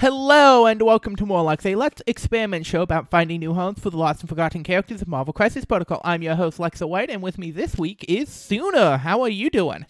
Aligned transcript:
Hello 0.00 0.66
and 0.66 0.82
welcome 0.82 1.16
to 1.16 1.24
More 1.24 1.42
Like 1.42 1.64
a 1.64 1.74
Let's 1.74 2.02
Experiment 2.06 2.66
show 2.66 2.82
about 2.82 3.08
finding 3.08 3.40
new 3.40 3.54
homes 3.54 3.78
for 3.78 3.88
the 3.88 3.96
lost 3.96 4.20
and 4.20 4.28
forgotten 4.28 4.62
characters 4.62 5.00
of 5.00 5.08
Marvel 5.08 5.32
Crisis 5.32 5.64
Protocol. 5.64 6.02
I'm 6.04 6.20
your 6.20 6.34
host 6.34 6.58
Lexa 6.58 6.86
White, 6.86 7.08
and 7.08 7.22
with 7.22 7.38
me 7.38 7.50
this 7.50 7.78
week 7.78 8.04
is 8.06 8.28
Sooner. 8.28 8.98
How 8.98 9.22
are 9.22 9.30
you 9.30 9.48
doing? 9.48 9.86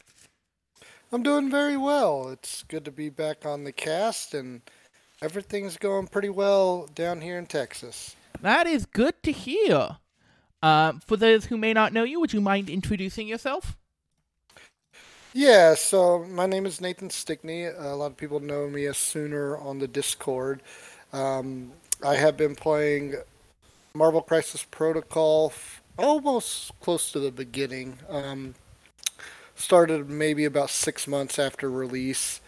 I'm 1.11 1.25
doing 1.25 1.51
very 1.51 1.77
well. 1.77 2.29
It's 2.29 2.63
good 2.63 2.85
to 2.85 2.93
be 2.93 3.09
back 3.09 3.45
on 3.45 3.65
the 3.65 3.73
cast, 3.73 4.33
and 4.33 4.61
everything's 5.21 5.77
going 5.77 6.07
pretty 6.07 6.29
well 6.29 6.89
down 6.95 7.21
here 7.21 7.37
in 7.37 7.47
Texas. 7.47 8.15
That 8.41 8.69
is 8.69 8.87
good 8.87 9.21
to 9.25 9.33
hear. 9.33 9.97
Uh, 10.63 10.93
for 11.05 11.17
those 11.17 11.47
who 11.47 11.57
may 11.57 11.73
not 11.73 11.93
know 11.93 12.05
you, 12.05 12.21
would 12.21 12.33
you 12.33 12.41
mind 12.41 12.71
introducing 12.71 13.27
yourself? 13.27 13.77
Yeah, 15.39 15.75
so 15.75 16.25
my 16.25 16.47
name 16.47 16.65
is 16.65 16.81
Nathan 16.81 17.11
Stickney. 17.11 17.65
A 17.67 17.95
lot 17.95 18.07
of 18.13 18.17
people 18.17 18.41
know 18.41 18.71
me 18.71 18.87
as 18.87 18.97
Sooner 18.97 19.55
on 19.59 19.81
the 19.81 19.87
Discord. 19.87 20.63
Um, 21.13 21.73
I 22.03 22.15
have 22.17 22.39
been 22.39 22.55
playing 22.55 23.17
Marvel 23.95 24.23
Crisis 24.23 24.65
Protocol 24.65 25.53
f- 25.55 25.83
almost 25.99 26.73
close 26.81 27.13
to 27.13 27.21
the 27.21 27.31
beginning. 27.31 27.99
Um, 28.09 28.55
started 29.55 30.09
maybe 30.09 30.47
about 30.47 30.71
six 30.71 31.07
months 31.07 31.39
after 31.39 31.71
release, 31.71 32.41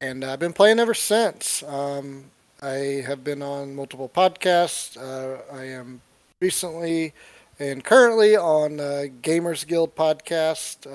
and 0.00 0.24
I've 0.24 0.40
been 0.40 0.54
playing 0.54 0.80
ever 0.80 0.94
since. 0.94 1.62
Um, 1.64 2.26
I 2.62 3.04
have 3.06 3.24
been 3.24 3.42
on 3.42 3.74
multiple 3.76 4.08
podcasts. 4.08 4.96
Uh, 4.96 5.42
I 5.54 5.64
am 5.64 6.00
recently 6.40 7.14
and 7.58 7.84
currently 7.84 8.36
on 8.36 8.78
Gamers 9.22 9.66
Guild 9.66 9.94
podcast. 9.96 10.86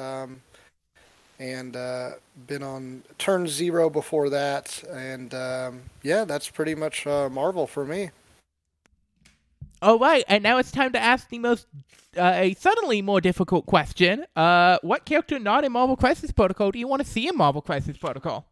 And 1.39 1.75
uh, 1.75 2.11
been 2.47 2.63
on 2.63 3.03
Turn 3.19 3.47
Zero 3.47 3.89
before 3.91 4.29
that, 4.31 4.83
and 4.91 5.33
um, 5.35 5.81
yeah, 6.01 6.25
that's 6.25 6.49
pretty 6.49 6.73
much 6.73 7.05
uh, 7.05 7.29
Marvel 7.29 7.67
for 7.67 7.85
me. 7.85 8.09
All 9.81 9.99
right, 9.99 10.23
and 10.27 10.41
now 10.41 10.57
it's 10.57 10.71
time 10.71 10.91
to 10.93 10.99
ask 10.99 11.29
the 11.29 11.37
most, 11.37 11.67
uh, 12.17 12.31
a 12.33 12.55
suddenly 12.55 13.03
more 13.03 13.21
difficult 13.21 13.67
question. 13.67 14.25
Uh, 14.35 14.79
what 14.81 15.05
character 15.05 15.37
not 15.37 15.63
in 15.63 15.71
Marvel 15.71 15.95
Crisis 15.95 16.31
Protocol 16.31 16.71
do 16.71 16.79
you 16.79 16.87
want 16.87 17.03
to 17.03 17.07
see 17.07 17.27
in 17.27 17.37
Marvel 17.37 17.61
Crisis 17.61 17.97
Protocol? 17.97 18.47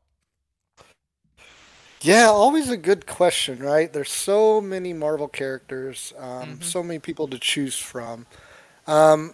Yeah, 2.02 2.27
always 2.27 2.70
a 2.70 2.77
good 2.77 3.08
question, 3.08 3.58
right? 3.58 3.92
There's 3.92 4.11
so 4.11 4.61
many 4.61 4.94
Marvel 4.94 5.27
characters, 5.27 6.14
um, 6.20 6.27
mm-hmm. 6.27 6.61
so 6.61 6.83
many 6.83 6.99
people 6.99 7.27
to 7.30 7.39
choose 7.39 7.80
from. 7.80 8.27
Um, 8.86 9.33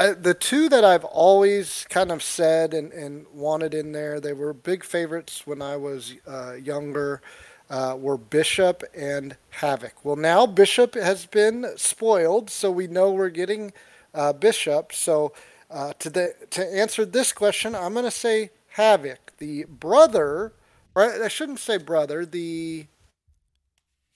I, 0.00 0.14
the 0.14 0.32
two 0.32 0.70
that 0.70 0.82
I've 0.82 1.04
always 1.04 1.86
kind 1.90 2.10
of 2.10 2.22
said 2.22 2.72
and, 2.72 2.90
and 2.90 3.26
wanted 3.34 3.74
in 3.74 3.92
there, 3.92 4.18
they 4.18 4.32
were 4.32 4.54
big 4.54 4.82
favorites 4.82 5.46
when 5.46 5.60
I 5.60 5.76
was 5.76 6.14
uh, 6.26 6.54
younger, 6.54 7.20
uh, 7.68 7.98
were 7.98 8.16
Bishop 8.16 8.82
and 8.96 9.36
Havoc. 9.50 10.02
Well, 10.02 10.16
now 10.16 10.46
Bishop 10.46 10.94
has 10.94 11.26
been 11.26 11.66
spoiled, 11.76 12.48
so 12.48 12.70
we 12.70 12.86
know 12.86 13.12
we're 13.12 13.28
getting 13.28 13.74
uh, 14.14 14.32
Bishop. 14.32 14.94
So 14.94 15.34
uh, 15.70 15.92
to, 15.98 16.08
the, 16.08 16.34
to 16.48 16.66
answer 16.66 17.04
this 17.04 17.30
question, 17.34 17.74
I'm 17.74 17.92
going 17.92 18.06
to 18.06 18.10
say 18.10 18.52
Havoc, 18.68 19.36
the 19.36 19.64
brother, 19.64 20.54
or 20.94 21.22
I 21.22 21.28
shouldn't 21.28 21.60
say 21.60 21.76
brother, 21.76 22.24
the 22.24 22.86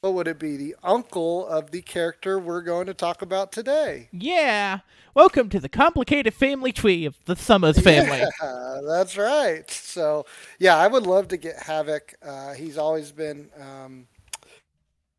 what 0.05 0.12
would 0.12 0.28
it 0.28 0.38
be? 0.38 0.58
The 0.58 0.77
uncle 0.83 1.47
of 1.47 1.70
the 1.70 1.80
character 1.80 2.38
we're 2.38 2.60
going 2.60 2.86
to 2.88 2.92
talk 2.92 3.22
about 3.22 3.52
today. 3.52 4.10
Yeah. 4.12 4.80
Welcome 5.14 5.48
to 5.48 5.58
the 5.58 5.70
complicated 5.70 6.34
family 6.34 6.72
tree 6.72 7.06
of 7.06 7.16
the 7.24 7.34
Summers 7.34 7.78
family. 7.78 8.19
Yeah, 8.19 8.80
that's 8.86 9.16
right. 9.16 9.69
So, 9.70 10.27
yeah, 10.58 10.77
I 10.77 10.88
would 10.88 11.06
love 11.06 11.28
to 11.28 11.38
get 11.38 11.56
Havoc. 11.56 12.16
Uh, 12.22 12.53
he's 12.53 12.76
always 12.76 13.12
been 13.12 13.48
um, 13.59 14.06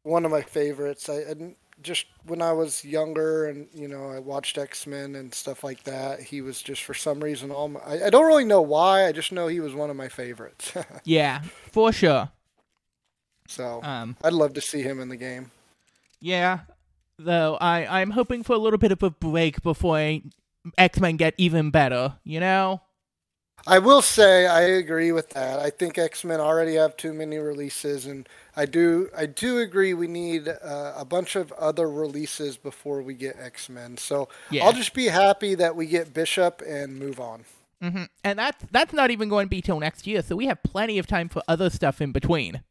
one 0.03 0.23
of 0.23 0.29
my 0.29 0.43
favorites. 0.43 1.09
I, 1.09 1.15
I, 1.15 1.55
just 1.81 2.05
when 2.27 2.43
I 2.43 2.53
was 2.53 2.85
younger 2.85 3.47
and 3.47 3.67
you 3.73 3.87
know 3.87 4.09
I 4.09 4.19
watched 4.19 4.57
X 4.57 4.85
Men 4.85 5.15
and 5.15 5.33
stuff 5.33 5.63
like 5.63 5.83
that, 5.85 6.21
he 6.21 6.41
was 6.41 6.61
just 6.61 6.83
for 6.83 6.93
some 6.93 7.23
reason 7.23 7.49
all 7.49 7.69
my, 7.69 7.79
I, 7.79 8.05
I 8.05 8.09
don't 8.11 8.27
really 8.27 8.45
know 8.45 8.61
why. 8.61 9.07
I 9.07 9.11
just 9.11 9.31
know 9.31 9.47
he 9.47 9.59
was 9.59 9.73
one 9.73 9.89
of 9.89 9.95
my 9.95 10.09
favorites. 10.09 10.73
yeah, 11.03 11.41
for 11.71 11.91
sure. 11.91 12.29
So 13.47 13.81
um, 13.83 14.17
I'd 14.23 14.33
love 14.33 14.53
to 14.53 14.61
see 14.61 14.81
him 14.81 14.99
in 14.99 15.09
the 15.09 15.17
game. 15.17 15.51
Yeah, 16.19 16.61
though 17.17 17.57
I 17.61 18.01
I'm 18.01 18.11
hoping 18.11 18.43
for 18.43 18.53
a 18.53 18.57
little 18.57 18.79
bit 18.79 18.91
of 18.91 19.03
a 19.03 19.09
break 19.09 19.61
before 19.61 20.19
X 20.77 20.99
Men 20.99 21.17
get 21.17 21.33
even 21.37 21.71
better. 21.71 22.15
You 22.23 22.39
know. 22.39 22.81
I 23.67 23.79
will 23.79 24.01
say 24.03 24.45
I 24.45 24.61
agree 24.61 25.11
with 25.11 25.29
that. 25.31 25.59
I 25.59 25.69
think 25.71 25.97
X 25.97 26.23
Men 26.23 26.39
already 26.39 26.75
have 26.75 26.95
too 26.97 27.13
many 27.13 27.37
releases, 27.37 28.05
and 28.05 28.27
I 28.55 28.65
do 28.65 29.09
I 29.17 29.25
do 29.25 29.59
agree 29.59 29.93
we 29.93 30.07
need 30.07 30.47
uh, 30.47 30.93
a 30.95 31.05
bunch 31.05 31.35
of 31.35 31.51
other 31.53 31.89
releases 31.89 32.57
before 32.57 33.01
we 33.01 33.15
get 33.15 33.37
X 33.39 33.69
Men. 33.69 33.97
So 33.97 34.29
yeah. 34.51 34.65
I'll 34.65 34.73
just 34.73 34.93
be 34.93 35.05
happy 35.05 35.55
that 35.55 35.75
we 35.75 35.87
get 35.87 36.13
Bishop 36.13 36.61
and 36.67 36.99
move 36.99 37.19
on. 37.19 37.45
Mm-hmm. 37.81 38.03
And 38.23 38.39
that's 38.39 38.65
that's 38.71 38.93
not 38.93 39.09
even 39.09 39.29
going 39.29 39.47
to 39.47 39.49
be 39.49 39.61
till 39.61 39.79
next 39.79 40.05
year, 40.05 40.21
so 40.21 40.35
we 40.35 40.45
have 40.45 40.61
plenty 40.63 40.99
of 40.99 41.07
time 41.07 41.29
for 41.29 41.41
other 41.47 41.69
stuff 41.69 42.01
in 42.01 42.11
between. 42.11 42.61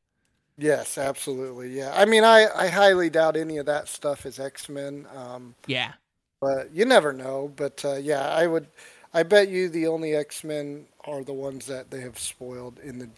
Yes, 0.57 0.99
absolutely. 0.99 1.71
Yeah, 1.77 1.93
I 1.95 2.05
mean, 2.05 2.23
I, 2.25 2.47
I 2.55 2.69
highly 2.69 3.11
doubt 3.11 3.37
any 3.37 3.59
of 3.59 3.67
that 3.67 3.89
stuff 3.89 4.25
is 4.25 4.39
X 4.39 4.69
Men. 4.69 5.07
Um, 5.15 5.55
yeah, 5.67 5.93
but 6.41 6.71
you 6.73 6.85
never 6.85 7.13
know. 7.13 7.53
But 7.57 7.85
uh, 7.85 7.95
yeah, 7.95 8.29
I 8.29 8.47
would. 8.47 8.69
I 9.13 9.23
bet 9.23 9.49
you 9.49 9.69
the 9.69 9.87
only 9.87 10.15
X 10.15 10.45
Men 10.45 10.87
are 11.05 11.25
the 11.25 11.33
ones 11.33 11.67
that 11.67 11.91
they 11.91 12.01
have 12.01 12.19
spoiled 12.19 12.79
in 12.81 12.99
the 12.99 13.09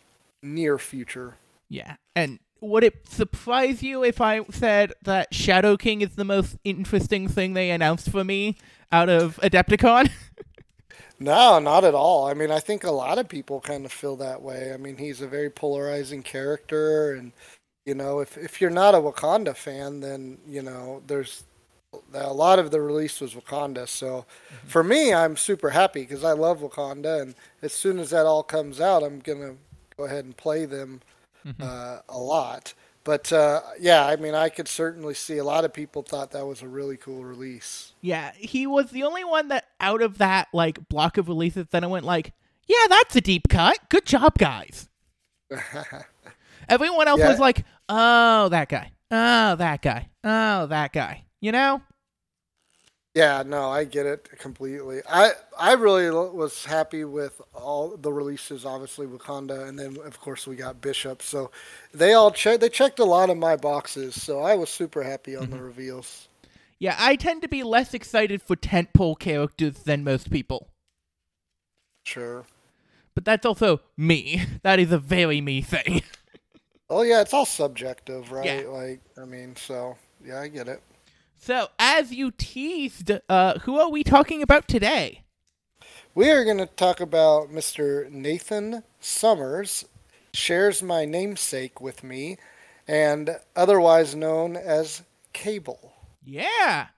near 0.42 0.78
future. 0.78 1.34
Yeah, 1.68 1.96
and 2.14 2.38
would 2.60 2.84
it 2.84 3.06
surprise 3.06 3.82
you 3.82 4.02
if 4.02 4.20
I 4.20 4.44
said 4.50 4.94
that 5.02 5.34
Shadow 5.34 5.76
King 5.76 6.00
is 6.00 6.14
the 6.16 6.24
most 6.24 6.56
interesting 6.64 7.28
thing 7.28 7.52
they 7.52 7.70
announced 7.70 8.10
for 8.10 8.24
me 8.24 8.56
out 8.90 9.08
of 9.08 9.38
Adepticon? 9.42 10.10
No, 11.18 11.58
not 11.58 11.84
at 11.84 11.94
all. 11.94 12.26
I 12.26 12.34
mean, 12.34 12.50
I 12.50 12.60
think 12.60 12.84
a 12.84 12.90
lot 12.90 13.18
of 13.18 13.28
people 13.28 13.60
kind 13.60 13.84
of 13.84 13.92
feel 13.92 14.16
that 14.16 14.42
way. 14.42 14.72
I 14.72 14.76
mean, 14.76 14.96
he's 14.96 15.22
a 15.22 15.26
very 15.26 15.48
polarizing 15.48 16.22
character, 16.22 17.14
and 17.14 17.32
you 17.86 17.94
know, 17.94 18.20
if 18.20 18.36
if 18.36 18.60
you're 18.60 18.70
not 18.70 18.94
a 18.94 18.98
Wakanda 18.98 19.56
fan, 19.56 20.00
then 20.00 20.38
you 20.46 20.62
know, 20.62 21.02
there's 21.06 21.44
a 22.12 22.32
lot 22.32 22.58
of 22.58 22.70
the 22.70 22.80
release 22.80 23.20
was 23.20 23.34
Wakanda. 23.34 23.88
So 23.88 24.26
mm-hmm. 24.52 24.68
for 24.68 24.84
me, 24.84 25.14
I'm 25.14 25.36
super 25.36 25.70
happy 25.70 26.00
because 26.02 26.24
I 26.24 26.32
love 26.32 26.60
Wakanda, 26.60 27.22
and 27.22 27.34
as 27.62 27.72
soon 27.72 27.98
as 27.98 28.10
that 28.10 28.26
all 28.26 28.42
comes 28.42 28.80
out, 28.80 29.02
I'm 29.02 29.20
gonna 29.20 29.54
go 29.96 30.04
ahead 30.04 30.24
and 30.24 30.36
play 30.36 30.66
them 30.66 31.00
mm-hmm. 31.46 31.62
uh, 31.62 31.98
a 32.08 32.18
lot. 32.18 32.74
But 33.04 33.32
uh, 33.32 33.60
yeah, 33.78 34.04
I 34.04 34.16
mean, 34.16 34.34
I 34.34 34.48
could 34.48 34.66
certainly 34.66 35.14
see 35.14 35.38
a 35.38 35.44
lot 35.44 35.64
of 35.64 35.72
people 35.72 36.02
thought 36.02 36.32
that 36.32 36.44
was 36.44 36.60
a 36.60 36.68
really 36.68 36.96
cool 36.96 37.24
release. 37.24 37.92
Yeah, 38.00 38.32
he 38.36 38.66
was 38.66 38.90
the 38.90 39.04
only 39.04 39.22
one 39.22 39.46
that 39.48 39.65
out 39.80 40.02
of 40.02 40.18
that 40.18 40.48
like 40.52 40.88
block 40.88 41.18
of 41.18 41.28
releases 41.28 41.66
then 41.70 41.84
I 41.84 41.88
went 41.88 42.04
like, 42.04 42.32
yeah, 42.66 42.86
that's 42.88 43.16
a 43.16 43.20
deep 43.20 43.48
cut. 43.48 43.78
Good 43.88 44.06
job, 44.06 44.38
guys. 44.38 44.88
Everyone 46.68 47.08
else 47.08 47.20
yeah. 47.20 47.28
was 47.28 47.38
like, 47.38 47.64
oh, 47.88 48.48
that 48.48 48.68
guy. 48.68 48.90
Oh, 49.10 49.54
that 49.56 49.82
guy. 49.82 50.08
Oh, 50.24 50.66
that 50.66 50.92
guy. 50.92 51.24
You 51.40 51.52
know? 51.52 51.80
Yeah, 53.16 53.44
no, 53.46 53.70
I 53.70 53.84
get 53.84 54.04
it 54.04 54.28
completely. 54.38 55.00
I 55.08 55.30
I 55.58 55.72
really 55.72 56.10
was 56.10 56.66
happy 56.66 57.04
with 57.04 57.40
all 57.54 57.96
the 57.96 58.12
releases. 58.12 58.66
Obviously, 58.66 59.06
Wakanda, 59.06 59.66
and 59.66 59.78
then 59.78 59.96
of 60.04 60.20
course 60.20 60.46
we 60.46 60.54
got 60.54 60.82
Bishop. 60.82 61.22
So 61.22 61.50
they 61.94 62.12
all 62.12 62.30
checked. 62.30 62.60
They 62.60 62.68
checked 62.68 62.98
a 62.98 63.06
lot 63.06 63.30
of 63.30 63.38
my 63.38 63.56
boxes. 63.56 64.22
So 64.22 64.40
I 64.40 64.54
was 64.54 64.68
super 64.68 65.02
happy 65.02 65.34
on 65.34 65.44
mm-hmm. 65.44 65.56
the 65.56 65.62
reveals. 65.62 66.28
Yeah, 66.78 66.96
I 66.98 67.16
tend 67.16 67.42
to 67.42 67.48
be 67.48 67.62
less 67.62 67.94
excited 67.94 68.42
for 68.42 68.54
tentpole 68.54 69.18
characters 69.18 69.78
than 69.84 70.04
most 70.04 70.30
people. 70.30 70.68
Sure. 72.04 72.44
But 73.14 73.24
that's 73.24 73.46
also 73.46 73.80
me. 73.96 74.42
That 74.62 74.78
is 74.78 74.92
a 74.92 74.98
very 74.98 75.40
me 75.40 75.62
thing. 75.62 76.02
oh 76.90 77.02
yeah, 77.02 77.20
it's 77.20 77.32
all 77.32 77.46
subjective, 77.46 78.30
right? 78.30 78.64
Yeah. 78.64 78.68
Like 78.68 79.00
I 79.20 79.24
mean, 79.24 79.56
so 79.56 79.96
yeah, 80.24 80.40
I 80.40 80.48
get 80.48 80.68
it. 80.68 80.82
So, 81.38 81.68
as 81.78 82.12
you 82.12 82.32
teased, 82.32 83.12
uh, 83.28 83.58
who 83.60 83.78
are 83.78 83.90
we 83.90 84.02
talking 84.02 84.42
about 84.42 84.66
today? 84.66 85.22
We 86.14 86.30
are 86.30 86.44
going 86.44 86.58
to 86.58 86.66
talk 86.66 86.98
about 87.00 87.50
Mr. 87.50 88.10
Nathan 88.10 88.82
Summers, 89.00 89.84
shares 90.32 90.82
my 90.82 91.04
namesake 91.04 91.80
with 91.80 92.02
me, 92.02 92.38
and 92.88 93.38
otherwise 93.54 94.14
known 94.14 94.56
as 94.56 95.02
Cable. 95.32 95.92
Yeah. 96.26 96.88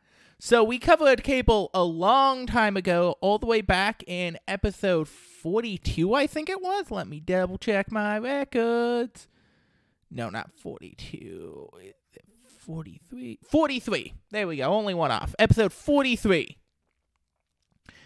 So 0.41 0.65
we 0.65 0.79
covered 0.79 1.23
Cable 1.23 1.71
a 1.75 1.83
long 1.85 2.47
time 2.47 2.77
ago, 2.77 3.17
all 3.21 3.39
the 3.39 3.47
way 3.47 3.61
back 3.61 4.03
in 4.07 4.39
episode 4.49 5.09
42, 5.09 6.15
I 6.15 6.27
think 6.27 6.49
it 6.49 6.63
was. 6.63 6.91
Let 6.91 7.09
me 7.09 7.21
double 7.21 7.59
check 7.59 7.91
my 7.93 8.19
records. 8.19 9.29
No, 10.11 10.31
not 10.31 10.51
42. 10.63 11.69
43. 12.61 13.39
43. 13.51 14.15
There 14.31 14.47
we 14.47 14.57
go. 14.57 14.65
Only 14.65 14.95
one 14.95 15.11
off. 15.11 15.35
Episode 15.39 15.73
43. 15.73 16.57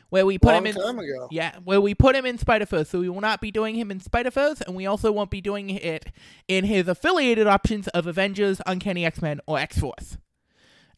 where 0.09 0.27
we 0.27 0.39
put 0.39 0.53
Long 0.53 0.67
him 0.67 0.77
in. 0.77 0.83
time 0.83 0.99
ago. 0.99 1.29
Yeah, 1.31 1.57
where 1.65 1.81
we 1.81 1.95
put 1.95 2.15
him 2.15 2.27
in 2.27 2.37
Spider 2.39 2.67
Verse. 2.67 2.89
So 2.91 3.01
we 3.01 3.09
will 3.09 3.21
not 3.23 3.41
be 3.41 3.51
doing 3.51 3.75
him 3.77 3.91
in 3.91 3.99
Spider 4.01 4.31
Verse, 4.31 4.61
and 4.61 4.77
we 4.77 4.85
also 4.87 5.11
won't 5.13 5.31
be 5.31 5.41
doing 5.41 5.71
it 5.71 6.07
in 6.49 6.65
his 6.65 6.87
affiliated 6.89 7.47
options 7.47 7.89
of 7.89 8.07
Avengers, 8.07 8.61
Uncanny 8.67 9.05
X 9.07 9.23
Men, 9.23 9.41
or 9.47 9.59
X 9.59 9.79
Force. 9.79 10.19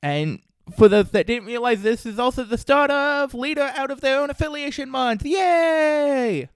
And 0.04 0.40
for 0.76 0.86
those 0.86 1.10
that 1.12 1.26
didn't 1.26 1.46
realize, 1.46 1.82
this 1.82 2.04
is 2.04 2.18
also 2.18 2.44
the 2.44 2.58
start 2.58 2.90
of 2.90 3.32
Leader 3.32 3.72
out 3.74 3.90
of 3.90 4.02
their 4.02 4.20
own 4.20 4.28
affiliation 4.28 4.90
month. 4.90 5.24
Yay! 5.24 6.50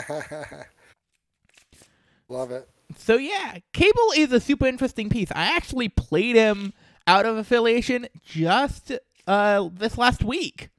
Love 2.31 2.51
it. 2.53 2.67
So 2.97 3.19
yeah, 3.19 3.59
Cable 3.75 4.13
is 4.17 4.33
a 4.33 4.41
super 4.41 4.67
interesting 4.67 5.11
piece. 5.11 5.31
I 5.33 5.55
actually 5.55 5.91
played 5.91 6.37
him 6.37 6.73
out 7.07 7.27
of 7.27 7.37
affiliation 7.37 8.09
just 8.25 8.93
uh 9.27 9.69
this 9.75 9.99
last 9.99 10.25
week. 10.25 10.71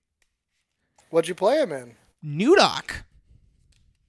What'd 1.11 1.29
you 1.29 1.35
play 1.35 1.61
him 1.61 1.71
in? 1.71 1.93
Newdock. 2.25 3.03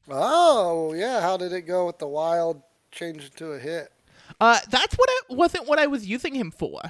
Oh, 0.08 0.94
yeah. 0.94 1.20
How 1.20 1.36
did 1.36 1.52
it 1.52 1.62
go 1.62 1.84
with 1.84 1.98
the 1.98 2.08
wild 2.08 2.62
change 2.90 3.24
into 3.26 3.52
a 3.52 3.58
hit? 3.58 3.92
Uh, 4.40 4.60
that's 4.70 4.94
what 4.94 5.10
it 5.10 5.36
wasn't 5.36 5.68
what 5.68 5.78
I 5.78 5.86
was 5.88 6.06
using 6.06 6.34
him 6.34 6.50
for. 6.50 6.80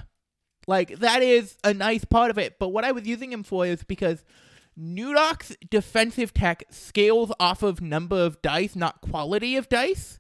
Like 0.67 0.99
that 1.00 1.23
is 1.23 1.56
a 1.64 1.75
nice 1.75 2.05
part 2.05 2.31
of 2.31 2.38
it, 2.38 2.59
but 2.59 2.69
what 2.69 2.85
I 2.85 2.93
was 2.93 3.06
using 3.06 3.32
him 3.32 3.43
for 3.43 3.67
is 3.67 3.82
because 3.82 4.25
Newdock's 4.79 5.56
defensive 5.70 6.32
tech 6.32 6.64
scales 6.70 7.32
off 7.38 7.62
of 7.62 7.81
number 7.81 8.17
of 8.17 8.41
dice, 8.43 8.76
not 8.76 9.00
quality 9.00 9.56
of 9.56 9.69
dice. 9.69 10.19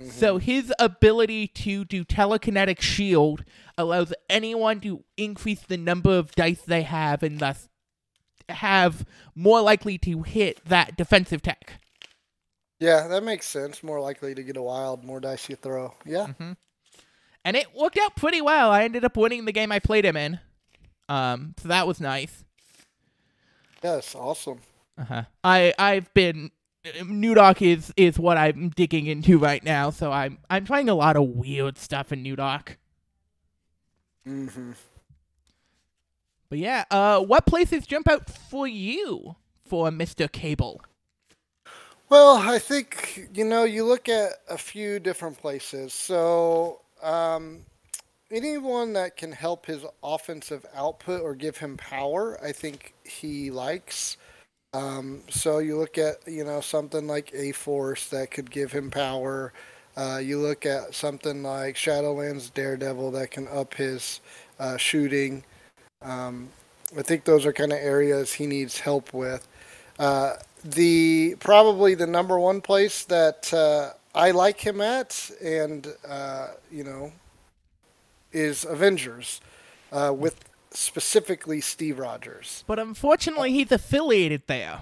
So 0.00 0.36
mm-hmm. 0.36 0.44
his 0.44 0.72
ability 0.78 1.48
to 1.48 1.84
do 1.84 2.04
telekinetic 2.04 2.80
shield 2.80 3.44
allows 3.76 4.12
anyone 4.30 4.80
to 4.80 5.02
increase 5.16 5.62
the 5.62 5.76
number 5.76 6.10
of 6.10 6.32
dice 6.36 6.62
they 6.62 6.82
have 6.82 7.24
and 7.24 7.40
thus 7.40 7.68
have 8.48 9.04
more 9.34 9.60
likely 9.60 9.98
to 9.98 10.22
hit 10.22 10.64
that 10.66 10.96
defensive 10.96 11.42
tech. 11.42 11.80
Yeah, 12.78 13.08
that 13.08 13.24
makes 13.24 13.46
sense. 13.46 13.82
More 13.82 14.00
likely 14.00 14.36
to 14.36 14.42
get 14.44 14.56
a 14.56 14.62
wild, 14.62 15.02
more 15.02 15.18
dice 15.18 15.48
you 15.48 15.56
throw. 15.56 15.94
Yeah. 16.06 16.28
Mm-hmm. 16.28 16.52
And 17.48 17.56
it 17.56 17.74
worked 17.74 17.96
out 17.96 18.14
pretty 18.14 18.42
well. 18.42 18.70
I 18.70 18.84
ended 18.84 19.06
up 19.06 19.16
winning 19.16 19.46
the 19.46 19.52
game 19.52 19.72
I 19.72 19.78
played 19.78 20.04
him 20.04 20.18
in, 20.18 20.38
um, 21.08 21.54
so 21.56 21.68
that 21.68 21.86
was 21.86 21.98
nice. 21.98 22.44
Yes, 23.82 24.14
awesome. 24.14 24.60
Uh-huh. 24.98 25.22
I 25.42 25.72
I've 25.78 26.12
been 26.12 26.50
Newdock 26.84 27.62
is 27.62 27.90
is 27.96 28.18
what 28.18 28.36
I'm 28.36 28.68
digging 28.68 29.06
into 29.06 29.38
right 29.38 29.64
now, 29.64 29.88
so 29.88 30.12
I'm 30.12 30.36
I'm 30.50 30.66
trying 30.66 30.90
a 30.90 30.94
lot 30.94 31.16
of 31.16 31.22
weird 31.22 31.78
stuff 31.78 32.12
in 32.12 32.22
Newdock. 32.22 32.76
hmm 34.26 34.72
But 36.50 36.58
yeah, 36.58 36.84
uh, 36.90 37.20
what 37.20 37.46
places 37.46 37.86
jump 37.86 38.08
out 38.08 38.28
for 38.28 38.68
you 38.68 39.36
for 39.64 39.90
Mister 39.90 40.28
Cable? 40.28 40.82
Well, 42.10 42.36
I 42.36 42.58
think, 42.58 43.28
you 43.34 43.44
know, 43.44 43.64
you 43.64 43.84
look 43.84 44.08
at 44.08 44.32
a 44.48 44.56
few 44.56 44.98
different 44.98 45.38
places. 45.38 45.92
So, 45.92 46.80
um, 47.02 47.60
anyone 48.30 48.92
that 48.94 49.16
can 49.16 49.32
help 49.32 49.66
his 49.66 49.84
offensive 50.02 50.64
output 50.74 51.22
or 51.22 51.34
give 51.34 51.58
him 51.58 51.76
power, 51.76 52.38
I 52.42 52.52
think 52.52 52.94
he 53.04 53.50
likes. 53.50 54.16
Um, 54.74 55.22
so 55.30 55.58
you 55.58 55.78
look 55.78 55.96
at, 55.96 56.16
you 56.26 56.44
know, 56.44 56.60
something 56.60 57.06
like 57.06 57.32
A 57.34 57.52
Force 57.52 58.08
that 58.08 58.30
could 58.30 58.50
give 58.50 58.72
him 58.72 58.90
power. 58.90 59.52
Uh, 59.96 60.20
you 60.22 60.38
look 60.38 60.66
at 60.66 60.94
something 60.94 61.42
like 61.42 61.74
Shadowlands 61.74 62.52
Daredevil 62.52 63.10
that 63.12 63.30
can 63.30 63.48
up 63.48 63.74
his 63.74 64.20
uh, 64.60 64.76
shooting. 64.76 65.42
Um, 66.02 66.50
I 66.96 67.02
think 67.02 67.24
those 67.24 67.44
are 67.46 67.52
kind 67.52 67.72
of 67.72 67.78
areas 67.78 68.32
he 68.32 68.46
needs 68.46 68.78
help 68.78 69.12
with. 69.12 69.48
Uh, 69.98 70.34
the 70.62 71.36
probably 71.40 71.94
the 71.94 72.06
number 72.06 72.38
one 72.38 72.60
place 72.60 73.04
that 73.04 73.52
uh, 73.52 73.97
I 74.18 74.32
like 74.32 74.60
him 74.60 74.80
at, 74.80 75.30
and 75.40 75.86
uh, 76.06 76.48
you 76.72 76.82
know, 76.82 77.12
is 78.32 78.64
Avengers, 78.64 79.40
uh, 79.92 80.12
with 80.14 80.44
specifically 80.72 81.60
Steve 81.60 82.00
Rogers. 82.00 82.64
But 82.66 82.80
unfortunately, 82.80 83.52
he's 83.52 83.70
affiliated 83.70 84.42
there. 84.48 84.80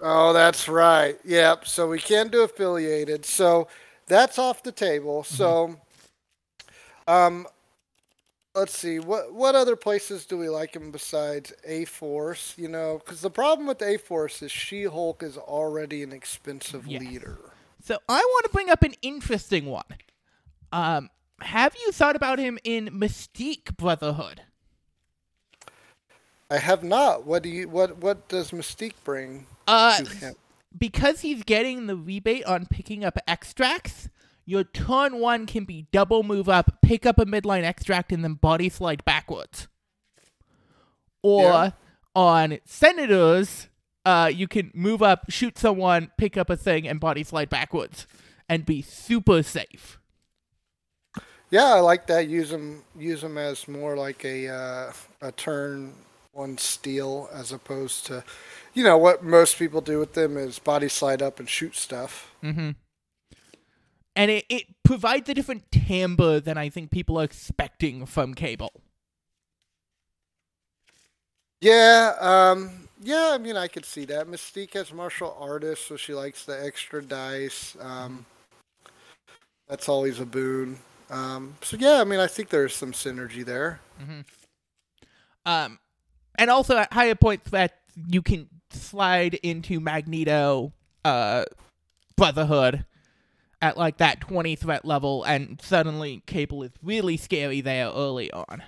Oh, 0.00 0.32
that's 0.32 0.66
right. 0.66 1.18
Yep. 1.26 1.66
So 1.66 1.88
we 1.88 1.98
can't 1.98 2.32
do 2.32 2.40
affiliated. 2.42 3.26
So 3.26 3.68
that's 4.06 4.38
off 4.38 4.62
the 4.62 4.72
table. 4.72 5.24
So, 5.24 5.78
um, 7.06 7.46
let's 8.54 8.76
see. 8.76 8.98
What 8.98 9.34
what 9.34 9.54
other 9.54 9.76
places 9.76 10.24
do 10.24 10.38
we 10.38 10.48
like 10.48 10.74
him 10.74 10.90
besides 10.90 11.52
A 11.66 11.84
Force? 11.84 12.54
You 12.56 12.68
know, 12.68 12.98
because 13.04 13.20
the 13.20 13.30
problem 13.30 13.68
with 13.68 13.82
A 13.82 13.98
Force 13.98 14.40
is 14.40 14.50
She 14.50 14.84
Hulk 14.84 15.22
is 15.22 15.36
already 15.36 16.02
an 16.02 16.12
expensive 16.12 16.86
Yes. 16.86 17.02
leader. 17.02 17.38
So 17.82 17.98
I 18.08 18.18
want 18.18 18.44
to 18.44 18.50
bring 18.50 18.70
up 18.70 18.82
an 18.82 18.94
interesting 19.02 19.66
one. 19.66 19.84
Um, 20.72 21.08
have 21.40 21.74
you 21.74 21.92
thought 21.92 22.16
about 22.16 22.38
him 22.38 22.58
in 22.64 22.88
Mystique 22.88 23.76
Brotherhood? 23.76 24.42
I 26.50 26.58
have 26.58 26.82
not. 26.82 27.24
What 27.26 27.42
do 27.42 27.48
you? 27.48 27.68
What 27.68 27.98
what 27.98 28.28
does 28.28 28.50
Mystique 28.50 28.94
bring 29.04 29.46
Uh, 29.66 29.98
to 29.98 30.10
him? 30.16 30.34
because 30.76 31.20
he's 31.20 31.42
getting 31.44 31.86
the 31.86 31.96
rebate 31.96 32.44
on 32.44 32.66
picking 32.66 33.04
up 33.04 33.16
extracts, 33.26 34.08
your 34.44 34.64
turn 34.64 35.18
one 35.20 35.46
can 35.46 35.64
be 35.64 35.86
double 35.92 36.22
move 36.22 36.48
up, 36.48 36.82
pick 36.82 37.06
up 37.06 37.18
a 37.18 37.24
midline 37.24 37.62
extract, 37.62 38.12
and 38.12 38.22
then 38.24 38.34
body 38.34 38.68
slide 38.68 39.04
backwards. 39.04 39.68
Or 41.22 41.42
Yeah. 41.42 41.70
on 42.16 42.58
senators, 42.64 43.68
uh, 44.10 44.26
you 44.26 44.48
can 44.48 44.72
move 44.74 45.02
up, 45.02 45.30
shoot 45.30 45.56
someone, 45.56 46.10
pick 46.18 46.36
up 46.36 46.50
a 46.50 46.56
thing, 46.56 46.88
and 46.88 46.98
body 46.98 47.22
slide 47.22 47.48
backwards, 47.48 48.06
and 48.48 48.66
be 48.66 48.82
super 48.82 49.42
safe. 49.42 49.98
Yeah, 51.50 51.74
I 51.74 51.80
like 51.80 52.06
that. 52.08 52.28
Use 52.28 52.50
them 52.50 52.82
use 52.98 53.20
them 53.20 53.38
as 53.38 53.68
more 53.68 53.96
like 53.96 54.24
a 54.24 54.48
uh, 54.48 54.92
a 55.22 55.32
turn 55.32 55.92
one 56.32 56.58
steal 56.58 57.28
as 57.32 57.52
opposed 57.52 58.06
to, 58.06 58.24
you 58.72 58.84
know, 58.84 58.96
what 58.98 59.24
most 59.24 59.58
people 59.58 59.80
do 59.80 59.98
with 59.98 60.14
them 60.14 60.36
is 60.36 60.58
body 60.58 60.88
slide 60.88 61.22
up 61.22 61.38
and 61.40 61.48
shoot 61.48 61.74
stuff. 61.74 62.32
Mm-hmm. 62.42 62.70
And 64.16 64.30
it, 64.30 64.44
it 64.48 64.64
provides 64.84 65.28
a 65.28 65.34
different 65.34 65.70
timbre 65.72 66.40
than 66.40 66.56
I 66.58 66.68
think 66.68 66.90
people 66.90 67.18
are 67.20 67.24
expecting 67.24 68.06
from 68.06 68.34
Cable. 68.34 68.72
Yeah, 71.60 72.14
um, 72.20 72.88
yeah. 73.00 73.30
I 73.32 73.38
mean, 73.38 73.56
I 73.56 73.68
could 73.68 73.84
see 73.84 74.04
that. 74.06 74.26
Mystique 74.28 74.74
has 74.74 74.92
martial 74.92 75.36
artist, 75.38 75.86
so 75.86 75.96
she 75.96 76.14
likes 76.14 76.44
the 76.44 76.64
extra 76.64 77.02
dice. 77.02 77.76
Um, 77.80 78.24
that's 79.68 79.88
always 79.88 80.20
a 80.20 80.26
boon. 80.26 80.78
Um, 81.10 81.56
so 81.62 81.76
yeah, 81.76 82.00
I 82.00 82.04
mean, 82.04 82.20
I 82.20 82.26
think 82.26 82.48
there's 82.48 82.74
some 82.74 82.92
synergy 82.92 83.44
there. 83.44 83.80
Um, 85.44 85.78
and 86.36 86.50
also 86.50 86.76
at 86.76 86.92
higher 86.92 87.14
points 87.14 87.50
that 87.50 87.78
you 88.08 88.22
can 88.22 88.48
slide 88.70 89.34
into 89.34 89.80
Magneto, 89.80 90.72
uh, 91.04 91.44
Brotherhood 92.16 92.84
at 93.62 93.76
like 93.76 93.98
that 93.98 94.20
20 94.20 94.56
threat 94.56 94.84
level, 94.84 95.24
and 95.24 95.60
suddenly 95.62 96.22
Cable 96.26 96.62
is 96.62 96.72
really 96.82 97.16
scary 97.16 97.60
there 97.60 97.88
early 97.88 98.30
on. 98.32 98.62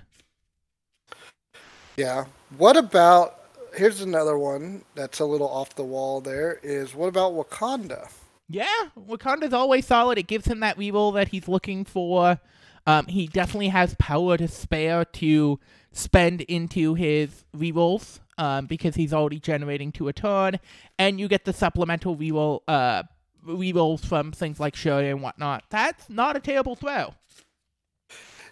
Yeah. 1.96 2.26
What 2.56 2.76
about? 2.76 3.41
Here's 3.74 4.00
another 4.00 4.36
one 4.36 4.84
that's 4.94 5.20
a 5.20 5.24
little 5.24 5.48
off 5.48 5.74
the 5.74 5.84
wall. 5.84 6.20
There 6.20 6.58
is 6.62 6.94
what 6.94 7.08
about 7.08 7.32
Wakanda? 7.32 8.10
Yeah, 8.48 8.66
Wakanda's 8.98 9.54
always 9.54 9.86
solid. 9.86 10.18
It 10.18 10.26
gives 10.26 10.46
him 10.46 10.60
that 10.60 10.76
reroll 10.76 11.14
that 11.14 11.28
he's 11.28 11.48
looking 11.48 11.84
for. 11.84 12.38
Um, 12.86 13.06
he 13.06 13.26
definitely 13.26 13.68
has 13.68 13.94
power 13.98 14.36
to 14.36 14.48
spare 14.48 15.04
to 15.04 15.58
spend 15.92 16.42
into 16.42 16.94
his 16.94 17.44
rerolls 17.56 18.20
um, 18.38 18.66
because 18.66 18.94
he's 18.94 19.12
already 19.12 19.38
generating 19.38 19.92
to 19.92 20.08
a 20.08 20.12
turn, 20.12 20.58
and 20.98 21.18
you 21.20 21.28
get 21.28 21.44
the 21.44 21.52
supplemental 21.52 22.16
reroll 22.16 22.60
uh, 22.68 23.04
rerolls 23.46 24.04
from 24.04 24.32
things 24.32 24.60
like 24.60 24.76
Shuri 24.76 25.10
and 25.10 25.22
whatnot. 25.22 25.64
That's 25.70 26.10
not 26.10 26.36
a 26.36 26.40
terrible 26.40 26.74
throw. 26.74 27.14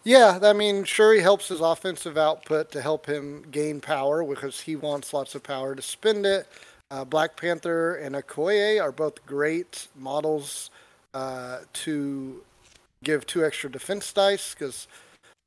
Yeah, 0.02 0.38
I 0.42 0.52
mean, 0.54 0.84
sure, 0.84 1.12
he 1.12 1.20
helps 1.20 1.48
his 1.48 1.60
offensive 1.60 2.16
output 2.16 2.70
to 2.72 2.80
help 2.80 3.06
him 3.06 3.44
gain 3.50 3.80
power 3.80 4.24
because 4.24 4.60
he 4.60 4.74
wants 4.74 5.12
lots 5.12 5.34
of 5.34 5.42
power 5.42 5.74
to 5.74 5.82
spend 5.82 6.24
it. 6.24 6.46
Uh, 6.90 7.04
Black 7.04 7.36
Panther 7.36 7.94
and 7.94 8.14
Okoye 8.14 8.82
are 8.82 8.92
both 8.92 9.24
great 9.26 9.88
models 9.94 10.70
uh, 11.14 11.58
to 11.72 12.42
give 13.04 13.26
two 13.26 13.44
extra 13.44 13.70
defense 13.70 14.12
dice 14.12 14.54
because 14.54 14.88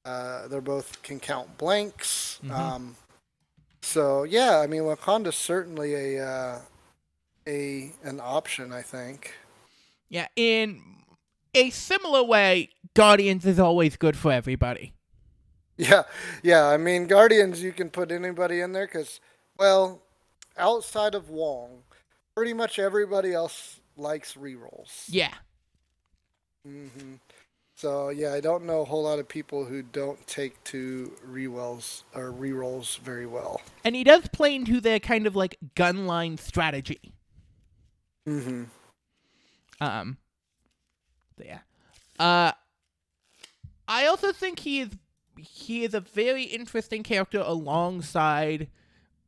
uh, 0.05 0.47
they're 0.47 0.61
both 0.61 1.01
can 1.01 1.19
count 1.19 1.57
blanks. 1.57 2.39
Um, 2.51 2.95
so 3.81 4.23
yeah, 4.23 4.59
I 4.59 4.67
mean, 4.67 4.83
Wakanda's 4.83 5.35
certainly 5.35 6.17
a 6.17 6.25
uh, 6.25 6.59
a 7.47 7.91
an 8.03 8.19
option. 8.21 8.71
I 8.71 8.81
think. 8.81 9.33
Yeah, 10.09 10.27
in 10.35 10.81
a 11.53 11.69
similar 11.69 12.23
way, 12.23 12.69
Guardians 12.93 13.45
is 13.45 13.59
always 13.59 13.97
good 13.97 14.15
for 14.15 14.31
everybody. 14.31 14.93
Yeah, 15.77 16.03
yeah. 16.43 16.67
I 16.67 16.77
mean, 16.77 17.07
Guardians, 17.07 17.63
you 17.63 17.71
can 17.71 17.89
put 17.89 18.11
anybody 18.11 18.61
in 18.61 18.73
there 18.73 18.85
because, 18.85 19.19
well, 19.57 20.01
outside 20.57 21.15
of 21.15 21.29
Wong, 21.29 21.83
pretty 22.35 22.53
much 22.53 22.77
everybody 22.77 23.33
else 23.33 23.79
likes 23.97 24.33
rerolls. 24.33 25.05
Yeah. 25.07 25.33
Mm-hmm. 26.67 27.15
So 27.75 28.09
yeah, 28.09 28.33
I 28.33 28.39
don't 28.39 28.65
know 28.65 28.81
a 28.81 28.85
whole 28.85 29.03
lot 29.03 29.19
of 29.19 29.27
people 29.27 29.65
who 29.65 29.81
don't 29.81 30.25
take 30.27 30.63
to 30.65 31.11
rewells 31.27 32.03
or 32.13 32.31
rerolls 32.31 32.99
very 32.99 33.25
well. 33.25 33.61
And 33.83 33.95
he 33.95 34.03
does 34.03 34.27
play 34.29 34.55
into 34.55 34.79
their 34.79 34.99
kind 34.99 35.27
of 35.27 35.35
like 35.35 35.57
gun 35.75 36.05
line 36.07 36.37
strategy. 36.37 37.13
hmm 38.25 38.63
Um. 39.81 40.17
Yeah. 41.43 41.59
Uh. 42.19 42.51
I 43.87 44.05
also 44.07 44.31
think 44.31 44.59
he 44.59 44.79
is 44.81 44.89
he 45.37 45.83
is 45.83 45.93
a 45.93 45.99
very 45.99 46.43
interesting 46.43 47.03
character 47.03 47.39
alongside 47.45 48.69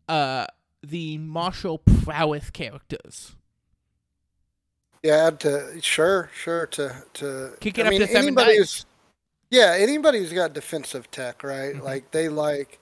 uh 0.07 0.45
the 0.84 1.17
martial 1.17 1.79
prowess 1.79 2.50
characters. 2.51 3.36
Yeah, 5.03 5.29
to 5.31 5.81
sure, 5.81 6.29
sure 6.34 6.65
to 6.67 7.03
to. 7.15 7.57
Kick 7.60 7.77
it 7.79 7.86
I 7.86 7.88
up 7.88 7.89
mean, 7.89 8.01
to 8.01 8.07
seven 8.07 8.38
anybody 8.38 8.57
dice. 8.57 8.86
yeah, 9.51 9.75
anybody 9.77 10.19
who's 10.19 10.34
got 10.34 10.53
defensive 10.53 11.10
tech, 11.12 11.43
right? 11.43 11.75
Mhm. 11.75 11.81
Like 11.81 12.12
they 12.12 12.29
like, 12.29 12.79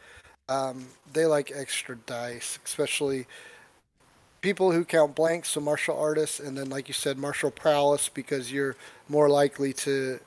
um, 0.49 0.87
they 1.11 1.25
like 1.25 1.51
extra 1.53 1.95
dice, 1.97 2.59
especially 2.65 3.27
people 4.43 4.71
who 4.71 4.85
count 4.85 5.15
blanks, 5.15 5.49
so 5.49 5.61
martial 5.61 5.97
artists, 5.97 6.39
and 6.39 6.55
then 6.55 6.69
like 6.69 6.87
you 6.87 6.93
said, 6.93 7.17
martial 7.17 7.49
prowess, 7.49 8.09
because 8.09 8.51
you're 8.51 8.75
more 9.09 9.29
likely 9.29 9.73
to 9.73 10.19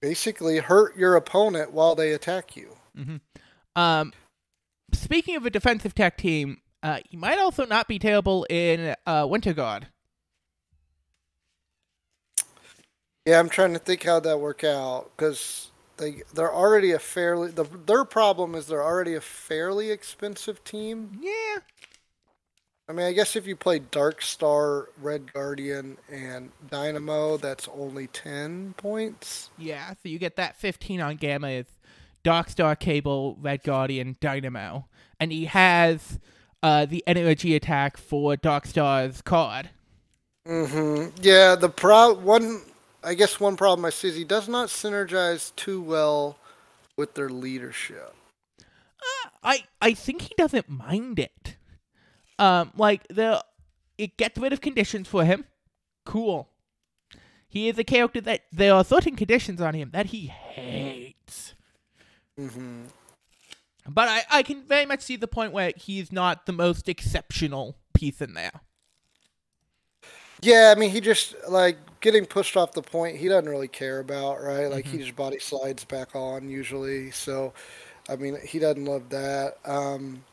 basically 0.00 0.58
hurt 0.58 0.96
your 0.96 1.16
opponent 1.16 1.72
while 1.72 1.94
they 1.94 2.12
attack 2.12 2.56
you. 2.56 2.76
Mm-hmm. 2.96 3.16
Um, 3.80 4.14
speaking 4.94 5.36
of 5.36 5.44
a 5.44 5.50
defensive 5.50 5.94
tech 5.94 6.16
team, 6.16 6.62
uh, 6.82 7.00
he 7.08 7.16
might 7.16 7.38
also 7.38 7.66
not 7.66 7.86
be 7.86 7.98
terrible 7.98 8.46
in 8.48 8.94
uh, 9.06 9.26
Winter 9.28 9.52
Guard. 9.52 9.88
Yeah, 13.26 13.38
I'm 13.38 13.48
trying 13.48 13.72
to 13.74 13.78
think 13.78 14.02
how 14.02 14.18
that 14.20 14.40
work 14.40 14.64
out 14.64 15.10
because 15.16 15.70
they 15.96 16.22
they're 16.34 16.52
already 16.52 16.90
a 16.90 16.98
fairly 16.98 17.52
the 17.52 17.62
their 17.86 18.04
problem 18.04 18.56
is 18.56 18.66
they're 18.66 18.82
already 18.82 19.14
a 19.14 19.20
fairly 19.20 19.90
expensive 19.92 20.64
team. 20.64 21.20
Yeah. 21.20 21.58
I 22.88 22.92
mean, 22.92 23.06
I 23.06 23.12
guess 23.12 23.36
if 23.36 23.46
you 23.46 23.56
play 23.56 23.78
Dark 23.78 24.20
Star, 24.22 24.88
Red 25.00 25.32
Guardian, 25.32 25.96
and 26.10 26.50
Dynamo, 26.68 27.36
that's 27.36 27.68
only 27.68 28.08
ten 28.08 28.74
points. 28.76 29.50
Yeah, 29.56 29.90
so 29.90 30.08
you 30.08 30.18
get 30.18 30.36
that 30.36 30.56
15 30.56 31.00
on 31.00 31.16
Gamma 31.16 31.48
is 31.48 31.66
Darkstar 32.24 32.78
Cable, 32.78 33.36
Red 33.40 33.62
Guardian, 33.62 34.16
Dynamo. 34.20 34.88
And 35.20 35.30
he 35.30 35.44
has 35.46 36.18
uh, 36.62 36.86
the 36.86 37.04
energy 37.06 37.54
attack 37.54 37.96
for 37.96 38.36
Dark 38.36 38.66
Star's 38.66 39.22
card. 39.22 39.70
Mm-hmm. 40.46 41.16
Yeah, 41.22 41.54
the 41.54 41.68
pro 41.68 42.14
one. 42.14 42.62
I 43.04 43.14
guess 43.14 43.40
one 43.40 43.56
problem 43.56 43.84
I 43.84 43.90
see 43.90 44.08
is 44.08 44.16
he 44.16 44.24
does 44.24 44.48
not 44.48 44.68
synergize 44.68 45.54
too 45.56 45.80
well 45.80 46.38
with 46.96 47.14
their 47.14 47.28
leadership. 47.28 48.14
I, 49.42 49.64
I 49.80 49.94
think 49.94 50.22
he 50.22 50.34
doesn't 50.36 50.68
mind 50.68 51.18
it. 51.18 51.56
Um, 52.38 52.72
like, 52.76 53.06
the 53.08 53.44
it 53.98 54.16
gets 54.16 54.38
rid 54.38 54.52
of 54.52 54.60
conditions 54.60 55.08
for 55.08 55.24
him. 55.24 55.44
Cool. 56.04 56.48
He 57.48 57.68
is 57.68 57.78
a 57.78 57.84
character 57.84 58.20
that 58.22 58.44
there 58.50 58.74
are 58.74 58.84
certain 58.84 59.14
conditions 59.14 59.60
on 59.60 59.74
him 59.74 59.90
that 59.92 60.06
he 60.06 60.26
hates. 60.26 61.54
Mm-hmm. 62.40 62.84
But 63.88 64.08
I, 64.08 64.22
I 64.30 64.42
can 64.42 64.62
very 64.66 64.86
much 64.86 65.00
see 65.00 65.16
the 65.16 65.28
point 65.28 65.52
where 65.52 65.72
he's 65.76 66.10
not 66.10 66.46
the 66.46 66.52
most 66.52 66.88
exceptional 66.88 67.76
piece 67.94 68.22
in 68.22 68.34
there. 68.34 68.62
Yeah, 70.40 70.72
I 70.74 70.78
mean, 70.78 70.90
he 70.90 71.00
just 71.00 71.34
like 71.48 71.76
getting 72.00 72.24
pushed 72.26 72.56
off 72.56 72.72
the 72.72 72.82
point. 72.82 73.16
He 73.16 73.28
doesn't 73.28 73.48
really 73.48 73.68
care 73.68 74.00
about, 74.00 74.42
right? 74.42 74.66
Like 74.66 74.86
he 74.86 74.98
just 74.98 75.14
body 75.14 75.38
slides 75.38 75.84
back 75.84 76.16
on 76.16 76.48
usually. 76.48 77.10
So, 77.10 77.52
I 78.08 78.16
mean, 78.16 78.38
he 78.44 78.58
doesn't 78.58 78.84
love 78.84 79.08
that. 79.10 79.58
Um, 79.64 80.24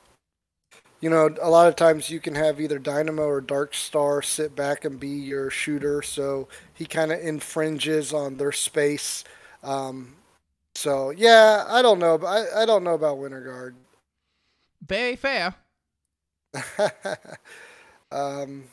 you 1.01 1.09
know, 1.09 1.33
a 1.41 1.49
lot 1.49 1.67
of 1.67 1.75
times 1.75 2.09
you 2.09 2.19
can 2.19 2.35
have 2.35 2.59
either 2.59 2.79
Dynamo 2.79 3.23
or 3.25 3.41
Dark 3.41 3.73
Star 3.73 4.21
sit 4.21 4.55
back 4.55 4.83
and 4.85 4.99
be 4.99 5.09
your 5.09 5.49
shooter. 5.49 6.01
So 6.01 6.47
he 6.73 6.85
kind 6.85 7.11
of 7.11 7.19
infringes 7.19 8.13
on 8.13 8.37
their 8.37 8.51
space. 8.51 9.23
Um, 9.63 10.15
so 10.75 11.09
yeah, 11.11 11.65
I 11.67 11.81
don't 11.81 11.99
know. 11.99 12.17
but 12.17 12.27
I, 12.27 12.63
I 12.63 12.65
don't 12.65 12.83
know 12.83 12.93
about 12.95 13.17
Winter 13.19 13.41
Guard. 13.41 13.75
Very 14.81 15.15
fair. 15.15 15.55
um, 18.11 18.65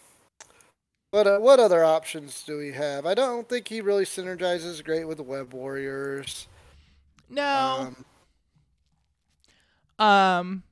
what 1.11 1.26
uh, 1.26 1.38
what 1.38 1.61
other 1.61 1.85
options 1.85 2.42
do 2.45 2.59
we 2.59 2.73
have? 2.73 3.06
I 3.06 3.14
don't 3.14 3.49
think 3.49 3.68
he 3.68 3.80
really 3.80 4.04
synergizes 4.04 4.85
great 4.85 5.04
with 5.06 5.18
the 5.18 5.23
Web 5.23 5.52
Warriors. 5.54 6.47
No. 7.28 7.88
Um, 7.88 8.04
Um, 9.99 10.62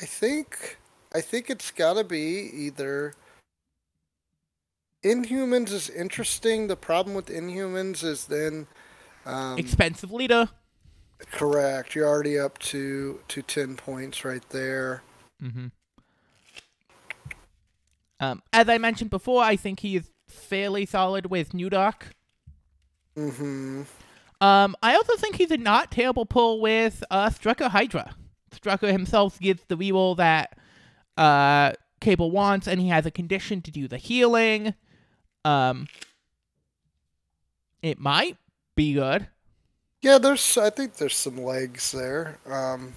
I 0.00 0.06
think 0.06 0.78
I 1.14 1.20
think 1.20 1.50
it's 1.50 1.70
got 1.70 1.94
to 1.94 2.04
be 2.04 2.50
either 2.52 3.14
Inhumans 5.04 5.72
is 5.72 5.90
interesting. 5.90 6.68
The 6.68 6.76
problem 6.76 7.14
with 7.14 7.26
Inhumans 7.26 8.04
is 8.04 8.26
then 8.26 8.66
um, 9.26 9.58
expensive 9.58 10.12
leader. 10.12 10.48
correct. 11.30 11.94
You're 11.94 12.08
already 12.08 12.38
up 12.38 12.58
to 12.58 13.20
to 13.28 13.42
ten 13.42 13.76
points 13.76 14.24
right 14.24 14.46
there. 14.50 15.02
Mm-hmm. 15.42 15.68
Um, 18.20 18.42
as 18.52 18.68
I 18.68 18.78
mentioned 18.78 19.10
before, 19.10 19.42
I 19.42 19.56
think 19.56 19.80
he 19.80 19.96
is 19.96 20.10
fairly 20.28 20.84
solid 20.84 21.26
with 21.26 21.54
New 21.54 21.70
Doc. 21.70 22.06
Mm-hmm. 23.16 23.82
Um, 24.42 24.76
I 24.82 24.94
also 24.94 25.16
think 25.16 25.36
he's 25.36 25.50
a 25.50 25.56
not 25.56 25.90
terrible 25.90 26.26
pull 26.26 26.60
with 26.60 27.02
uh, 27.10 27.30
Strucker 27.30 27.70
Hydra. 27.70 28.14
Strucker 28.62 28.90
himself 28.92 29.38
gets 29.40 29.64
the 29.64 29.76
reroll 29.76 30.16
that 30.16 30.56
uh, 31.16 31.72
Cable 32.00 32.30
wants, 32.30 32.66
and 32.68 32.80
he 32.80 32.88
has 32.88 33.06
a 33.06 33.10
condition 33.10 33.62
to 33.62 33.70
do 33.70 33.88
the 33.88 33.96
healing. 33.98 34.74
Um, 35.44 35.88
it 37.82 37.98
might 37.98 38.36
be 38.76 38.92
good. 38.94 39.28
Yeah, 40.02 40.18
there's. 40.18 40.56
I 40.56 40.70
think 40.70 40.94
there's 40.94 41.16
some 41.16 41.36
legs 41.36 41.92
there. 41.92 42.38
Um, 42.46 42.94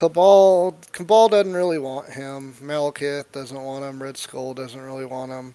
Cabal, 0.00 0.76
Cabal 0.92 1.28
doesn't 1.30 1.54
really 1.54 1.78
want 1.78 2.10
him. 2.10 2.54
Malekith 2.62 3.32
doesn't 3.32 3.62
want 3.62 3.84
him. 3.84 4.02
Red 4.02 4.16
Skull 4.16 4.52
doesn't 4.52 4.80
really 4.80 5.06
want 5.06 5.32
him. 5.32 5.54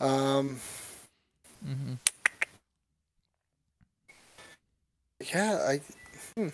Um, 0.00 0.60
Mm-hmm. 1.66 1.94
yeah, 5.32 5.58
I. 5.66 5.80
Hmm. 6.34 6.48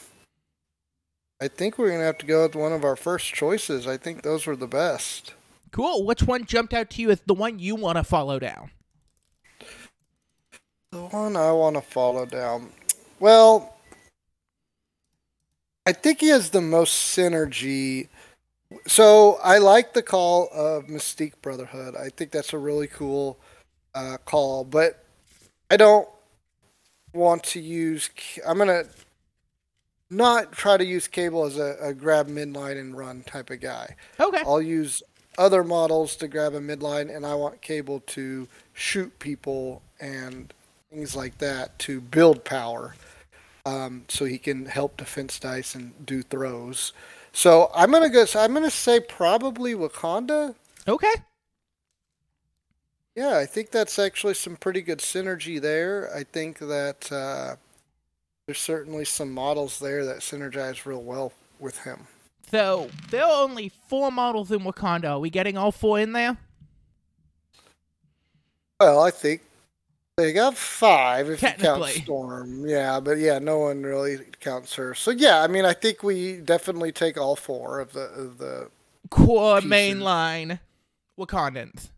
I 1.42 1.48
think 1.48 1.78
we're 1.78 1.90
gonna 1.90 2.04
have 2.04 2.18
to 2.18 2.26
go 2.26 2.42
with 2.42 2.54
one 2.54 2.72
of 2.72 2.84
our 2.84 2.96
first 2.96 3.32
choices. 3.32 3.86
I 3.86 3.96
think 3.96 4.22
those 4.22 4.46
were 4.46 4.56
the 4.56 4.66
best. 4.66 5.32
Cool. 5.70 6.04
Which 6.04 6.22
one 6.22 6.44
jumped 6.44 6.74
out 6.74 6.90
to 6.90 7.02
you 7.02 7.10
as 7.10 7.20
the 7.26 7.34
one 7.34 7.58
you 7.58 7.76
want 7.76 7.96
to 7.96 8.04
follow 8.04 8.38
down? 8.38 8.70
The 10.92 11.02
one 11.02 11.36
I 11.36 11.52
want 11.52 11.76
to 11.76 11.82
follow 11.82 12.26
down. 12.26 12.70
Well, 13.20 13.76
I 15.86 15.92
think 15.92 16.20
he 16.20 16.28
has 16.28 16.50
the 16.50 16.60
most 16.60 17.16
synergy. 17.16 18.08
So 18.86 19.38
I 19.42 19.58
like 19.58 19.94
the 19.94 20.02
call 20.02 20.48
of 20.52 20.86
Mystique 20.86 21.40
Brotherhood. 21.40 21.96
I 21.96 22.10
think 22.10 22.32
that's 22.32 22.52
a 22.52 22.58
really 22.58 22.86
cool 22.86 23.38
uh, 23.94 24.18
call, 24.24 24.64
but 24.64 25.04
I 25.70 25.76
don't 25.76 26.08
want 27.12 27.44
to 27.44 27.60
use. 27.60 28.10
I'm 28.46 28.58
gonna 28.58 28.84
not 30.10 30.52
try 30.52 30.76
to 30.76 30.84
use 30.84 31.06
Cable 31.06 31.44
as 31.44 31.56
a, 31.56 31.76
a 31.80 31.94
grab 31.94 32.28
midline 32.28 32.78
and 32.78 32.96
run 32.96 33.22
type 33.22 33.50
of 33.50 33.60
guy. 33.60 33.94
Okay. 34.18 34.42
I'll 34.44 34.60
use 34.60 35.02
other 35.38 35.62
models 35.62 36.16
to 36.16 36.28
grab 36.28 36.54
a 36.54 36.60
midline, 36.60 37.14
and 37.14 37.24
I 37.24 37.34
want 37.34 37.62
Cable 37.62 38.00
to 38.08 38.48
shoot 38.72 39.16
people 39.20 39.82
and 40.00 40.52
things 40.90 41.14
like 41.14 41.38
that 41.38 41.78
to 41.80 42.00
build 42.00 42.44
power, 42.44 42.96
um, 43.64 44.04
so 44.08 44.24
he 44.24 44.38
can 44.38 44.66
help 44.66 44.96
defense 44.96 45.38
dice 45.38 45.74
and 45.74 46.04
do 46.04 46.22
throws. 46.22 46.92
So 47.32 47.70
I'm 47.74 47.92
gonna 47.92 48.10
go. 48.10 48.24
So 48.24 48.40
I'm 48.40 48.52
gonna 48.52 48.70
say 48.70 48.98
probably 48.98 49.74
Wakanda. 49.74 50.56
Okay. 50.88 51.14
Yeah, 53.14 53.36
I 53.36 53.46
think 53.46 53.70
that's 53.70 53.98
actually 53.98 54.34
some 54.34 54.56
pretty 54.56 54.82
good 54.82 54.98
synergy 54.98 55.60
there. 55.60 56.10
I 56.14 56.24
think 56.24 56.58
that 56.58 57.10
uh, 57.12 57.56
there's 58.50 58.58
certainly 58.58 59.04
some 59.04 59.32
models 59.32 59.78
there 59.78 60.04
that 60.04 60.16
synergize 60.18 60.84
real 60.84 61.02
well 61.02 61.32
with 61.60 61.78
him. 61.84 62.08
So 62.50 62.90
there 63.12 63.22
are 63.22 63.44
only 63.44 63.70
four 63.86 64.10
models 64.10 64.50
in 64.50 64.58
Wakanda. 64.62 65.10
Are 65.10 65.20
we 65.20 65.30
getting 65.30 65.56
all 65.56 65.70
four 65.70 66.00
in 66.00 66.10
there? 66.10 66.36
Well, 68.80 69.04
I 69.04 69.12
think 69.12 69.42
They 70.16 70.32
got 70.32 70.56
five 70.56 71.30
if 71.30 71.40
you 71.40 71.48
count 71.50 71.86
Storm. 71.90 72.66
Yeah, 72.66 72.98
but 72.98 73.18
yeah, 73.18 73.38
no 73.38 73.58
one 73.58 73.84
really 73.84 74.18
counts 74.40 74.74
her. 74.74 74.96
So 74.96 75.12
yeah, 75.12 75.44
I 75.44 75.46
mean, 75.46 75.64
I 75.64 75.72
think 75.72 76.02
we 76.02 76.38
definitely 76.38 76.90
take 76.90 77.16
all 77.16 77.36
four 77.36 77.78
of 77.78 77.92
the 77.92 78.06
of 78.06 78.38
the. 78.38 78.68
Core 79.10 79.60
Pieces. 79.60 79.70
mainline 79.70 80.58
Wakandans. 81.16 81.90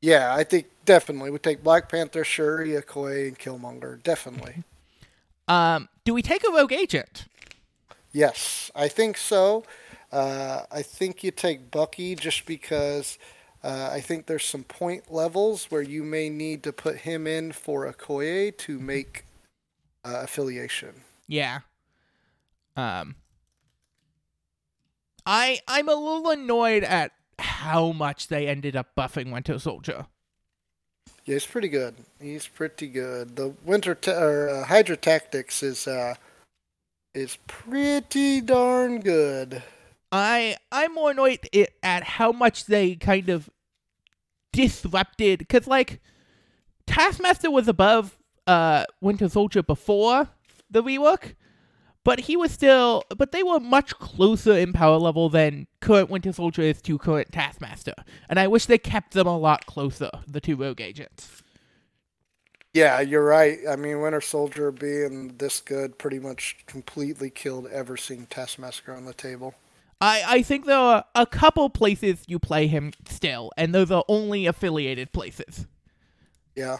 Yeah, 0.00 0.32
I 0.32 0.44
think 0.44 0.66
definitely 0.84 1.30
we 1.30 1.38
take 1.38 1.64
Black 1.64 1.88
Panther, 1.88 2.22
Shuri, 2.22 2.80
Okoye, 2.80 3.26
and 3.26 3.38
Killmonger. 3.40 4.00
Definitely. 4.04 4.62
Um, 5.48 5.88
do 6.04 6.14
we 6.14 6.22
take 6.22 6.42
a 6.46 6.52
rogue 6.52 6.72
agent? 6.72 7.26
Yes, 8.12 8.70
I 8.74 8.88
think 8.88 9.16
so. 9.16 9.64
Uh, 10.12 10.62
I 10.70 10.82
think 10.82 11.24
you 11.24 11.30
take 11.30 11.70
Bucky 11.70 12.14
just 12.14 12.46
because 12.46 13.18
uh, 13.62 13.90
I 13.92 14.00
think 14.00 14.26
there's 14.26 14.44
some 14.44 14.64
point 14.64 15.12
levels 15.12 15.66
where 15.70 15.82
you 15.82 16.04
may 16.04 16.28
need 16.30 16.62
to 16.62 16.72
put 16.72 16.98
him 16.98 17.26
in 17.26 17.52
for 17.52 17.86
a 17.86 17.92
Okoye 17.92 18.56
to 18.58 18.78
make 18.78 19.24
uh, 20.04 20.20
affiliation. 20.22 21.02
Yeah. 21.26 21.60
Um 22.76 23.16
I 25.26 25.60
I'm 25.66 25.88
a 25.88 25.94
little 25.94 26.30
annoyed 26.30 26.84
at 26.84 27.12
how 27.38 27.92
much 27.92 28.28
they 28.28 28.46
ended 28.46 28.76
up 28.76 28.94
buffing 28.96 29.32
Winter 29.32 29.58
Soldier. 29.58 30.06
Yeah, 31.24 31.34
he's 31.34 31.46
pretty 31.46 31.68
good. 31.68 31.94
He's 32.20 32.46
pretty 32.46 32.86
good. 32.86 33.36
The 33.36 33.54
Winter 33.64 33.94
ta- 33.94 34.12
or 34.12 34.48
uh, 34.48 34.64
Hydra 34.64 34.96
Tactics 34.96 35.62
is 35.62 35.86
uh, 35.86 36.14
is 37.14 37.38
pretty 37.46 38.40
darn 38.40 39.00
good. 39.00 39.62
I 40.12 40.56
I'm 40.70 40.94
more 40.94 41.12
annoyed 41.12 41.48
at 41.82 42.04
how 42.04 42.30
much 42.32 42.66
they 42.66 42.94
kind 42.96 43.28
of 43.30 43.48
disrupted 44.52 45.40
because 45.40 45.66
like 45.66 46.00
Taskmaster 46.86 47.50
was 47.50 47.68
above 47.68 48.18
uh 48.46 48.84
Winter 49.00 49.28
Soldier 49.28 49.62
before 49.62 50.28
the 50.70 50.82
rework, 50.82 51.34
but 52.04 52.20
he 52.20 52.36
was 52.36 52.52
still 52.52 53.02
but 53.16 53.32
they 53.32 53.42
were 53.42 53.58
much 53.58 53.94
closer 53.98 54.52
in 54.52 54.72
power 54.72 54.98
level 54.98 55.28
than 55.28 55.66
current 55.80 56.10
Winter 56.10 56.32
Soldier 56.32 56.62
is 56.62 56.80
to 56.82 56.98
current 56.98 57.32
Taskmaster, 57.32 57.94
and 58.28 58.38
I 58.38 58.46
wish 58.46 58.66
they 58.66 58.78
kept 58.78 59.12
them 59.12 59.26
a 59.26 59.36
lot 59.36 59.66
closer, 59.66 60.10
the 60.26 60.40
two 60.40 60.56
rogue 60.56 60.80
agents. 60.80 61.42
Yeah, 62.74 63.00
you're 63.00 63.24
right. 63.24 63.58
I 63.70 63.76
mean, 63.76 64.00
Winter 64.00 64.20
Soldier 64.20 64.72
being 64.72 65.36
this 65.38 65.60
good 65.60 65.96
pretty 65.96 66.18
much 66.18 66.56
completely 66.66 67.30
killed 67.30 67.68
ever 67.68 67.96
seeing 67.96 68.26
Taskmaster 68.26 68.92
on 68.92 69.04
the 69.04 69.14
table. 69.14 69.54
I, 70.00 70.24
I 70.26 70.42
think 70.42 70.66
there 70.66 70.76
are 70.76 71.04
a 71.14 71.24
couple 71.24 71.70
places 71.70 72.24
you 72.26 72.40
play 72.40 72.66
him 72.66 72.92
still, 73.08 73.52
and 73.56 73.72
those 73.72 73.92
are 73.92 74.04
only 74.08 74.46
affiliated 74.46 75.12
places. 75.12 75.66
Yeah. 76.56 76.78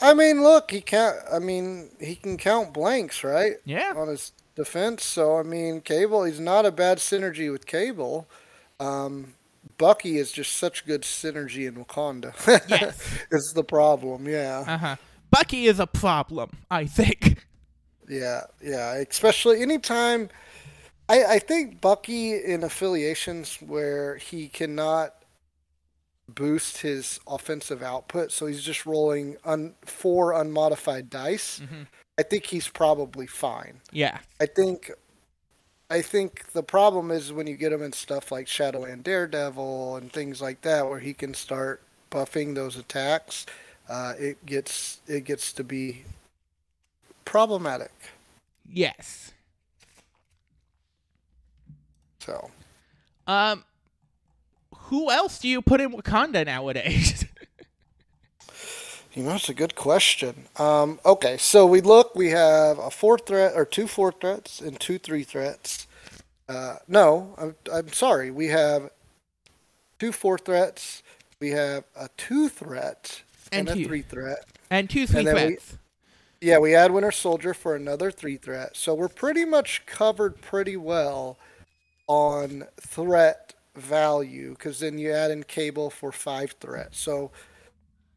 I 0.00 0.14
mean, 0.14 0.42
look, 0.42 0.70
he 0.70 0.80
can't. 0.80 1.16
I 1.32 1.38
mean, 1.38 1.90
he 2.00 2.16
can 2.16 2.36
count 2.36 2.74
blanks, 2.74 3.24
right? 3.24 3.54
Yeah. 3.64 3.94
On 3.96 4.08
his 4.08 4.32
defense. 4.54 5.04
So 5.04 5.38
I 5.38 5.42
mean, 5.42 5.80
Cable. 5.80 6.24
He's 6.24 6.40
not 6.40 6.66
a 6.66 6.70
bad 6.70 6.98
synergy 6.98 7.50
with 7.50 7.66
Cable. 7.66 8.28
Um, 8.78 9.34
Bucky 9.78 10.18
is 10.18 10.32
just 10.32 10.54
such 10.56 10.86
good 10.86 11.02
synergy 11.02 11.66
in 11.66 11.74
Wakanda. 11.82 12.32
Yes. 12.68 13.18
is 13.30 13.52
the 13.54 13.64
problem. 13.64 14.26
Yeah. 14.28 14.64
Uh 14.66 14.78
huh. 14.78 14.96
Bucky 15.30 15.66
is 15.66 15.80
a 15.80 15.86
problem, 15.86 16.50
I 16.70 16.86
think. 16.86 17.44
Yeah. 18.08 18.42
Yeah. 18.62 18.94
Especially 18.94 19.62
anytime. 19.62 20.28
I 21.08 21.24
I 21.24 21.38
think 21.38 21.80
Bucky 21.80 22.34
in 22.42 22.62
affiliations 22.64 23.56
where 23.60 24.16
he 24.16 24.48
cannot 24.48 25.14
boost 26.28 26.78
his 26.78 27.20
offensive 27.26 27.82
output, 27.82 28.32
so 28.32 28.46
he's 28.46 28.62
just 28.62 28.84
rolling 28.86 29.36
un, 29.44 29.74
four 29.82 30.32
unmodified 30.32 31.08
dice. 31.08 31.60
Mhm. 31.60 31.86
I 32.18 32.22
think 32.22 32.46
he's 32.46 32.68
probably 32.68 33.26
fine. 33.26 33.80
Yeah. 33.92 34.18
I 34.40 34.46
think 34.46 34.90
I 35.88 36.02
think 36.02 36.50
the 36.52 36.64
problem 36.64 37.12
is 37.12 37.32
when 37.32 37.46
you 37.46 37.56
get 37.56 37.72
him 37.72 37.80
in 37.82 37.92
stuff 37.92 38.32
like 38.32 38.48
Shadowland 38.48 39.04
Daredevil 39.04 39.96
and 39.96 40.12
things 40.12 40.40
like 40.42 40.62
that 40.62 40.88
where 40.88 40.98
he 40.98 41.14
can 41.14 41.32
start 41.32 41.80
buffing 42.10 42.56
those 42.56 42.76
attacks, 42.76 43.46
uh, 43.88 44.14
it 44.18 44.44
gets 44.46 44.98
it 45.06 45.24
gets 45.24 45.52
to 45.52 45.62
be 45.62 46.04
problematic. 47.24 47.92
Yes. 48.68 49.32
So 52.18 52.50
Um, 53.28 53.64
who 54.86 55.10
else 55.10 55.38
do 55.38 55.48
you 55.48 55.62
put 55.62 55.80
in 55.80 55.92
Wakanda 55.92 56.44
nowadays? 56.46 57.24
You 59.14 59.22
know, 59.22 59.34
it's 59.36 59.48
a 59.48 59.54
good 59.54 59.74
question. 59.76 60.44
Um, 60.58 61.00
okay, 61.06 61.38
so 61.38 61.64
we 61.64 61.80
look, 61.80 62.14
we 62.14 62.28
have 62.32 62.78
a 62.78 62.90
four 62.90 63.16
threat, 63.18 63.54
or 63.56 63.64
two 63.64 63.86
four 63.86 64.12
threats 64.12 64.60
and 64.60 64.78
two 64.78 64.98
three 64.98 65.22
threats. 65.22 65.86
Uh, 66.46 66.76
no, 66.86 67.34
I'm, 67.38 67.54
I'm 67.72 67.90
sorry. 67.94 68.30
We 68.30 68.48
have 68.48 68.90
two 69.98 70.12
four 70.12 70.36
threats, 70.36 71.02
we 71.40 71.48
have 71.52 71.84
a 71.98 72.10
two 72.18 72.50
threat, 72.50 73.22
And 73.50 73.70
and, 73.70 73.80
a 73.80 73.84
three 73.86 74.02
threat. 74.02 74.44
and 74.70 74.90
two 74.90 75.06
three 75.06 75.20
And 75.20 75.26
then 75.28 75.34
we- 75.34 75.40
threats. 75.54 75.78
Yeah, 76.42 76.58
we 76.58 76.74
add 76.74 76.90
Winter 76.90 77.10
Soldier 77.10 77.54
for 77.54 77.74
another 77.74 78.10
three 78.10 78.36
threat. 78.36 78.76
So 78.76 78.92
we're 78.92 79.08
pretty 79.08 79.46
much 79.46 79.86
covered 79.86 80.42
pretty 80.42 80.76
well 80.76 81.38
on 82.06 82.64
threat 82.78 83.54
value, 83.76 84.50
because 84.50 84.80
then 84.80 84.98
you 84.98 85.12
add 85.12 85.30
in 85.30 85.42
Cable 85.44 85.90
for 85.90 86.12
five 86.12 86.52
threats. 86.60 86.98
So 86.98 87.30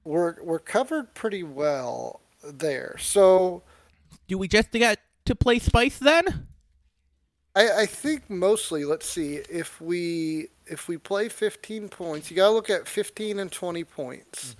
we're 0.03 0.41
we're 0.41 0.59
covered 0.59 1.13
pretty 1.13 1.43
well 1.43 2.21
there. 2.43 2.95
So 2.99 3.63
Do 4.27 4.37
we 4.37 4.47
just 4.47 4.71
get 4.71 4.99
to 5.25 5.35
play 5.35 5.59
Spice 5.59 5.99
then? 5.99 6.47
I, 7.55 7.81
I 7.81 7.85
think 7.87 8.29
mostly, 8.29 8.85
let's 8.85 9.07
see, 9.09 9.35
if 9.49 9.81
we 9.81 10.47
if 10.67 10.87
we 10.87 10.97
play 10.97 11.29
15 11.29 11.89
points, 11.89 12.29
you 12.29 12.37
gotta 12.37 12.53
look 12.53 12.69
at 12.69 12.87
15 12.87 13.39
and 13.39 13.51
20 13.51 13.83
points. 13.83 14.55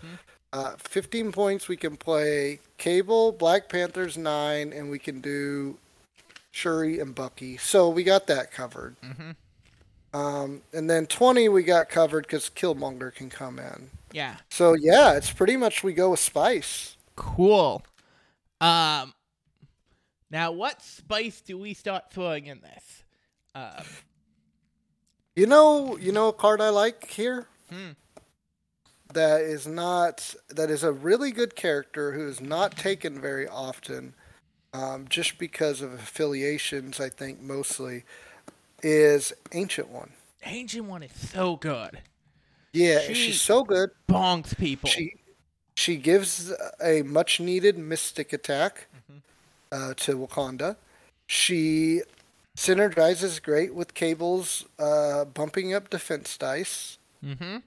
Uh, 0.52 0.74
15 0.80 1.32
points, 1.32 1.68
we 1.68 1.78
can 1.78 1.96
play 1.96 2.60
Cable, 2.80 3.32
Black 3.32 3.70
Panthers 3.70 4.18
nine, 4.18 4.74
and 4.74 4.90
we 4.90 4.98
can 4.98 5.22
do 5.22 5.78
Shuri 6.52 7.00
and 7.00 7.14
Bucky. 7.14 7.58
So 7.58 7.90
we 7.90 8.04
got 8.04 8.26
that 8.28 8.52
covered. 8.52 8.96
Mhm. 9.02 9.36
Um, 10.14 10.62
and 10.74 10.90
then 10.90 11.06
20 11.06 11.50
we 11.50 11.64
got 11.64 11.90
covered 11.90 12.26
because 12.26 12.50
Killmonger 12.50 13.14
can 13.14 13.30
come 13.30 13.60
in. 13.60 13.92
Yeah. 14.12 14.38
So 14.50 14.74
yeah, 14.74 15.14
it's 15.16 15.32
pretty 15.32 15.56
much 15.56 15.84
we 15.84 15.94
go 15.94 16.12
with 16.12 16.20
Spice. 16.20 16.96
Cool. 17.16 17.84
Um. 18.62 19.14
Now, 20.32 20.52
what 20.52 20.82
spice 20.84 21.42
do 21.42 21.58
we 21.58 21.74
start 21.74 22.12
throwing 22.12 22.46
in 22.48 22.62
this? 22.62 23.04
Um. 23.56 23.84
You 25.36 25.48
know, 25.48 25.98
you 25.98 26.12
know 26.12 26.28
a 26.30 26.34
card 26.34 26.62
I 26.62 26.70
like 26.70 27.10
here. 27.10 27.48
Hmm. 27.70 27.92
That 29.14 29.42
is 29.42 29.66
not 29.66 30.36
that 30.50 30.70
is 30.70 30.84
a 30.84 30.92
really 30.92 31.32
good 31.32 31.56
character 31.56 32.12
who 32.12 32.28
is 32.28 32.40
not 32.42 32.78
taken 32.78 33.20
very 33.20 33.48
often, 33.48 34.14
um, 34.74 35.08
just 35.10 35.38
because 35.38 35.82
of 35.82 35.94
affiliations. 35.94 37.00
I 37.00 37.10
think 37.10 37.42
mostly 37.42 38.04
is 38.84 39.34
Ancient 39.52 39.90
One. 39.90 40.12
Ancient 40.46 40.86
One 40.86 41.04
is 41.04 41.12
so 41.32 41.56
good. 41.58 42.02
Yeah, 42.74 43.00
She- 43.02 43.14
she's 43.14 43.42
so 43.42 43.64
good. 43.64 43.92
Bonks 44.08 44.58
people. 44.58 44.90
She 44.90 45.16
she 45.76 45.96
gives 45.96 46.52
a 46.84 47.02
much 47.04 47.40
needed 47.40 47.78
mystic 47.78 48.34
attack 48.34 48.88
uh, 49.72 49.94
to 49.96 50.18
Wakanda. 50.18 50.76
She 51.26 52.02
synergizes 52.58 53.42
great 53.42 53.74
with 53.74 53.94
Cable's 53.94 54.66
uh, 54.78 55.24
bumping 55.26 55.74
up 55.74 55.90
defense 55.90 56.38
dice. 56.38 56.98
mm-hmm. 57.24 57.58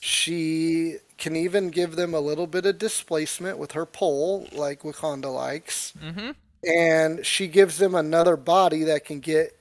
She 0.00 0.96
can 1.18 1.36
even 1.36 1.70
give 1.70 1.96
them 1.96 2.12
a 2.14 2.20
little 2.20 2.46
bit 2.46 2.66
of 2.66 2.78
displacement 2.78 3.58
with 3.58 3.72
her 3.72 3.86
pole, 3.86 4.48
like 4.52 4.82
Wakanda 4.82 5.32
likes. 5.32 5.92
Mm-hmm. 6.02 6.30
And 6.68 7.24
she 7.26 7.46
gives 7.48 7.78
them 7.78 7.94
another 7.94 8.36
body 8.36 8.82
that 8.84 9.04
can 9.04 9.20
get 9.20 9.56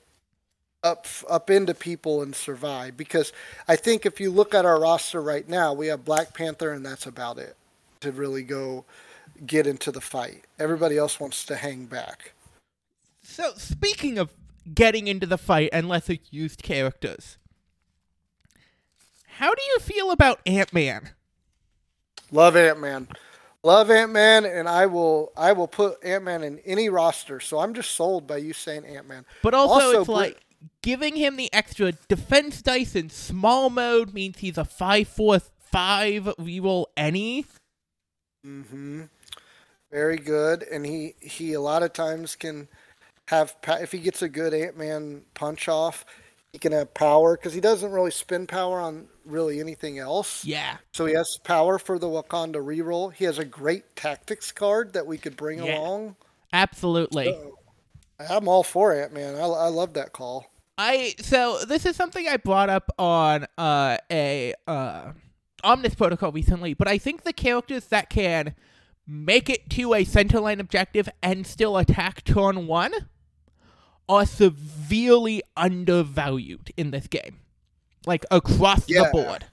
up 0.84 1.06
up 1.30 1.50
into 1.50 1.74
people 1.74 2.22
and 2.22 2.36
survive. 2.36 2.98
Because 2.98 3.32
I 3.68 3.76
think 3.76 4.06
if 4.06 4.20
you 4.20 4.32
look 4.32 4.54
at 4.54 4.66
our 4.66 4.80
roster 4.80 5.22
right 5.22 5.48
now, 5.48 5.74
we 5.74 5.88
have 5.88 6.06
Black 6.06 6.34
Panther, 6.34 6.72
and 6.72 6.86
that's 6.86 7.06
about 7.06 7.38
it 7.38 7.56
to 8.02 8.12
really 8.12 8.44
go 8.44 8.86
get 9.46 9.68
into 9.68 9.92
the 9.92 10.02
fight. 10.02 10.46
Everybody 10.60 10.98
else 10.98 11.20
wants 11.20 11.46
to 11.46 11.56
hang 11.56 11.86
back. 11.86 12.34
So, 13.22 13.54
speaking 13.56 14.18
of 14.18 14.32
getting 14.74 15.08
into 15.08 15.26
the 15.26 15.38
fight 15.38 15.70
and 15.72 15.88
lesser 15.88 16.16
used 16.32 16.64
characters, 16.64 17.38
how 19.38 19.54
do 19.54 19.62
you 19.74 19.80
feel 19.80 20.12
about 20.12 20.40
Ant 20.46 20.74
Man? 20.74 21.12
Love 22.32 22.56
Ant 22.56 22.80
Man. 22.80 23.08
Love 23.64 23.92
Ant 23.92 24.12
Man, 24.12 24.46
and 24.46 24.68
I 24.68 24.88
will 24.88 25.32
I 25.38 25.54
will 25.54 25.68
put 25.68 26.04
Ant 26.04 26.24
Man 26.24 26.44
in 26.44 26.58
any 26.66 26.90
roster. 26.90 27.40
So 27.40 27.60
I'm 27.60 27.76
just 27.76 27.92
sold 27.92 28.26
by 28.26 28.38
you 28.38 28.54
saying 28.54 28.86
Ant 28.86 29.08
Man. 29.08 29.26
But 29.44 29.54
also, 29.54 29.74
Also, 29.74 30.00
it's 30.00 30.08
Bri- 30.08 30.16
like 30.16 30.44
giving 30.82 31.16
him 31.16 31.36
the 31.38 31.54
extra 31.54 31.94
defense 32.08 32.62
dice 32.62 32.96
in 32.96 33.10
small 33.10 33.70
mode 33.70 34.14
means 34.14 34.40
he's 34.40 34.58
a 34.58 34.66
5 34.66 35.08
4 35.08 35.40
5 35.40 36.24
reroll 36.40 36.86
any. 36.98 37.46
Mm-hmm. 38.46 39.04
Very 39.92 40.18
good, 40.18 40.64
and 40.64 40.86
he 40.86 41.16
he 41.22 41.54
a 41.54 41.62
lot 41.62 41.84
of 41.84 41.94
times 41.94 42.36
can 42.36 42.68
have 43.28 43.56
if 43.68 43.92
he 43.92 44.00
gets 44.00 44.22
a 44.22 44.30
good 44.30 44.54
Ant 44.54 44.78
Man 44.78 45.24
punch 45.34 45.68
off, 45.68 46.06
he 46.54 46.60
can 46.60 46.72
have 46.72 46.94
power 46.94 47.36
because 47.38 47.54
he 47.54 47.62
doesn't 47.62 47.92
really 47.92 48.12
spend 48.12 48.48
power 48.48 48.80
on 48.80 49.08
really 49.26 49.60
anything 49.60 50.00
else. 50.00 50.44
Yeah. 50.46 50.78
So 50.94 51.06
he 51.06 51.14
has 51.14 51.38
power 51.44 51.78
for 51.78 52.00
the 52.00 52.08
Wakanda 52.08 52.56
reroll. 52.56 53.14
He 53.14 53.26
has 53.26 53.38
a 53.38 53.46
great 53.46 53.96
tactics 53.96 54.52
card 54.52 54.94
that 54.94 55.06
we 55.06 55.18
could 55.18 55.36
bring 55.38 55.64
Yeah. 55.64 55.78
along. 55.78 56.16
Absolutely. 56.54 57.26
So, 57.26 57.58
I'm 58.30 58.48
all 58.48 58.64
for 58.64 58.94
Ant 58.94 59.14
Man. 59.14 59.36
I, 59.36 59.42
I 59.42 59.68
love 59.68 59.94
that 59.94 60.14
call. 60.14 60.51
I 60.82 61.14
so 61.20 61.60
this 61.64 61.86
is 61.86 61.96
something 61.96 62.28
I 62.28 62.38
brought 62.38 62.72
up 62.72 62.90
on 62.98 63.46
uh, 63.56 63.98
a 64.12 64.56
uh, 64.66 65.12
Omnis 65.64 65.94
Protocol 65.94 66.32
recently, 66.32 66.74
but 66.74 66.88
I 66.88 66.98
think 66.98 67.22
the 67.22 67.34
characters 67.34 67.86
that 67.88 68.10
can 68.10 68.56
make 69.06 69.48
it 69.48 69.70
to 69.72 69.94
a 69.94 70.04
center 70.04 70.40
line 70.40 70.60
objective 70.60 71.08
and 71.22 71.46
still 71.46 71.78
attack 71.78 72.24
turn 72.24 72.66
one 72.66 72.94
are 74.10 74.26
severely 74.26 75.44
undervalued 75.56 76.72
in 76.76 76.90
this 76.90 77.06
game, 77.06 77.42
like 78.08 78.26
across 78.32 78.86
the 78.86 79.08
board. 79.12 79.46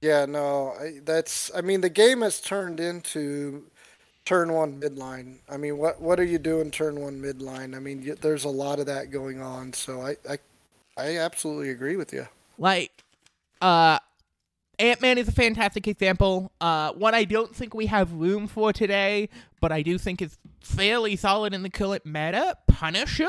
Yeah, 0.00 0.26
no, 0.26 0.74
I, 0.80 0.98
that's. 1.04 1.52
I 1.54 1.60
mean, 1.60 1.82
the 1.82 1.88
game 1.88 2.22
has 2.22 2.40
turned 2.40 2.80
into 2.80 3.70
turn 4.24 4.52
one 4.52 4.80
midline. 4.80 5.36
I 5.48 5.56
mean, 5.56 5.78
what 5.78 6.02
what 6.02 6.18
are 6.18 6.24
you 6.24 6.38
doing 6.38 6.72
turn 6.72 6.98
one 7.00 7.22
midline? 7.22 7.76
I 7.76 7.78
mean, 7.78 8.16
there's 8.20 8.44
a 8.44 8.48
lot 8.48 8.80
of 8.80 8.86
that 8.86 9.12
going 9.12 9.40
on. 9.40 9.72
So 9.72 10.02
I 10.02 10.16
I, 10.28 10.38
I 10.98 11.16
absolutely 11.18 11.70
agree 11.70 11.96
with 11.96 12.12
you. 12.12 12.26
Like, 12.58 12.90
uh, 13.62 14.00
Ant 14.80 15.00
Man 15.00 15.16
is 15.16 15.28
a 15.28 15.32
fantastic 15.32 15.86
example. 15.86 16.52
Uh, 16.60 16.92
one 16.92 17.14
I 17.14 17.24
don't 17.24 17.54
think 17.54 17.72
we 17.72 17.86
have 17.86 18.12
room 18.12 18.48
for 18.48 18.72
today, 18.72 19.28
but 19.60 19.70
I 19.70 19.82
do 19.82 19.96
think 19.96 20.20
is 20.20 20.38
fairly 20.60 21.16
solid 21.16 21.54
in 21.54 21.62
the 21.62 21.70
current 21.70 22.04
meta. 22.04 22.56
Punisher 22.66 23.28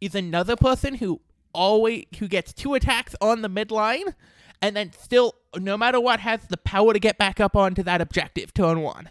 is 0.00 0.14
another 0.14 0.56
person 0.56 0.94
who 0.94 1.20
always 1.52 2.06
who 2.18 2.28
gets 2.28 2.52
two 2.52 2.74
attacks 2.74 3.16
on 3.20 3.42
the 3.42 3.50
midline, 3.50 4.14
and 4.62 4.76
then 4.76 4.92
still, 4.92 5.34
no 5.56 5.76
matter 5.76 6.00
what, 6.00 6.20
has 6.20 6.40
the 6.48 6.56
power 6.56 6.92
to 6.92 7.00
get 7.00 7.18
back 7.18 7.40
up 7.40 7.56
onto 7.56 7.82
that 7.82 8.00
objective 8.00 8.54
turn 8.54 8.80
one. 8.80 9.10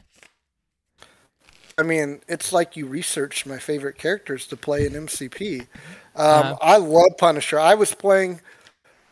I 1.78 1.84
mean, 1.84 2.22
it's 2.28 2.54
like 2.54 2.78
you 2.78 2.88
researched 2.88 3.46
my 3.46 3.60
favorite 3.60 3.98
characters 3.98 4.48
to 4.48 4.58
play 4.58 4.86
in 4.86 4.96
MCP. 4.96 5.68
Um, 6.16 6.54
Uh-huh. 6.54 6.58
I 6.62 6.78
love 6.78 7.18
Punisher. 7.18 7.60
I 7.60 7.76
was 7.76 7.94
playing. 7.94 8.42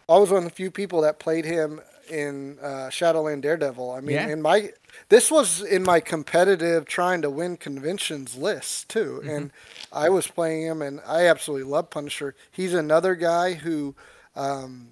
I 0.09 0.17
was 0.17 0.29
one 0.31 0.39
of 0.39 0.49
the 0.49 0.55
few 0.55 0.71
people 0.71 1.01
that 1.01 1.19
played 1.19 1.45
him 1.45 1.81
in 2.09 2.59
uh, 2.59 2.89
Shadowland 2.89 3.43
Daredevil. 3.43 3.91
I 3.91 4.01
mean, 4.01 4.15
Yeah. 4.15 4.27
in 4.27 4.41
my 4.41 4.71
this 5.09 5.31
was 5.31 5.61
in 5.61 5.83
my 5.83 5.99
competitive 5.99 6.85
trying 6.85 7.21
to 7.23 7.29
win 7.29 7.57
conventions 7.57 8.35
list 8.35 8.89
too, 8.89 9.23
Mm-hmm. 9.23 9.29
and 9.29 9.51
I 9.91 10.09
was 10.09 10.27
playing 10.27 10.63
him, 10.63 10.81
and 10.81 11.01
I 11.07 11.27
absolutely 11.27 11.69
love 11.69 11.89
Punisher. 11.89 12.35
He's 12.51 12.73
another 12.73 13.15
guy 13.15 13.53
who 13.53 13.95
um, 14.35 14.89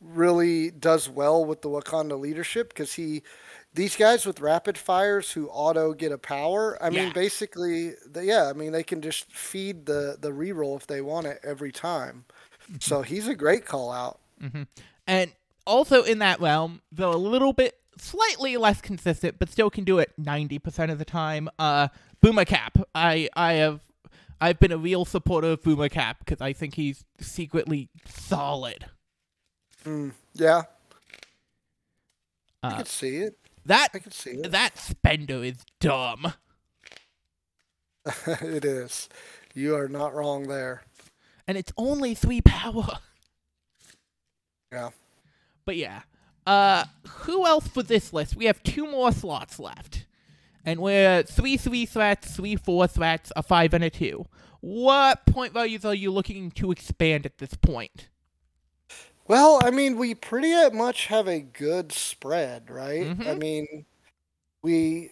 really 0.00 0.70
does 0.70 1.08
well 1.08 1.44
with 1.44 1.62
the 1.62 1.68
Wakanda 1.68 2.18
leadership 2.18 2.68
because 2.70 2.94
he 2.94 3.22
these 3.76 3.94
guys 3.94 4.26
with 4.26 4.40
rapid 4.40 4.76
fires 4.76 5.30
who 5.32 5.48
auto 5.48 5.92
get 5.92 6.10
a 6.10 6.18
power. 6.18 6.82
I 6.82 6.90
mean, 6.90 7.12
basically, 7.12 7.92
the, 8.10 8.24
yeah. 8.24 8.48
I 8.48 8.54
mean, 8.54 8.72
they 8.72 8.82
can 8.82 9.00
just 9.02 9.30
feed 9.32 9.86
the 9.86 10.16
the 10.20 10.30
reroll 10.30 10.76
if 10.76 10.86
they 10.86 11.00
want 11.02 11.26
it 11.26 11.38
every 11.44 11.70
time. 11.70 12.24
So 12.80 13.02
he's 13.02 13.28
a 13.28 13.34
great 13.34 13.64
call 13.64 13.92
out. 13.92 14.18
And 15.06 15.32
also 15.66 16.02
in 16.02 16.18
that 16.18 16.40
realm, 16.40 16.80
though 16.90 17.12
a 17.12 17.16
little 17.16 17.52
bit 17.52 17.78
slightly 17.98 18.56
less 18.56 18.80
consistent, 18.80 19.38
but 19.38 19.50
still 19.50 19.70
can 19.70 19.84
do 19.84 19.98
it 19.98 20.12
ninety 20.18 20.58
percent 20.58 20.90
of 20.90 20.98
the 20.98 21.04
time. 21.04 21.48
Uh, 21.58 21.88
Boomer 22.20 22.44
Cap. 22.44 22.78
I 22.94 23.28
I 23.36 23.52
have 23.54 23.80
I've 24.40 24.58
been 24.58 24.72
a 24.72 24.78
real 24.78 25.04
supporter 25.04 25.48
of 25.48 25.62
Boomer 25.62 25.88
Cap 25.88 26.18
because 26.20 26.40
I 26.40 26.52
think 26.52 26.74
he's 26.74 27.04
secretly 27.20 27.88
solid. 28.06 28.86
Mm, 29.84 30.12
yeah, 30.34 30.62
I 32.62 32.68
Uh, 32.68 32.76
could 32.78 32.88
see 32.88 33.16
it. 33.18 33.38
That 33.66 33.88
I 33.94 33.98
could 33.98 34.14
see 34.14 34.30
it. 34.30 34.50
that 34.50 34.78
spender 34.78 35.42
is 35.44 35.64
dumb. 35.80 36.32
it 38.26 38.64
is. 38.64 39.08
You 39.54 39.74
are 39.76 39.88
not 39.88 40.14
wrong 40.14 40.48
there. 40.48 40.82
and 41.48 41.56
it's 41.58 41.72
only 41.76 42.14
three 42.14 42.40
power. 42.40 42.86
Yeah. 44.72 44.90
But 45.64 45.76
yeah. 45.76 46.02
Uh 46.46 46.84
who 47.08 47.46
else 47.46 47.66
for 47.68 47.82
this 47.82 48.12
list? 48.12 48.36
We 48.36 48.44
have 48.46 48.62
two 48.62 48.86
more 48.90 49.12
slots 49.12 49.58
left. 49.58 50.06
And 50.64 50.80
we're 50.80 51.22
three 51.22 51.56
three 51.56 51.86
threats, 51.86 52.36
three 52.36 52.56
four 52.56 52.86
threats, 52.86 53.32
a 53.36 53.42
five 53.42 53.72
and 53.74 53.84
a 53.84 53.90
two. 53.90 54.26
What 54.60 55.26
point 55.26 55.52
values 55.52 55.84
are 55.84 55.94
you 55.94 56.10
looking 56.10 56.50
to 56.52 56.70
expand 56.72 57.24
at 57.26 57.38
this 57.38 57.54
point? 57.54 58.08
Well, 59.28 59.58
I 59.62 59.70
mean, 59.70 59.96
we 59.96 60.14
pretty 60.14 60.52
much 60.76 61.06
have 61.06 61.26
a 61.26 61.40
good 61.40 61.92
spread, 61.92 62.70
right? 62.70 63.12
I 63.24 63.34
Mhm. 63.34 63.38
mean, 63.38 63.84
we. 64.62 65.10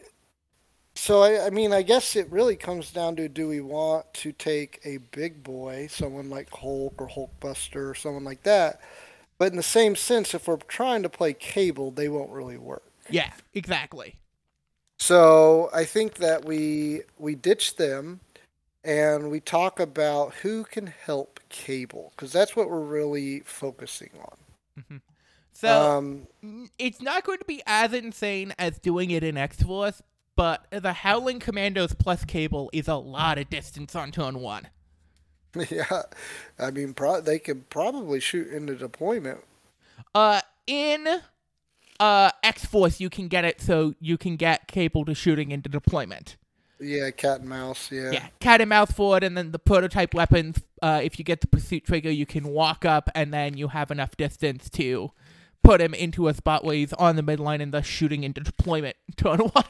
So, 0.97 1.23
I, 1.23 1.47
I 1.47 1.51
mean, 1.51 1.73
I 1.73 1.83
guess 1.83 2.17
it 2.17 2.31
really 2.31 2.57
comes 2.57 2.93
down 2.93 3.17
to 3.17 3.29
do 3.29 3.49
we 3.49 3.61
want 3.61 4.13
to 4.15 4.33
take 4.33 4.81
a 4.85 4.99
big 4.99 5.43
boy, 5.43 5.89
someone 5.91 6.31
like 6.31 6.51
Hulk 6.51 6.95
or 7.01 7.09
Hulkbuster 7.09 7.91
or 7.91 7.95
someone 7.95 8.25
like 8.25 8.43
that? 8.45 8.81
But 9.39 9.53
in 9.53 9.57
the 9.57 9.63
same 9.65 9.97
sense, 9.97 10.35
if 10.35 10.49
we're 10.49 10.57
trying 10.59 11.03
to 11.05 11.09
play 11.11 11.35
Cable, 11.35 11.91
they 11.93 12.09
won't 12.09 12.31
really 12.31 12.59
work. 12.59 12.85
Yeah, 13.09 13.33
exactly. 13.55 14.17
So 14.99 15.71
I 15.73 15.85
think 15.85 16.15
that 16.15 16.45
we 16.45 17.03
we 17.19 17.35
ditch 17.35 17.77
them 17.77 18.21
and 18.85 19.31
we 19.31 19.41
talk 19.41 19.81
about 19.81 20.35
who 20.37 20.65
can 20.65 20.87
help 20.89 21.34
Cable 21.55 22.13
because 22.17 22.33
that's 22.33 22.57
what 22.57 22.69
we're 22.69 22.81
really 22.81 23.41
focusing 23.41 24.11
on. 24.19 25.01
So 25.53 25.69
um, 25.69 26.27
it's 26.81 27.01
not 27.01 27.23
going 27.23 27.39
to 27.39 27.45
be 27.45 27.63
as 27.65 27.93
insane 27.93 28.53
as 28.59 28.81
doing 28.81 29.13
it 29.13 29.23
in 29.23 29.37
X 29.37 29.63
Force, 29.63 30.03
but 30.35 30.67
the 30.73 30.93
Howling 30.93 31.39
Commandos 31.39 31.95
plus 31.95 32.25
Cable 32.25 32.71
is 32.73 32.89
a 32.89 32.97
lot 32.97 33.39
of 33.39 33.49
distance 33.49 33.95
on 33.95 34.11
turn 34.11 34.41
one. 34.41 34.69
Yeah, 35.71 36.03
I 36.59 36.73
mean, 36.73 36.95
pro- 36.95 37.21
they 37.21 37.39
could 37.39 37.71
probably 37.71 38.19
shoot 38.19 38.49
into 38.49 38.75
deployment. 38.75 39.39
Uh, 40.13 40.41
in 40.67 41.07
uh 42.01 42.31
X 42.43 42.65
Force, 42.65 42.99
you 42.99 43.09
can 43.09 43.29
get 43.29 43.45
it 43.45 43.61
so 43.61 43.95
you 44.01 44.19
can 44.19 44.35
get 44.35 44.67
Cable 44.67 45.05
to 45.05 45.15
shooting 45.15 45.53
into 45.53 45.69
deployment. 45.69 46.37
Yeah, 46.81 47.11
cat 47.11 47.41
and 47.41 47.49
mouse. 47.49 47.91
Yeah. 47.91 48.11
Yeah, 48.13 48.27
cat 48.41 48.61
and 48.61 48.69
mouse 48.69 48.91
forward, 48.93 49.23
and 49.25 49.37
then 49.37 49.53
the 49.53 49.59
prototype 49.59 50.13
weapons. 50.15 50.61
Uh, 50.83 51.01
if 51.03 51.19
you 51.19 51.25
get 51.25 51.41
the 51.41 51.47
pursuit 51.47 51.85
trigger, 51.85 52.11
you 52.11 52.27
can 52.27 52.49
walk 52.49 52.85
up, 52.85 53.09
and 53.15 53.33
then 53.33 53.57
you 53.57 53.69
have 53.69 53.91
enough 53.91 54.17
distance 54.17 54.69
to 54.71 55.13
put 55.63 55.81
him 55.81 55.95
into 55.95 56.29
a 56.29 56.35
spot 56.35 56.65
where 56.65 56.75
he's 56.75 56.93
on 56.95 57.17
the 57.17 57.23
midline 57.23 57.63
and 57.63 57.73
thus 57.73 57.87
shooting 57.87 58.23
into 58.25 58.41
deployment. 58.41 58.97
Turn 59.17 59.39
one. 59.41 59.65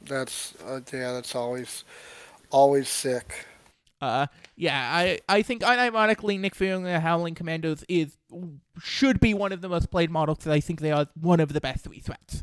That's 0.00 0.54
uh, 0.66 0.80
yeah, 0.92 1.12
that's 1.12 1.34
always 1.34 1.84
always 2.50 2.88
sick. 2.88 3.46
Uh, 4.00 4.26
yeah, 4.56 4.90
I, 4.92 5.20
I 5.28 5.42
think 5.42 5.62
unironically, 5.62 6.40
Nick 6.40 6.56
Fury 6.56 6.72
and 6.72 6.84
the 6.84 6.98
Howling 6.98 7.36
Commandos 7.36 7.84
is 7.88 8.16
should 8.82 9.20
be 9.20 9.32
one 9.32 9.52
of 9.52 9.60
the 9.60 9.68
most 9.68 9.92
played 9.92 10.10
models. 10.10 10.38
'cause 10.38 10.48
I 10.48 10.58
think 10.58 10.80
they 10.80 10.90
are 10.90 11.06
one 11.14 11.38
of 11.38 11.52
the 11.52 11.60
best 11.60 11.84
three 11.84 12.00
threats. 12.00 12.42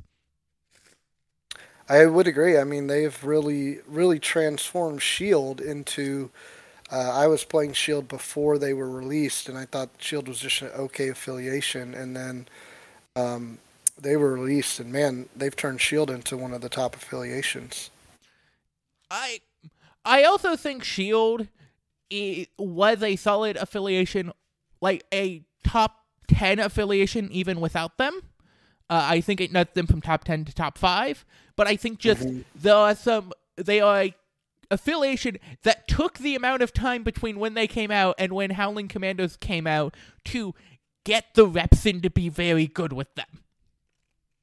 I 1.90 2.06
would 2.06 2.28
agree. 2.28 2.58
I 2.58 2.64
mean, 2.64 2.88
they've 2.88 3.24
really 3.24 3.80
really 3.88 4.20
transformed 4.20 5.02
Shield 5.02 5.60
into. 5.60 6.30
Uh, 6.92 7.12
I 7.14 7.28
was 7.28 7.44
playing 7.44 7.74
Shield 7.74 8.08
before 8.08 8.58
they 8.58 8.74
were 8.74 8.90
released, 8.90 9.48
and 9.50 9.58
I 9.58 9.66
thought 9.66 9.90
Shield 10.00 10.28
was 10.28 10.40
just 10.40 10.62
an 10.62 10.70
okay 10.70 11.10
affiliation, 11.10 11.94
and 11.94 12.16
then 12.16 12.48
um, 13.16 13.60
they 14.00 14.16
were 14.16 14.34
released, 14.34 14.80
and 14.80 14.92
man, 14.92 15.28
they've 15.36 15.56
turned 15.56 15.82
Shield 15.82 16.10
into 16.10 16.38
one 16.38 16.54
of 16.54 16.62
the 16.62 16.70
top 16.70 16.96
affiliations. 16.96 17.90
I 19.12 19.42
I 20.06 20.24
also 20.24 20.56
think 20.56 20.84
Shield 20.84 21.48
was 22.58 23.04
a 23.04 23.16
solid 23.16 23.58
affiliation, 23.58 24.32
like 24.82 25.04
a 25.14 25.44
top 25.64 26.06
ten 26.28 26.60
affiliation, 26.60 27.32
even 27.32 27.60
without 27.60 27.98
them. 27.98 28.22
Uh, 28.90 29.06
I 29.10 29.22
think 29.22 29.40
it 29.40 29.52
nuts 29.52 29.74
them 29.74 29.86
from 29.88 30.02
top 30.02 30.24
ten 30.24 30.46
to 30.46 30.54
top 30.54 30.78
five, 30.78 31.26
but 31.56 31.68
I 31.68 31.76
think 31.76 32.00
just 32.00 32.28
there 32.56 32.76
are 32.76 32.96
some 32.96 33.32
they 33.56 33.82
are 33.82 34.02
a 34.02 34.16
affiliation 34.72 35.38
that 35.64 35.88
took 35.88 36.18
the 36.20 36.36
amount 36.36 36.62
of 36.62 36.74
time 36.74 37.04
between 37.04 37.40
when 37.40 37.54
they 37.54 37.68
came 37.68 37.92
out 37.92 38.16
and 38.18 38.34
when 38.34 38.52
Howling 38.52 38.88
Commandos 38.88 39.36
came 39.36 39.68
out 39.68 39.96
to 40.26 40.54
get 41.04 41.26
the 41.34 41.46
reps 41.46 41.86
in 41.86 42.02
to 42.02 42.10
be 42.10 42.30
very 42.30 42.68
good 42.68 42.94
with 42.94 43.14
them. 43.16 43.44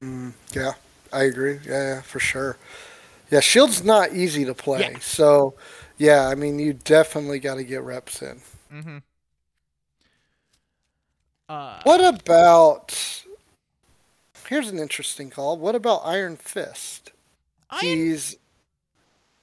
Mm, 0.03 0.33
yeah, 0.53 0.73
I 1.13 1.25
agree. 1.25 1.61
Yeah, 1.65 1.95
yeah, 1.95 2.01
for 2.03 2.19
sure. 2.19 2.57
Yeah, 3.31 3.41
Shield's 3.41 3.83
not 3.85 4.13
easy 4.13 4.45
to 4.45 4.55
play. 4.55 4.81
Yeah. 4.81 4.99
So, 5.01 5.55
yeah, 5.99 6.29
I 6.29 6.35
mean, 6.35 6.59
you 6.59 6.73
definitely 6.73 7.41
got 7.41 7.57
to 7.57 7.65
get 7.65 7.83
reps 7.83 8.23
in. 8.23 8.41
Mm-hmm. 8.73 8.99
Uh, 11.49 11.81
What 11.85 12.05
about? 12.05 13.25
Here's 14.49 14.69
an 14.69 14.79
interesting 14.79 15.31
call. 15.31 15.57
What 15.59 15.75
about 15.75 16.03
Iron 16.05 16.37
Fist? 16.37 17.13
I 17.71 17.81
he's 17.81 18.37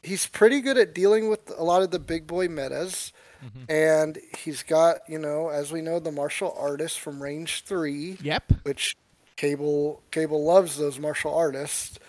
he's 0.02 0.28
pretty 0.28 0.62
good 0.62 0.78
at 0.78 0.94
dealing 0.94 1.30
with 1.30 1.52
a 1.58 1.64
lot 1.64 1.82
of 1.84 1.92
the 1.92 2.00
big 2.00 2.28
boy 2.28 2.48
metas. 2.48 3.12
Mhm. 3.44 3.70
And 3.70 4.20
he's 4.38 4.64
got, 4.64 5.00
you 5.10 5.20
know, 5.20 5.50
as 5.50 5.72
we 5.72 5.82
know, 5.82 6.00
the 6.00 6.12
martial 6.14 6.56
artist 6.58 7.00
from 7.00 7.22
Range 7.22 7.64
Three, 7.66 8.18
yep. 8.22 8.50
which 8.64 8.96
Cable 9.36 10.02
Cable 10.12 10.44
loves 10.46 10.78
those 10.78 10.98
martial 11.00 11.34
artists. 11.34 12.00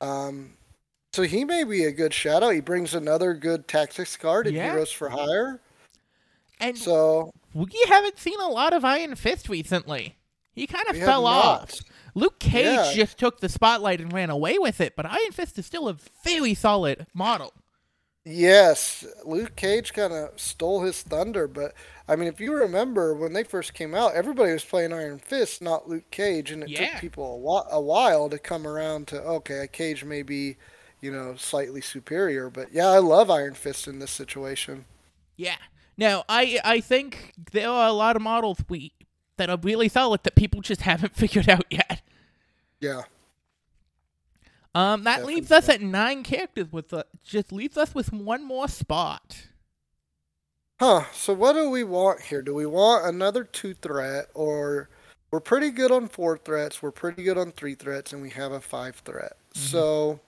Um, 0.00 0.54
so 1.12 1.22
he 1.22 1.44
may 1.44 1.64
be 1.64 1.84
a 1.84 1.92
good 1.92 2.14
shadow. 2.14 2.48
He 2.48 2.60
brings 2.60 2.94
another 2.94 3.34
good 3.34 3.68
tactics 3.68 4.16
card 4.16 4.46
in 4.46 4.54
Yeah. 4.54 4.70
Heroes 4.70 4.90
for 4.90 5.10
Hire. 5.10 5.60
And 6.58 6.78
So 6.78 7.32
we 7.52 7.70
haven't 7.88 8.18
seen 8.18 8.40
a 8.40 8.48
lot 8.48 8.72
of 8.72 8.82
Iron 8.84 9.14
Fist 9.16 9.48
recently. 9.50 10.16
He 10.54 10.66
kind 10.66 10.88
of 10.88 10.96
fell 10.96 11.26
off. 11.26 11.70
Luke 12.14 12.38
Cage 12.38 12.64
Yeah. 12.64 12.92
just 12.94 13.18
took 13.18 13.40
the 13.40 13.48
spotlight 13.48 14.00
and 14.00 14.12
ran 14.12 14.30
away 14.30 14.58
with 14.58 14.80
it, 14.80 14.94
but 14.96 15.06
Iron 15.06 15.32
Fist 15.32 15.58
is 15.58 15.66
still 15.66 15.88
a 15.88 15.96
very 16.24 16.54
solid 16.54 17.06
model. 17.14 17.52
Yes, 18.24 19.04
Luke 19.24 19.56
Cage 19.56 19.92
kind 19.92 20.12
of 20.12 20.38
stole 20.38 20.82
his 20.82 21.02
thunder, 21.02 21.48
but 21.48 21.74
I 22.06 22.14
mean, 22.14 22.28
if 22.28 22.40
you 22.40 22.54
remember 22.54 23.14
when 23.14 23.32
they 23.32 23.42
first 23.42 23.74
came 23.74 23.96
out, 23.96 24.14
everybody 24.14 24.52
was 24.52 24.64
playing 24.64 24.92
Iron 24.92 25.18
Fist, 25.18 25.60
not 25.60 25.88
Luke 25.88 26.08
Cage, 26.12 26.52
and 26.52 26.62
it 26.62 26.68
Yeah. 26.68 26.92
took 26.92 27.00
people 27.00 27.24
a, 27.70 27.74
a 27.76 27.80
while 27.80 28.28
to 28.30 28.38
come 28.38 28.64
around 28.66 29.08
to 29.08 29.20
okay, 29.22 29.58
a 29.60 29.66
Cage 29.66 30.04
may 30.04 30.22
be, 30.22 30.56
you 31.00 31.10
know, 31.10 31.34
slightly 31.36 31.80
superior, 31.80 32.48
but 32.48 32.72
yeah, 32.72 32.86
I 32.88 32.98
love 32.98 33.28
Iron 33.28 33.54
Fist 33.54 33.88
in 33.88 33.98
this 33.98 34.12
situation. 34.12 34.84
Yeah. 35.36 35.56
Now, 35.96 36.24
I 36.28 36.60
I 36.64 36.80
think 36.80 37.32
there 37.52 37.68
are 37.68 37.88
a 37.88 37.92
lot 37.92 38.14
of 38.14 38.22
models 38.22 38.58
we 38.68 38.92
that 39.36 39.50
are 39.50 39.58
really 39.60 39.88
solid 39.88 40.22
that 40.22 40.36
people 40.36 40.60
just 40.60 40.82
haven't 40.82 41.16
figured 41.16 41.48
out 41.48 41.64
yet. 41.70 41.81
Yeah. 42.82 43.02
Um, 44.74 45.04
that 45.04 45.24
leaves 45.24 45.52
us 45.52 45.68
at 45.68 45.80
nine 45.80 46.24
characters 46.24 46.72
with 46.72 46.92
uh, 46.92 47.04
just 47.24 47.52
leaves 47.52 47.76
us 47.76 47.94
with 47.94 48.12
one 48.12 48.44
more 48.44 48.66
spot. 48.66 49.46
Huh. 50.80 51.04
So 51.12 51.32
what 51.32 51.52
do 51.52 51.70
we 51.70 51.84
want 51.84 52.22
here? 52.22 52.42
Do 52.42 52.54
we 52.54 52.66
want 52.66 53.06
another 53.06 53.44
two 53.44 53.74
threat 53.74 54.26
or 54.34 54.88
we're 55.30 55.40
pretty 55.40 55.70
good 55.70 55.92
on 55.92 56.08
four 56.08 56.36
threats, 56.36 56.82
we're 56.82 56.90
pretty 56.90 57.22
good 57.22 57.38
on 57.38 57.52
three 57.52 57.74
threats, 57.74 58.12
and 58.12 58.20
we 58.20 58.30
have 58.30 58.52
a 58.52 58.60
five 58.60 58.96
threat. 58.96 59.36
So 59.54 60.18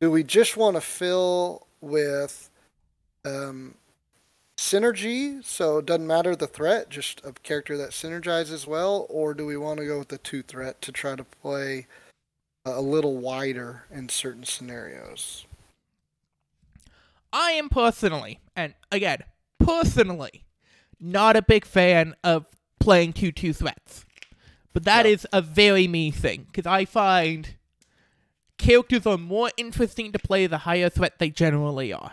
do 0.00 0.10
we 0.10 0.24
just 0.24 0.56
want 0.56 0.76
to 0.76 0.80
fill 0.80 1.68
with 1.80 2.50
um 3.24 3.76
synergy? 4.62 5.44
So 5.44 5.78
it 5.78 5.86
doesn't 5.86 6.06
matter 6.06 6.36
the 6.36 6.46
threat, 6.46 6.88
just 6.88 7.20
a 7.24 7.32
character 7.32 7.76
that 7.76 7.90
synergizes 7.90 8.66
well, 8.66 9.06
or 9.10 9.34
do 9.34 9.44
we 9.44 9.56
want 9.56 9.80
to 9.80 9.86
go 9.86 9.98
with 9.98 10.08
the 10.08 10.18
two 10.18 10.42
threat 10.42 10.80
to 10.82 10.92
try 10.92 11.16
to 11.16 11.24
play 11.24 11.86
a 12.64 12.80
little 12.80 13.16
wider 13.16 13.84
in 13.90 14.08
certain 14.08 14.44
scenarios? 14.44 15.46
I 17.32 17.52
am 17.52 17.68
personally, 17.68 18.40
and 18.54 18.74
again, 18.90 19.18
personally, 19.58 20.44
not 21.00 21.34
a 21.36 21.42
big 21.42 21.64
fan 21.64 22.14
of 22.22 22.46
playing 22.78 23.14
two 23.14 23.32
two 23.32 23.52
threats. 23.52 24.04
But 24.72 24.84
that 24.84 25.06
Yeah. 25.06 25.12
is 25.12 25.26
a 25.32 25.42
very 25.42 25.88
me 25.88 26.10
thing, 26.10 26.44
because 26.44 26.66
I 26.66 26.84
find 26.84 27.56
characters 28.58 29.06
are 29.06 29.18
more 29.18 29.50
interesting 29.56 30.12
to 30.12 30.18
play 30.18 30.46
the 30.46 30.58
higher 30.58 30.88
threat 30.88 31.18
they 31.18 31.30
generally 31.30 31.92
are. 31.92 32.12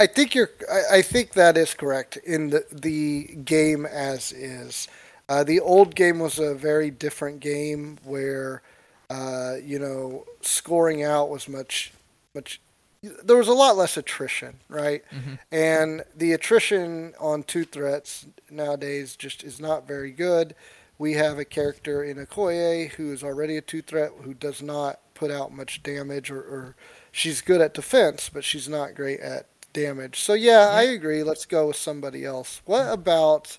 I 0.00 0.06
think 0.06 0.34
you're. 0.34 0.48
I, 0.72 0.96
I 0.98 1.02
think 1.02 1.32
that 1.34 1.58
is 1.58 1.74
correct 1.74 2.16
in 2.16 2.48
the 2.50 2.64
the 2.72 3.24
game 3.44 3.84
as 3.84 4.32
is. 4.32 4.88
Uh, 5.28 5.44
the 5.44 5.60
old 5.60 5.94
game 5.94 6.18
was 6.18 6.38
a 6.38 6.54
very 6.54 6.90
different 6.90 7.38
game 7.40 7.98
where, 8.02 8.62
uh, 9.10 9.56
you 9.62 9.78
know, 9.78 10.24
scoring 10.40 11.04
out 11.04 11.28
was 11.28 11.48
much, 11.48 11.92
much. 12.34 12.60
There 13.02 13.36
was 13.36 13.46
a 13.46 13.52
lot 13.52 13.76
less 13.76 13.96
attrition, 13.96 14.56
right? 14.68 15.04
And 15.52 16.02
the 16.16 16.32
attrition 16.32 17.14
on 17.20 17.44
two 17.44 17.64
threats 17.64 18.26
nowadays 18.50 19.16
just 19.16 19.44
is 19.44 19.60
not 19.60 19.86
very 19.86 20.10
good. 20.10 20.54
We 20.98 21.12
have 21.14 21.38
a 21.38 21.44
character 21.44 22.02
in 22.02 22.16
Okoye 22.16 22.90
who 22.92 23.12
is 23.12 23.22
already 23.22 23.56
a 23.56 23.62
two 23.62 23.82
threat 23.82 24.12
who 24.22 24.34
does 24.34 24.60
not 24.62 24.98
put 25.14 25.30
out 25.30 25.52
much 25.52 25.82
damage, 25.82 26.30
or, 26.30 26.40
or 26.40 26.74
she's 27.12 27.40
good 27.40 27.60
at 27.60 27.74
defense, 27.74 28.30
but 28.32 28.44
she's 28.44 28.68
not 28.68 28.94
great 28.94 29.20
at 29.20 29.46
damage. 29.72 30.20
So 30.20 30.34
yeah, 30.34 30.68
I 30.72 30.82
agree. 30.82 31.22
Let's 31.22 31.46
go 31.46 31.68
with 31.68 31.76
somebody 31.76 32.24
else. 32.24 32.60
What 32.64 32.92
about 32.92 33.58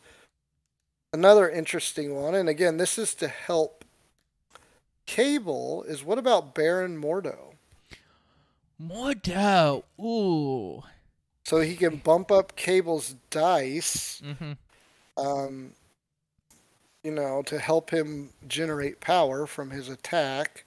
another 1.14 1.50
interesting 1.50 2.16
one? 2.16 2.36
And 2.36 2.48
again, 2.50 2.78
this 2.78 2.98
is 2.98 3.14
to 3.16 3.28
help 3.28 3.84
Cable. 5.06 5.84
Is 5.84 6.04
what 6.04 6.18
about 6.18 6.54
Baron 6.56 7.02
Mordo? 7.02 7.54
Mordo, 8.82 9.84
ooh. 10.00 10.84
So 11.46 11.60
he 11.60 11.76
can 11.76 11.98
bump 11.98 12.32
up 12.32 12.56
Cable's 12.56 13.16
dice. 13.30 14.22
Mm-hmm. 14.26 14.54
um, 15.18 15.72
you 17.04 17.12
know, 17.12 17.42
to 17.48 17.58
help 17.58 17.90
him 17.90 18.30
generate 18.48 19.00
power 19.02 19.48
from 19.48 19.72
his 19.72 19.90
attack. 19.90 20.66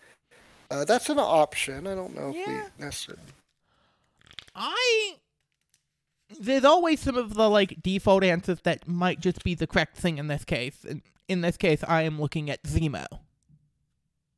Uh, 0.70 0.84
that's 0.84 1.08
an 1.08 1.18
option. 1.18 1.86
I 1.86 1.94
don't 1.94 2.14
know 2.14 2.30
if 2.30 2.36
Yeah. 2.36 2.64
we 2.78 2.84
necessarily. 2.84 3.22
I 4.56 5.14
there's 6.40 6.64
always 6.64 7.00
some 7.00 7.16
of 7.16 7.34
the 7.34 7.48
like 7.48 7.82
default 7.82 8.24
answers 8.24 8.58
that 8.64 8.88
might 8.88 9.20
just 9.20 9.44
be 9.44 9.54
the 9.54 9.66
correct 9.66 9.96
thing 9.96 10.18
in 10.18 10.28
this 10.28 10.44
case. 10.44 10.84
And 10.88 11.02
in 11.28 11.40
this 11.40 11.56
case, 11.56 11.82
I 11.86 12.02
am 12.02 12.20
looking 12.20 12.50
at 12.50 12.62
Zemo. 12.64 13.06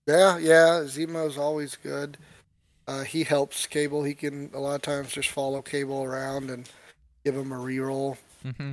Yeah, 0.07 0.38
yeah. 0.38 0.83
Zemo's 0.85 1.37
always 1.37 1.77
good. 1.77 2.16
Uh, 2.87 3.03
he 3.03 3.25
helps 3.25 3.66
Cable. 3.66 4.05
He 4.05 4.14
can 4.14 4.51
a 4.55 4.61
lot 4.61 4.77
of 4.77 4.83
times 4.83 5.12
just 5.12 5.31
follow 5.31 5.62
Cable 5.62 6.05
around 6.05 6.51
and 6.51 6.68
give 7.25 7.35
him 7.37 7.51
a 7.51 7.57
reroll. 7.57 8.16
Mm-hmm. 8.44 8.72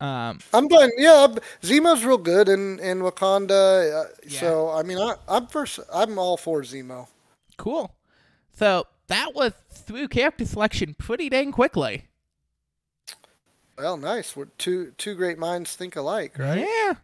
Um, 0.00 0.38
I'm 0.54 0.68
done. 0.68 0.90
Yeah, 0.96 1.26
Zemo's 1.62 2.04
real 2.04 2.18
good 2.18 2.48
in 2.48 2.78
in 2.78 3.00
Wakanda. 3.00 4.04
Uh, 4.04 4.08
Yeah. 4.28 4.40
So 4.40 4.70
I 4.70 4.84
mean, 4.84 4.98
I, 4.98 5.16
I'm 5.28 5.48
first. 5.48 5.80
I'm 5.92 6.18
all 6.18 6.36
for 6.36 6.62
Zemo. 6.62 7.08
cool. 7.56 7.92
So 8.54 8.86
that 9.08 9.34
was 9.34 9.52
through 9.70 10.08
character 10.08 10.44
selection 10.44 10.94
pretty 10.94 11.28
dang 11.28 11.52
quickly. 11.52 12.04
Well, 13.76 13.96
nice. 13.96 14.36
We're 14.36 14.46
two 14.58 14.92
two 14.98 15.14
great 15.14 15.38
minds 15.38 15.76
think 15.76 15.96
alike, 15.96 16.38
right? 16.38 16.66
Yeah. 16.66 16.94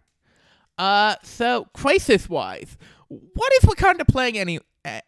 Uh, 0.77 1.17
so 1.23 1.69
crisis 1.73 2.29
wise, 2.29 2.77
what 3.09 3.53
is 3.55 3.69
Wakanda 3.69 4.07
playing 4.07 4.39
any 4.39 4.61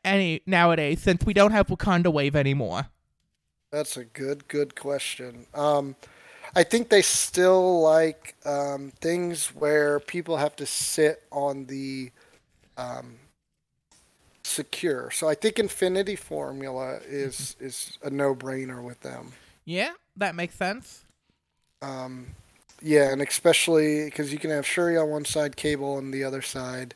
any 0.04 0.42
nowadays 0.46 1.02
since 1.02 1.24
we 1.24 1.34
don't 1.34 1.52
have 1.52 1.66
Wakanda 1.68 2.12
Wave 2.12 2.36
anymore? 2.36 2.86
That's 3.70 3.96
a 3.96 4.04
good, 4.04 4.48
good 4.48 4.74
question. 4.76 5.46
Um, 5.52 5.96
I 6.54 6.62
think 6.62 6.88
they 6.88 7.02
still 7.02 7.82
like 7.82 8.36
um, 8.46 8.92
things 9.00 9.48
where 9.48 10.00
people 10.00 10.36
have 10.36 10.56
to 10.56 10.66
sit 10.66 11.24
on 11.32 11.66
the 11.66 12.10
um, 12.78 13.16
secure. 14.46 15.10
So 15.10 15.28
I 15.28 15.34
think 15.34 15.58
Infinity 15.58 16.16
Formula 16.16 17.00
is 17.06 17.56
is 17.60 17.98
a 18.02 18.10
no 18.10 18.34
brainer 18.34 18.82
with 18.82 19.00
them. 19.00 19.32
Yeah, 19.64 19.92
that 20.16 20.34
makes 20.34 20.54
sense. 20.54 21.04
Um, 21.82 22.28
yeah, 22.80 23.12
and 23.12 23.20
especially 23.20 24.06
because 24.06 24.32
you 24.32 24.38
can 24.38 24.50
have 24.50 24.66
Shuri 24.66 24.96
on 24.96 25.10
one 25.10 25.24
side, 25.24 25.56
Cable 25.56 25.94
on 25.94 26.10
the 26.10 26.24
other 26.24 26.42
side, 26.42 26.94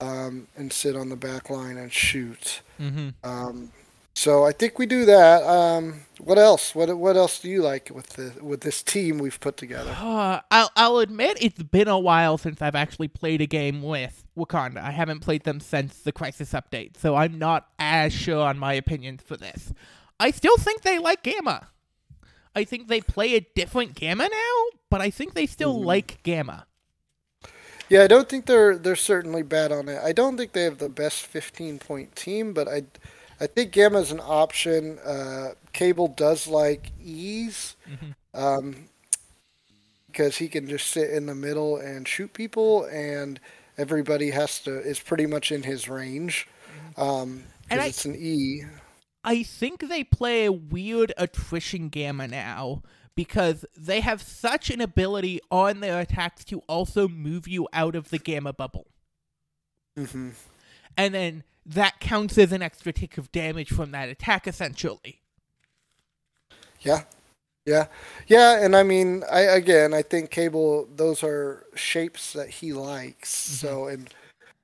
um, 0.00 0.48
and 0.56 0.72
sit 0.72 0.96
on 0.96 1.08
the 1.08 1.16
back 1.16 1.50
line 1.50 1.76
and 1.76 1.92
shoot. 1.92 2.62
Mm-hmm. 2.80 3.10
Um, 3.22 3.72
so 4.14 4.44
I 4.44 4.52
think 4.52 4.78
we 4.78 4.86
do 4.86 5.04
that. 5.06 5.42
Um, 5.44 6.02
what 6.18 6.38
else? 6.38 6.74
What 6.74 6.96
what 6.98 7.16
else 7.16 7.38
do 7.38 7.48
you 7.48 7.62
like 7.62 7.90
with 7.94 8.10
the 8.10 8.32
with 8.42 8.60
this 8.60 8.82
team 8.82 9.18
we've 9.18 9.40
put 9.40 9.56
together? 9.56 9.96
Uh, 9.98 10.40
I'll 10.50 10.70
I'll 10.76 10.98
admit 10.98 11.38
it's 11.40 11.62
been 11.62 11.88
a 11.88 11.98
while 11.98 12.38
since 12.38 12.60
I've 12.60 12.74
actually 12.74 13.08
played 13.08 13.40
a 13.40 13.46
game 13.46 13.82
with 13.82 14.24
Wakanda. 14.36 14.78
I 14.78 14.90
haven't 14.90 15.20
played 15.20 15.44
them 15.44 15.60
since 15.60 15.98
the 16.00 16.12
Crisis 16.12 16.52
update, 16.52 16.96
so 16.96 17.14
I'm 17.14 17.38
not 17.38 17.68
as 17.78 18.12
sure 18.12 18.44
on 18.46 18.58
my 18.58 18.74
opinions 18.74 19.22
for 19.22 19.36
this. 19.36 19.72
I 20.18 20.30
still 20.30 20.58
think 20.58 20.82
they 20.82 20.98
like 20.98 21.22
Gamma. 21.22 21.68
I 22.54 22.64
think 22.64 22.88
they 22.88 23.00
play 23.00 23.36
a 23.36 23.46
different 23.54 23.94
Gamma 23.94 24.28
now, 24.28 24.78
but 24.90 25.00
I 25.00 25.10
think 25.10 25.34
they 25.34 25.46
still 25.46 25.80
like 25.82 26.22
Gamma. 26.22 26.66
Yeah, 27.88 28.04
I 28.04 28.06
don't 28.06 28.28
think 28.28 28.46
they're 28.46 28.76
they're 28.76 28.96
certainly 28.96 29.42
bad 29.42 29.72
on 29.72 29.88
it. 29.88 30.00
I 30.02 30.12
don't 30.12 30.36
think 30.36 30.52
they 30.52 30.64
have 30.64 30.78
the 30.78 30.88
best 30.88 31.26
15 31.26 31.78
point 31.78 32.14
team, 32.14 32.52
but 32.52 32.68
I 32.68 32.84
I 33.40 33.46
think 33.46 33.72
Gamma's 33.72 34.12
an 34.12 34.20
option. 34.20 34.98
Uh, 34.98 35.52
Cable 35.72 36.08
does 36.08 36.46
like 36.46 36.92
ease. 37.02 37.76
Um, 38.34 38.88
because 40.06 40.36
he 40.36 40.48
can 40.48 40.68
just 40.68 40.88
sit 40.88 41.10
in 41.10 41.26
the 41.26 41.34
middle 41.34 41.76
and 41.76 42.06
shoot 42.06 42.32
people, 42.32 42.84
and 42.86 43.38
everybody 43.78 44.30
has 44.30 44.58
to 44.60 44.78
is 44.80 44.98
pretty 45.00 45.26
much 45.26 45.52
in 45.52 45.62
his 45.62 45.88
range. 45.88 46.48
Um, 46.96 47.44
And 47.70 47.80
I- 47.80 47.86
it's 47.86 48.04
an 48.04 48.16
E. 48.16 48.64
I 49.22 49.42
think 49.44 49.88
they 49.88 50.02
play 50.02 50.46
a 50.46 50.52
weird 50.52 51.12
attrition 51.16 51.88
gamma 51.90 52.26
now 52.26 52.82
because 53.14 53.64
they 53.76 54.00
have 54.00 54.20
such 54.22 54.70
an 54.70 54.80
ability 54.80 55.40
on 55.50 55.80
their 55.80 56.00
attacks 56.00 56.44
to 56.46 56.60
also 56.68 57.06
move 57.06 57.46
you 57.46 57.68
out 57.72 57.94
of 57.94 58.10
the 58.10 58.18
gamma 58.18 58.52
bubble. 58.52 58.86
hmm 59.96 60.30
And 60.96 61.14
then 61.14 61.44
that 61.66 62.00
counts 62.00 62.38
as 62.38 62.52
an 62.52 62.62
extra 62.62 62.92
tick 62.92 63.18
of 63.18 63.30
damage 63.32 63.68
from 63.68 63.90
that 63.92 64.08
attack, 64.08 64.46
essentially. 64.46 65.20
Yeah. 66.80 67.02
Yeah. 67.66 67.86
Yeah, 68.26 68.64
and 68.64 68.74
I 68.74 68.82
mean, 68.82 69.22
I 69.30 69.40
again, 69.40 69.92
I 69.94 70.02
think 70.02 70.30
Cable 70.30 70.88
those 70.96 71.22
are 71.22 71.66
shapes 71.74 72.32
that 72.32 72.48
he 72.48 72.72
likes. 72.72 73.34
Mm-hmm. 73.34 73.66
So 73.66 73.86
and 73.86 74.14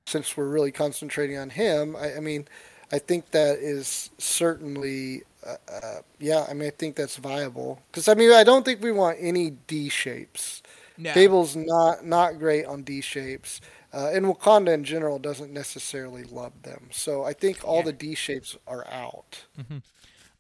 since 0.07 0.37
we're 0.37 0.49
really 0.49 0.73
concentrating 0.73 1.37
on 1.37 1.51
him, 1.51 1.97
I, 1.97 2.15
I 2.15 2.21
mean, 2.21 2.47
I 2.93 2.99
think 2.99 3.31
that 3.33 3.59
is 3.59 4.11
certainly 4.19 5.23
uh, 5.47 5.57
uh, 5.71 5.99
yeah, 6.19 6.47
I 6.49 6.55
mean, 6.55 6.69
I 6.69 6.71
think 6.71 6.97
that's 6.97 7.17
viable 7.17 7.83
because 7.91 8.09
I 8.09 8.15
mean, 8.15 8.33
I 8.33 8.45
don't 8.45 8.65
think 8.65 8.83
we 8.83 8.93
want 8.93 9.19
any 9.21 9.51
D 9.51 9.89
shapes. 9.89 10.63
No. 10.99 11.13
Cable's 11.13 11.55
not 11.55 12.05
not 12.05 12.39
great 12.39 12.65
on 12.65 12.83
D 12.83 13.01
shapes, 13.01 13.61
uh, 13.97 14.11
and 14.13 14.27
Wakanda 14.27 14.75
in 14.75 14.85
general 14.85 15.19
doesn't 15.19 15.51
necessarily 15.51 16.23
love 16.23 16.53
them. 16.63 16.89
So 16.91 17.25
I 17.25 17.33
think 17.33 17.65
all 17.65 17.79
yeah. 17.79 17.85
the 17.85 17.93
D 17.95 18.15
shapes 18.15 18.55
are 18.67 18.87
out. 18.93 19.47
Mm-hmm. 19.59 19.79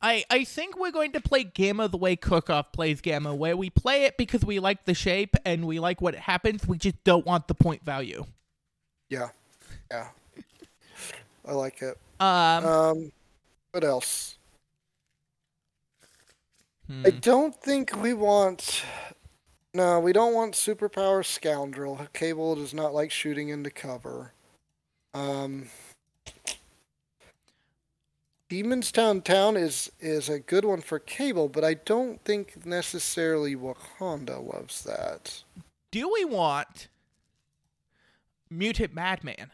I, 0.02 0.26
I 0.28 0.44
think 0.44 0.78
we're 0.78 0.90
going 0.90 1.12
to 1.12 1.22
play 1.22 1.44
Gamma 1.44 1.88
the 1.88 1.96
way 1.96 2.16
Cookoff 2.16 2.66
plays 2.72 3.00
Gamma, 3.00 3.34
where 3.34 3.56
we 3.56 3.70
play 3.70 4.04
it 4.04 4.18
because 4.18 4.44
we 4.44 4.58
like 4.58 4.84
the 4.84 4.92
shape 4.92 5.36
and 5.46 5.66
we 5.66 5.80
like 5.80 6.02
what 6.02 6.14
happens. 6.14 6.68
We 6.68 6.76
just 6.76 7.02
don't 7.02 7.24
want 7.24 7.48
the 7.48 7.54
point 7.54 7.82
value. 7.82 8.26
Yeah, 9.08 9.30
yeah, 9.90 10.08
I 11.46 11.52
like 11.52 11.80
it. 11.80 11.96
Um, 12.20 12.66
um 12.66 13.12
what 13.72 13.84
else? 13.84 14.36
Hmm. 16.88 17.04
I 17.06 17.10
don't 17.10 17.54
think 17.54 17.96
we 18.02 18.12
want. 18.12 18.84
No, 19.76 20.00
we 20.00 20.14
don't 20.14 20.32
want 20.32 20.54
superpower 20.54 21.22
scoundrel. 21.22 22.00
Cable 22.14 22.54
does 22.54 22.72
not 22.72 22.94
like 22.94 23.10
shooting 23.10 23.50
into 23.50 23.68
cover. 23.68 24.32
Um, 25.12 25.66
Demons 28.48 28.90
Town 28.90 29.20
Town 29.20 29.54
is 29.54 29.92
is 30.00 30.30
a 30.30 30.38
good 30.38 30.64
one 30.64 30.80
for 30.80 30.98
Cable, 30.98 31.50
but 31.50 31.62
I 31.62 31.74
don't 31.74 32.24
think 32.24 32.64
necessarily 32.64 33.54
Wakanda 33.54 34.42
loves 34.50 34.82
that. 34.84 35.42
Do 35.90 36.10
we 36.10 36.24
want 36.24 36.88
Mutant 38.48 38.94
Madman? 38.94 39.50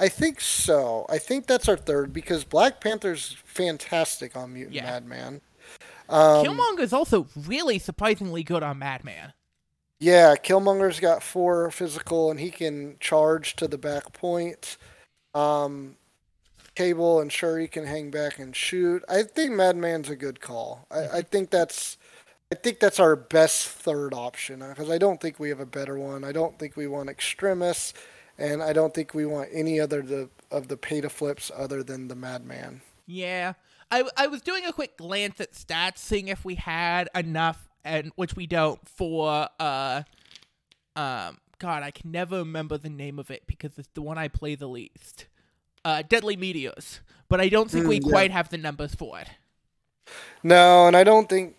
I 0.00 0.08
think 0.08 0.40
so. 0.40 1.06
I 1.08 1.18
think 1.18 1.46
that's 1.46 1.68
our 1.68 1.76
third 1.76 2.12
because 2.12 2.42
Black 2.42 2.80
Panther's 2.80 3.36
fantastic 3.44 4.36
on 4.36 4.52
Mutant 4.52 4.74
yeah. 4.74 4.98
Madman. 4.98 5.42
Um, 6.10 6.44
Killmonger's 6.44 6.92
also 6.92 7.26
really 7.36 7.78
surprisingly 7.78 8.42
good 8.42 8.62
on 8.62 8.78
Madman. 8.78 9.32
Yeah, 9.98 10.34
Killmonger's 10.34 10.98
got 10.98 11.22
four 11.22 11.70
physical 11.70 12.30
and 12.30 12.40
he 12.40 12.50
can 12.50 12.96
charge 13.00 13.54
to 13.56 13.68
the 13.68 13.78
back 13.78 14.12
point. 14.12 14.76
Um, 15.34 15.96
Cable 16.74 17.20
and 17.20 17.30
Shuri 17.30 17.68
can 17.68 17.86
hang 17.86 18.10
back 18.10 18.38
and 18.38 18.56
shoot. 18.56 19.04
I 19.08 19.22
think 19.22 19.52
Madman's 19.52 20.08
a 20.08 20.16
good 20.16 20.40
call. 20.40 20.86
I, 20.90 20.98
I 20.98 21.02
mm-hmm. 21.02 21.20
think 21.30 21.50
that's 21.50 21.96
I 22.52 22.56
think 22.56 22.80
that's 22.80 22.98
our 22.98 23.14
best 23.14 23.68
third 23.68 24.12
option 24.12 24.60
because 24.60 24.90
I 24.90 24.98
don't 24.98 25.20
think 25.20 25.38
we 25.38 25.50
have 25.50 25.60
a 25.60 25.66
better 25.66 25.98
one. 25.98 26.24
I 26.24 26.32
don't 26.32 26.58
think 26.58 26.76
we 26.76 26.88
want 26.88 27.08
Extremis 27.08 27.94
and 28.38 28.62
I 28.62 28.72
don't 28.72 28.92
think 28.92 29.14
we 29.14 29.26
want 29.26 29.50
any 29.52 29.78
other 29.78 30.02
the, 30.02 30.30
of 30.50 30.68
the 30.68 30.76
pay 30.76 31.00
to 31.02 31.10
flips 31.10 31.52
other 31.54 31.82
than 31.84 32.08
the 32.08 32.16
Madman. 32.16 32.80
Yeah, 33.06 33.52
I 33.90 34.04
I 34.16 34.26
was 34.26 34.42
doing 34.42 34.64
a 34.64 34.72
quick 34.72 34.96
glance 34.96 35.40
at 35.40 35.52
stats, 35.52 35.98
seeing 35.98 36.28
if 36.28 36.44
we 36.44 36.56
had 36.56 37.08
enough, 37.14 37.68
and 37.84 38.12
which 38.16 38.36
we 38.36 38.46
don't 38.46 38.80
for 38.88 39.48
uh 39.58 40.02
um 40.96 41.38
God, 41.58 41.82
I 41.82 41.90
can 41.90 42.10
never 42.10 42.38
remember 42.38 42.78
the 42.78 42.88
name 42.88 43.18
of 43.18 43.30
it 43.30 43.42
because 43.46 43.78
it's 43.78 43.90
the 43.94 44.02
one 44.02 44.16
I 44.16 44.28
play 44.28 44.54
the 44.54 44.66
least. 44.66 45.26
Uh, 45.84 46.02
Deadly 46.06 46.36
Meteors, 46.36 47.00
but 47.28 47.40
I 47.40 47.48
don't 47.48 47.70
think 47.70 47.86
mm, 47.86 47.88
we 47.88 48.00
yeah. 48.02 48.10
quite 48.10 48.30
have 48.30 48.50
the 48.50 48.58
numbers 48.58 48.94
for 48.94 49.18
it. 49.18 49.28
No, 50.42 50.86
and 50.86 50.96
I 50.96 51.04
don't 51.04 51.28
think 51.28 51.56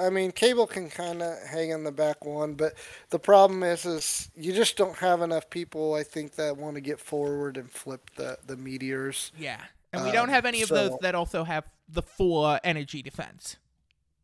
I 0.00 0.10
mean, 0.10 0.30
cable 0.30 0.66
can 0.66 0.88
kind 0.88 1.22
of 1.22 1.36
hang 1.42 1.72
on 1.72 1.82
the 1.82 1.90
back 1.90 2.24
one, 2.24 2.54
but 2.54 2.74
the 3.10 3.18
problem 3.18 3.62
is, 3.62 3.84
is 3.84 4.30
you 4.36 4.52
just 4.52 4.76
don't 4.76 4.96
have 4.98 5.22
enough 5.22 5.50
people. 5.50 5.94
I 5.94 6.04
think 6.04 6.36
that 6.36 6.56
want 6.56 6.76
to 6.76 6.80
get 6.80 7.00
forward 7.00 7.56
and 7.56 7.70
flip 7.70 8.10
the 8.16 8.38
the 8.46 8.56
meteors. 8.56 9.32
Yeah, 9.36 9.60
and 9.96 10.06
we 10.06 10.12
don't 10.12 10.28
have 10.28 10.44
any 10.44 10.62
of 10.62 10.68
those 10.68 10.96
that 11.00 11.14
also 11.14 11.44
have 11.44 11.64
the 11.88 12.02
four 12.02 12.60
energy 12.64 13.02
defense. 13.02 13.56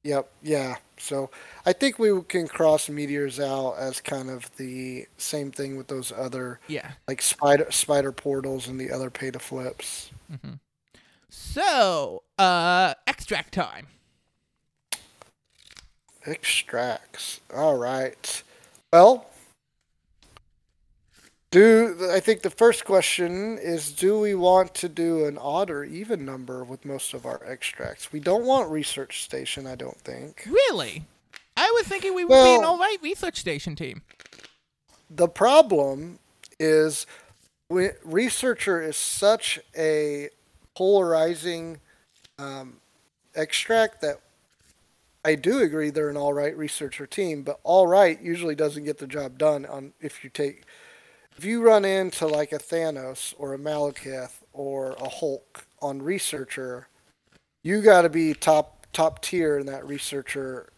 Yep. 0.04 0.30
Yeah. 0.42 0.76
So 0.98 1.30
I 1.64 1.72
think 1.72 1.98
we 1.98 2.22
can 2.22 2.48
cross 2.48 2.88
meteors 2.88 3.38
out 3.38 3.74
as 3.74 4.00
kind 4.00 4.30
of 4.30 4.54
the 4.56 5.06
same 5.16 5.52
thing 5.52 5.76
with 5.76 5.88
those 5.88 6.10
other. 6.10 6.58
Yeah. 6.66 6.92
Like 7.06 7.22
spider 7.22 7.70
spider 7.70 8.12
portals 8.12 8.66
and 8.66 8.80
the 8.80 8.90
other 8.90 9.10
pay 9.10 9.30
to 9.30 9.38
flips. 9.38 10.10
Mm-hmm. 10.32 10.54
So, 11.28 12.24
uh, 12.38 12.94
extract 13.06 13.54
time. 13.54 13.86
Extracts. 16.26 17.40
All 17.54 17.78
right. 17.78 18.42
Well, 18.92 19.26
do 21.52 22.08
I 22.10 22.18
think 22.18 22.40
the 22.40 22.50
first 22.50 22.84
question 22.84 23.58
is 23.58 23.92
do 23.92 24.18
we 24.18 24.34
want 24.34 24.74
to 24.76 24.88
do 24.88 25.26
an 25.26 25.38
odd 25.38 25.70
or 25.70 25.84
even 25.84 26.24
number 26.24 26.64
with 26.64 26.84
most 26.84 27.14
of 27.14 27.26
our 27.26 27.40
extracts? 27.46 28.10
We 28.10 28.20
don't 28.20 28.44
want 28.44 28.70
research 28.70 29.22
station, 29.22 29.66
I 29.66 29.76
don't 29.76 29.98
think. 29.98 30.44
Really? 30.46 31.04
I 31.56 31.70
was 31.76 31.86
thinking 31.86 32.14
we 32.14 32.24
would 32.24 32.30
well, 32.30 32.56
be 32.56 32.58
an 32.58 32.64
all 32.64 32.78
right 32.78 32.96
research 33.02 33.38
station 33.38 33.76
team. 33.76 34.02
The 35.10 35.28
problem 35.28 36.18
is 36.58 37.06
we, 37.68 37.90
researcher 38.02 38.80
is 38.80 38.96
such 38.96 39.60
a 39.76 40.30
polarizing 40.74 41.80
um, 42.38 42.78
extract 43.34 44.00
that 44.00 44.20
I 45.22 45.34
do 45.34 45.60
agree 45.60 45.90
they're 45.90 46.08
an 46.08 46.16
all 46.16 46.32
right 46.32 46.56
researcher 46.56 47.06
team, 47.06 47.42
but 47.42 47.60
all 47.62 47.86
right 47.86 48.18
usually 48.22 48.54
doesn't 48.54 48.84
get 48.84 48.98
the 48.98 49.06
job 49.06 49.36
done 49.36 49.66
on 49.66 49.92
if 50.00 50.24
you 50.24 50.30
take 50.30 50.62
if 51.36 51.44
you 51.44 51.62
run 51.62 51.84
into 51.84 52.26
like 52.26 52.52
a 52.52 52.58
Thanos 52.58 53.34
or 53.38 53.54
a 53.54 53.58
Malekith 53.58 54.42
or 54.52 54.92
a 54.92 55.08
Hulk 55.08 55.66
on 55.80 56.02
researcher, 56.02 56.88
you 57.62 57.82
got 57.82 58.02
to 58.02 58.08
be 58.08 58.34
top 58.34 58.86
top 58.92 59.22
tier 59.22 59.58
in 59.58 59.66
that 59.66 59.86
researcher 59.86 60.68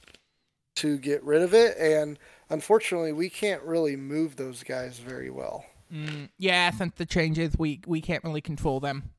to 0.76 0.98
get 0.98 1.22
rid 1.24 1.42
of 1.42 1.54
it 1.54 1.76
and 1.78 2.18
unfortunately 2.50 3.12
we 3.12 3.28
can't 3.28 3.62
really 3.62 3.96
move 3.96 4.36
those 4.36 4.62
guys 4.62 4.98
very 4.98 5.30
well. 5.30 5.64
Mm, 5.92 6.28
yeah, 6.38 6.70
since 6.70 6.94
the 6.96 7.06
changes 7.06 7.56
we 7.58 7.80
we 7.86 8.00
can't 8.00 8.24
really 8.24 8.40
control 8.40 8.80
them. 8.80 9.10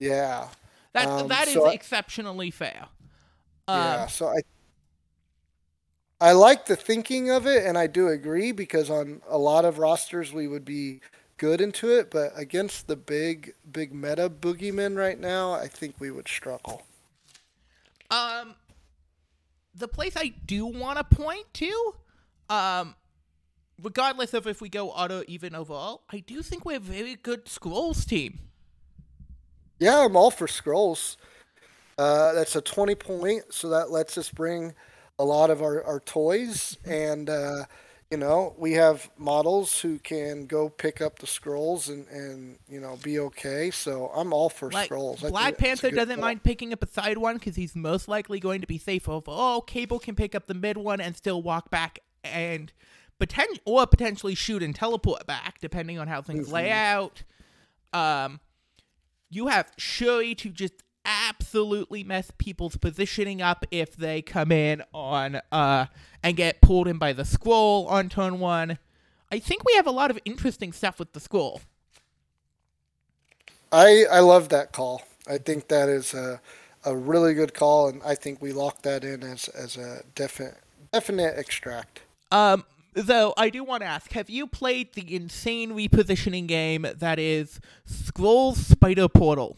Yeah. 0.00 0.48
That 0.92 1.08
um, 1.08 1.28
that 1.28 1.48
so 1.48 1.66
is 1.66 1.70
I, 1.70 1.74
exceptionally 1.74 2.50
fair. 2.50 2.86
Yeah, 3.68 4.02
um, 4.02 4.08
so 4.08 4.28
I 4.28 4.40
I 6.20 6.32
like 6.32 6.66
the 6.66 6.76
thinking 6.76 7.30
of 7.30 7.46
it, 7.46 7.64
and 7.64 7.78
I 7.78 7.86
do 7.86 8.08
agree 8.08 8.50
because 8.52 8.90
on 8.90 9.22
a 9.28 9.38
lot 9.38 9.64
of 9.64 9.78
rosters 9.78 10.32
we 10.32 10.48
would 10.48 10.64
be 10.64 11.00
good 11.36 11.60
into 11.60 11.96
it, 11.96 12.10
but 12.10 12.32
against 12.34 12.88
the 12.88 12.96
big 12.96 13.54
big 13.70 13.94
meta 13.94 14.28
boogeymen 14.28 14.96
right 14.96 15.18
now, 15.18 15.52
I 15.52 15.68
think 15.68 15.94
we 16.00 16.10
would 16.10 16.26
struggle. 16.26 16.82
Um, 18.10 18.56
the 19.74 19.86
place 19.86 20.14
I 20.16 20.32
do 20.44 20.66
want 20.66 20.98
to 20.98 21.16
point 21.16 21.46
to, 21.54 21.94
um, 22.50 22.96
regardless 23.80 24.34
of 24.34 24.46
if 24.48 24.60
we 24.60 24.68
go 24.68 24.90
auto 24.90 25.22
even 25.28 25.54
overall, 25.54 26.02
I 26.10 26.18
do 26.18 26.42
think 26.42 26.64
we're 26.64 26.78
a 26.78 26.80
very 26.80 27.14
good 27.14 27.44
Skrulls 27.44 28.04
team. 28.04 28.40
Yeah, 29.78 30.04
I'm 30.04 30.16
all 30.16 30.32
for 30.32 30.48
Skrulls. 30.48 31.16
Uh, 31.96 32.32
that's 32.32 32.56
a 32.56 32.60
20 32.60 32.94
point, 32.96 33.44
so 33.50 33.68
that 33.68 33.90
lets 33.90 34.18
us 34.18 34.30
bring 34.30 34.74
a 35.18 35.24
lot 35.24 35.50
of 35.50 35.62
our, 35.62 35.82
our 35.84 36.00
toys. 36.00 36.76
And, 36.84 37.28
uh, 37.28 37.64
you 38.10 38.16
know, 38.16 38.54
we 38.56 38.72
have 38.72 39.10
models 39.18 39.80
who 39.80 39.98
can 39.98 40.46
go 40.46 40.68
pick 40.68 41.00
up 41.00 41.18
the 41.18 41.26
Skrulls 41.26 41.88
and, 41.88 42.06
and 42.08 42.58
you 42.68 42.80
know, 42.80 42.96
be 43.02 43.18
okay. 43.18 43.70
So 43.70 44.10
I'm 44.14 44.32
all 44.32 44.48
for 44.48 44.70
like, 44.70 44.90
Skrulls. 44.90 45.28
Black 45.28 45.58
Panther 45.58 45.90
doesn't 45.90 46.20
mind 46.20 46.42
picking 46.42 46.72
up 46.72 46.82
a 46.82 46.86
side 46.86 47.18
one 47.18 47.36
because 47.36 47.56
he's 47.56 47.76
most 47.76 48.08
likely 48.08 48.40
going 48.40 48.60
to 48.62 48.66
be 48.66 48.78
safe 48.78 49.08
over. 49.08 49.30
Oh, 49.30 49.62
Cable 49.66 49.98
can 49.98 50.14
pick 50.14 50.34
up 50.34 50.46
the 50.46 50.54
mid 50.54 50.78
one 50.78 51.00
and 51.00 51.16
still 51.16 51.42
walk 51.42 51.70
back 51.70 51.98
and 52.24 52.72
potentially 53.18 53.60
or 53.64 53.86
potentially 53.86 54.34
shoot 54.34 54.62
and 54.62 54.74
teleport 54.74 55.26
back, 55.26 55.58
depending 55.60 55.98
on 55.98 56.08
how 56.08 56.22
things 56.22 56.46
mm-hmm. 56.46 56.54
lay 56.54 56.70
out. 56.70 57.22
Um, 57.92 58.40
you 59.28 59.48
have 59.48 59.70
Shuri 59.76 60.34
to 60.36 60.48
just 60.48 60.74
absolutely 61.08 62.04
mess 62.04 62.30
people's 62.36 62.76
positioning 62.76 63.40
up 63.40 63.64
if 63.70 63.96
they 63.96 64.20
come 64.20 64.52
in 64.52 64.82
on 64.92 65.40
uh 65.50 65.86
and 66.22 66.36
get 66.36 66.60
pulled 66.60 66.86
in 66.86 66.98
by 66.98 67.12
the 67.12 67.22
Skrull 67.22 67.88
on 67.88 68.08
turn 68.08 68.38
one. 68.38 68.78
I 69.32 69.38
think 69.38 69.64
we 69.64 69.74
have 69.74 69.86
a 69.86 69.90
lot 69.90 70.10
of 70.10 70.18
interesting 70.24 70.72
stuff 70.72 70.98
with 70.98 71.12
the 71.12 71.20
Skrull. 71.20 71.60
I 73.72 74.04
I 74.10 74.20
love 74.20 74.50
that 74.50 74.72
call. 74.72 75.02
I 75.26 75.38
think 75.38 75.68
that 75.68 75.88
is 75.88 76.12
a 76.14 76.40
a 76.84 76.96
really 76.96 77.34
good 77.34 77.54
call, 77.54 77.88
and 77.88 78.02
I 78.04 78.14
think 78.14 78.40
we 78.40 78.52
lock 78.52 78.82
that 78.82 79.04
in 79.04 79.22
as 79.22 79.48
as 79.48 79.76
a 79.76 80.02
definite 80.14 80.58
definite 80.92 81.38
extract. 81.38 82.02
Um, 82.30 82.64
Though 82.94 83.32
I 83.36 83.50
do 83.50 83.62
want 83.62 83.82
to 83.82 83.86
ask, 83.86 84.10
have 84.12 84.28
you 84.28 84.48
played 84.48 84.94
the 84.94 85.14
insane 85.14 85.70
repositioning 85.70 86.48
game 86.48 86.84
that 86.96 87.20
is 87.20 87.60
Skrulls 87.88 88.56
Spider 88.56 89.08
Portal? 89.08 89.56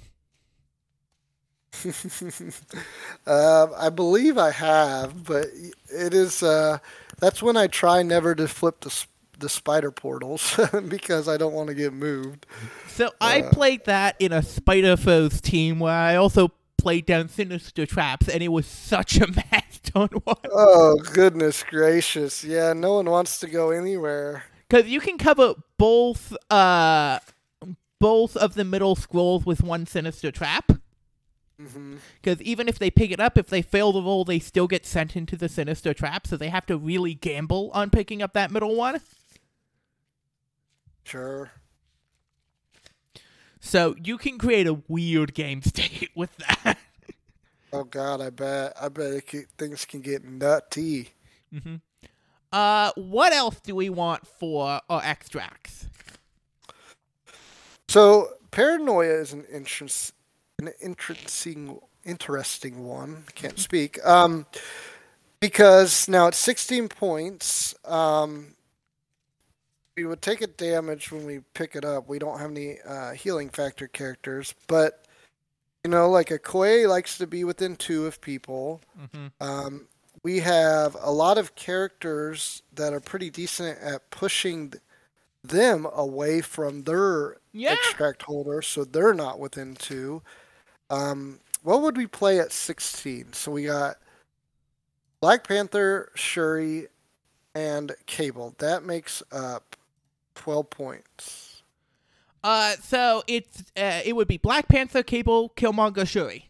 Um, 3.26 3.72
I 3.76 3.90
believe 3.90 4.38
I 4.38 4.50
have, 4.50 5.24
but 5.24 5.46
it 5.92 6.14
is. 6.14 6.42
Uh, 6.42 6.78
that's 7.18 7.42
when 7.42 7.56
I 7.56 7.66
try 7.66 8.02
never 8.02 8.34
to 8.34 8.48
flip 8.48 8.80
the 8.80 9.04
the 9.38 9.48
spider 9.48 9.90
portals 9.90 10.58
because 10.88 11.28
I 11.28 11.36
don't 11.36 11.52
want 11.54 11.68
to 11.68 11.74
get 11.74 11.92
moved. 11.92 12.46
So 12.88 13.10
I 13.20 13.42
played 13.42 13.84
that 13.86 14.16
in 14.18 14.32
a 14.32 14.42
Spider 14.42 14.96
Foes 14.96 15.40
team 15.40 15.78
where 15.80 15.94
I 15.94 16.16
also 16.16 16.50
played 16.76 17.06
down 17.06 17.28
Sinister 17.28 17.86
Traps, 17.86 18.28
and 18.28 18.42
it 18.42 18.48
was 18.48 18.66
such 18.66 19.18
a 19.18 19.26
mess. 19.52 19.80
Don't 19.84 20.26
want 20.26 20.40
Oh 20.50 20.96
goodness 21.12 21.62
gracious! 21.62 22.42
Yeah, 22.44 22.72
no 22.72 22.94
one 22.94 23.06
wants 23.10 23.38
to 23.40 23.48
go 23.48 23.70
anywhere. 23.70 24.44
because 24.68 24.86
you 24.86 25.00
can 25.00 25.18
cover 25.18 25.54
both 25.78 26.34
uh 26.50 27.18
both 28.00 28.36
of 28.36 28.54
the 28.54 28.64
middle 28.64 28.96
Skrulls 28.96 29.44
with 29.44 29.62
one 29.62 29.86
Sinister 29.86 30.30
Trap. 30.30 30.72
Hmm 31.68 31.96
Because 32.22 32.40
even 32.42 32.68
if 32.68 32.78
they 32.78 32.90
pick 32.90 33.10
it 33.10 33.20
up, 33.20 33.36
if 33.36 33.48
they 33.48 33.62
fail 33.62 33.92
the 33.92 34.02
roll, 34.02 34.24
they 34.24 34.38
still 34.38 34.66
get 34.66 34.86
sent 34.86 35.16
into 35.16 35.36
the 35.36 35.48
Sinister 35.48 35.92
Trap, 35.92 36.26
so 36.26 36.36
they 36.36 36.48
have 36.48 36.66
to 36.66 36.76
really 36.76 37.14
gamble 37.14 37.70
on 37.74 37.90
picking 37.90 38.22
up 38.22 38.32
that 38.32 38.50
middle 38.50 38.74
one. 38.74 39.00
Sure. 41.04 41.50
So 43.60 43.94
you 44.02 44.16
can 44.16 44.38
create 44.38 44.66
a 44.66 44.80
weird 44.88 45.34
game 45.34 45.62
state 45.62 46.10
with 46.14 46.34
that. 46.38 46.78
Oh 47.72 47.84
God, 47.84 48.20
I 48.20 48.30
bet. 48.30 48.72
I 48.80 48.88
bet 48.88 49.12
it 49.12 49.26
can, 49.26 49.46
things 49.56 49.84
can 49.84 50.00
get 50.00 50.24
nutty. 50.24 51.10
Mm-hmm. 51.54 51.76
Uh, 52.52 52.90
what 52.96 53.32
else 53.32 53.60
do 53.60 53.76
we 53.76 53.88
want 53.88 54.26
for 54.26 54.80
our 54.88 55.02
extracts? 55.04 55.86
So 57.88 58.28
paranoia 58.50 59.20
is 59.20 59.32
an 59.32 59.44
interest, 59.52 60.14
an 60.60 60.72
interesting, 60.80 61.78
interesting 62.04 62.84
one. 62.86 63.24
Can't 63.34 63.58
speak. 63.58 64.04
Um, 64.06 64.46
because 65.40 66.08
now 66.08 66.26
it's 66.28 66.38
16 66.38 66.88
points. 66.88 67.74
Um, 67.84 68.54
we 69.96 70.04
would 70.04 70.22
take 70.22 70.40
a 70.40 70.46
damage 70.46 71.10
when 71.12 71.24
we 71.26 71.40
pick 71.54 71.74
it 71.76 71.84
up. 71.84 72.08
We 72.08 72.18
don't 72.18 72.38
have 72.38 72.50
any 72.50 72.78
uh, 72.86 73.12
healing 73.12 73.48
factor 73.50 73.86
characters, 73.86 74.54
but 74.66 75.04
you 75.84 75.90
know, 75.90 76.10
like 76.10 76.28
Okoye 76.28 76.86
likes 76.88 77.16
to 77.18 77.26
be 77.26 77.42
within 77.44 77.74
two 77.76 78.06
of 78.06 78.20
people. 78.20 78.82
Um, 79.40 79.86
we 80.22 80.40
have 80.40 80.94
a 81.00 81.10
lot 81.10 81.38
of 81.38 81.54
characters 81.54 82.62
that 82.74 82.92
are 82.92 83.00
pretty 83.00 83.30
decent 83.30 83.78
at 83.80 84.10
pushing 84.10 84.74
them 85.42 85.86
away 85.94 86.42
from 86.42 86.82
their 86.84 87.36
Yeah. 87.52 87.72
extract 87.72 88.22
holder, 88.22 88.60
so 88.60 88.84
they're 88.84 89.14
not 89.14 89.38
within 89.38 89.74
two. 89.74 90.20
Um, 90.90 91.38
what 91.62 91.82
would 91.82 91.96
we 91.96 92.06
play 92.06 92.40
at 92.40 92.52
16? 92.52 93.32
So 93.32 93.52
we 93.52 93.64
got 93.64 93.96
Black 95.20 95.46
Panther, 95.46 96.10
Shuri, 96.14 96.88
and 97.54 97.92
Cable. 98.06 98.54
That 98.58 98.84
makes 98.84 99.22
up 99.32 99.76
12 100.34 100.70
points. 100.70 101.62
Uh, 102.42 102.74
so 102.82 103.22
it's 103.26 103.64
uh, 103.76 104.00
it 104.04 104.16
would 104.16 104.28
be 104.28 104.38
Black 104.38 104.68
Panther, 104.68 105.02
Cable, 105.02 105.52
Killmonger, 105.56 106.08
Shuri. 106.08 106.48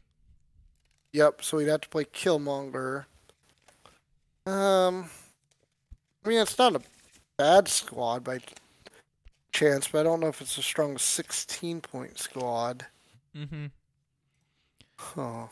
Yep, 1.12 1.42
so 1.42 1.56
we'd 1.56 1.66
have 1.66 1.80
to 1.80 1.88
play 1.88 2.04
Killmonger. 2.04 3.06
Um, 4.46 5.10
I 6.24 6.28
mean, 6.28 6.40
it's 6.40 6.56
not 6.56 6.76
a 6.76 6.80
bad 7.36 7.66
squad 7.66 8.22
by 8.22 8.38
chance, 9.52 9.88
but 9.88 10.00
I 10.00 10.02
don't 10.04 10.20
know 10.20 10.28
if 10.28 10.40
it's 10.40 10.56
a 10.58 10.62
strong 10.62 10.96
16 10.96 11.80
point 11.80 12.18
squad. 12.18 12.86
Mm-hmm. 13.36 13.66
Huh. 15.00 15.46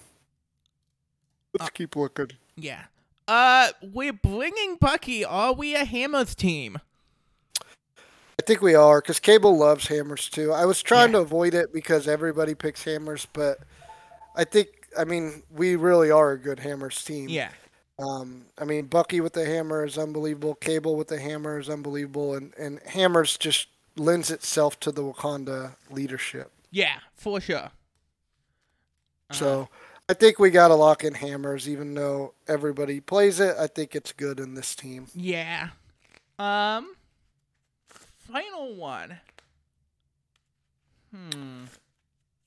Let's 1.59 1.71
keep 1.71 1.97
looking. 1.97 2.33
Yeah. 2.57 2.85
Uh, 3.27 3.69
we're 3.83 4.13
bringing 4.13 4.77
Bucky. 4.77 5.25
Are 5.25 5.53
we 5.53 5.75
a 5.75 5.85
Hammers 5.85 6.35
team? 6.35 6.79
I 8.41 8.45
think 8.47 8.61
we 8.63 8.75
are, 8.75 9.01
because 9.01 9.19
Cable 9.19 9.59
loves 9.59 9.89
hammers 9.89 10.29
too. 10.31 10.53
I 10.53 10.65
was 10.65 10.81
trying 10.83 11.09
Yeah. 11.11 11.19
to 11.19 11.23
avoid 11.23 11.55
it 11.55 11.73
because 11.73 12.07
everybody 12.07 12.55
picks 12.55 12.85
hammers, 12.85 13.27
but 13.33 13.59
I 14.37 14.45
think, 14.45 14.69
I 14.97 15.05
mean, 15.05 15.43
we 15.51 15.77
really 15.77 16.11
are 16.11 16.33
a 16.33 16.39
good 16.39 16.61
hammers 16.61 17.03
team. 17.03 17.29
Yeah. 17.29 17.51
Um, 17.99 18.45
I 18.57 18.65
mean, 18.65 18.87
Bucky 18.87 19.21
with 19.21 19.33
the 19.33 19.45
hammer 19.45 19.85
is 19.85 19.99
unbelievable. 19.99 20.55
Cable 20.55 20.95
with 20.95 21.09
the 21.09 21.19
hammer 21.19 21.59
is 21.59 21.69
unbelievable, 21.69 22.35
and 22.35 22.55
and 22.57 22.81
hammers 22.87 23.37
just 23.37 23.67
lends 23.97 24.31
itself 24.31 24.79
to 24.81 24.93
the 24.93 25.03
Wakanda 25.03 25.75
leadership. 25.91 26.53
Yeah, 26.71 27.01
for 27.17 27.41
sure. 27.41 27.71
Uh-huh. 29.31 29.39
So 29.39 29.69
I 30.09 30.15
think 30.15 30.39
we 30.39 30.51
got 30.51 30.69
to 30.69 30.75
lock 30.75 31.05
in 31.05 31.15
hammers, 31.15 31.69
even 31.69 31.95
though 31.95 32.35
everybody 32.47 33.01
plays 33.01 33.41
it. 33.41 33.57
I 33.59 33.67
think 33.67 33.95
it's 33.95 34.13
good 34.13 34.41
in 34.41 34.55
this 34.55 34.75
team. 34.75 35.07
Yeah. 35.15 35.71
Um. 36.39 36.95
Final 38.33 38.75
one. 38.75 39.19
Hmm. 41.15 41.65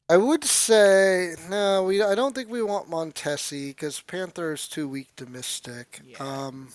I 0.10 0.18
would 0.18 0.44
say 0.44 1.36
no. 1.50 1.84
We 1.84 2.02
I 2.02 2.16
don't 2.16 2.36
think 2.36 2.50
we 2.50 2.62
want 2.62 2.90
Montesi 2.90 3.70
because 3.70 4.02
Panther 4.02 4.54
is 4.54 4.68
too 4.68 4.88
weak 4.88 5.16
to 5.16 5.26
Mystic. 5.26 6.02
Yeah. 6.06 6.18
Um. 6.20 6.70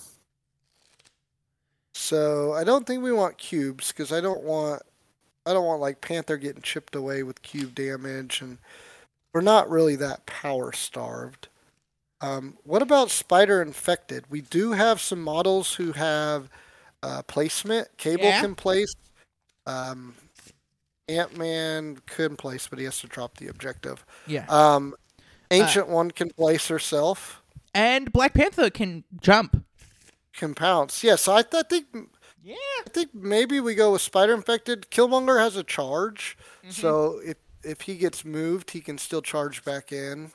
So 1.92 2.52
I 2.52 2.64
don't 2.64 2.86
think 2.86 3.02
we 3.02 3.12
want 3.12 3.38
cubes 3.38 3.92
because 3.92 4.12
I 4.12 4.20
don't 4.20 4.42
want 4.42 4.82
I 5.44 5.52
don't 5.52 5.66
want 5.66 5.80
like 5.80 6.00
Panther 6.00 6.36
getting 6.36 6.62
chipped 6.62 6.94
away 6.94 7.22
with 7.22 7.42
cube 7.42 7.74
damage 7.74 8.40
and 8.40 8.58
we're 9.36 9.42
not 9.42 9.68
really 9.68 9.96
that 9.96 10.24
power 10.24 10.72
starved. 10.72 11.48
Um, 12.22 12.56
what 12.64 12.80
about 12.80 13.10
Spider 13.10 13.60
Infected? 13.60 14.24
We 14.30 14.40
do 14.40 14.72
have 14.72 14.98
some 14.98 15.20
models 15.20 15.74
who 15.74 15.92
have 15.92 16.48
uh, 17.02 17.20
placement. 17.24 17.88
Cable 17.98 18.24
Yeah. 18.24 18.40
can 18.40 18.54
place. 18.54 18.94
Um, 19.66 20.14
Ant 21.06 21.36
Man 21.36 21.98
can 22.06 22.36
place, 22.36 22.66
but 22.66 22.78
he 22.78 22.86
has 22.86 22.98
to 23.00 23.08
drop 23.08 23.36
the 23.36 23.48
objective. 23.48 24.06
Yeah. 24.26 24.46
Um, 24.48 24.94
Ancient 25.50 25.88
One 25.88 26.12
can 26.12 26.30
place 26.30 26.68
herself. 26.68 27.42
and 27.74 28.10
Black 28.10 28.32
Panther 28.32 28.70
can 28.70 29.04
jump. 29.20 29.66
Can 30.32 30.54
pounce. 30.54 31.04
Yes, 31.04 31.28
I, 31.28 31.42
th- 31.42 31.62
I 31.62 31.68
think 31.68 31.84
Yeah. 32.42 32.54
I 32.86 32.88
think 32.88 33.14
maybe 33.14 33.60
we 33.60 33.74
go 33.74 33.92
with 33.92 34.00
Spider 34.00 34.32
Infected. 34.32 34.86
Killmonger 34.90 35.38
has 35.40 35.56
a 35.56 35.62
charge, 35.62 36.38
so 36.70 37.20
if 37.22 37.36
if 37.66 37.82
he 37.82 37.96
gets 37.96 38.24
moved, 38.24 38.70
he 38.70 38.80
can 38.80 38.96
still 38.96 39.22
charge 39.22 39.64
back 39.64 39.92
in. 39.92 40.32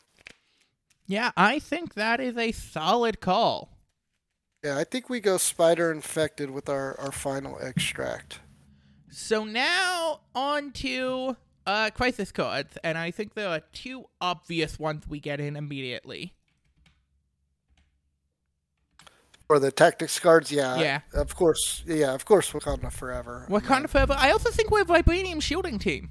Yeah, 1.07 1.31
I 1.35 1.59
think 1.59 1.95
that 1.95 2.19
is 2.19 2.37
a 2.37 2.51
solid 2.51 3.19
call. 3.19 3.69
Yeah, 4.63 4.77
I 4.77 4.83
think 4.83 5.09
we 5.09 5.19
go 5.19 5.37
Spider 5.37 5.91
Infected 5.91 6.51
with 6.51 6.69
our, 6.69 6.99
our 6.99 7.11
final 7.11 7.57
extract. 7.59 8.39
So 9.09 9.43
now 9.43 10.21
on 10.35 10.71
to 10.73 11.35
uh, 11.65 11.89
crisis 11.89 12.31
cards, 12.31 12.77
and 12.83 12.97
I 12.97 13.11
think 13.11 13.33
there 13.33 13.49
are 13.49 13.61
two 13.73 14.05
obvious 14.19 14.77
ones 14.77 15.05
we 15.09 15.19
get 15.19 15.39
in 15.39 15.55
immediately. 15.55 16.33
For 19.47 19.59
the 19.59 19.71
tactics 19.71 20.17
cards, 20.17 20.49
yeah. 20.49 20.79
Yeah. 20.79 20.99
Of 21.13 21.35
course. 21.35 21.83
Yeah, 21.85 22.13
of 22.13 22.23
course 22.23 22.51
Wakanda 22.51 22.89
Forever. 22.89 23.47
Wakanda 23.49 23.89
Forever. 23.89 24.15
I 24.17 24.31
also 24.31 24.49
think 24.49 24.71
we're 24.71 24.85
Vibranium 24.85 25.41
shielding 25.41 25.77
team. 25.77 26.09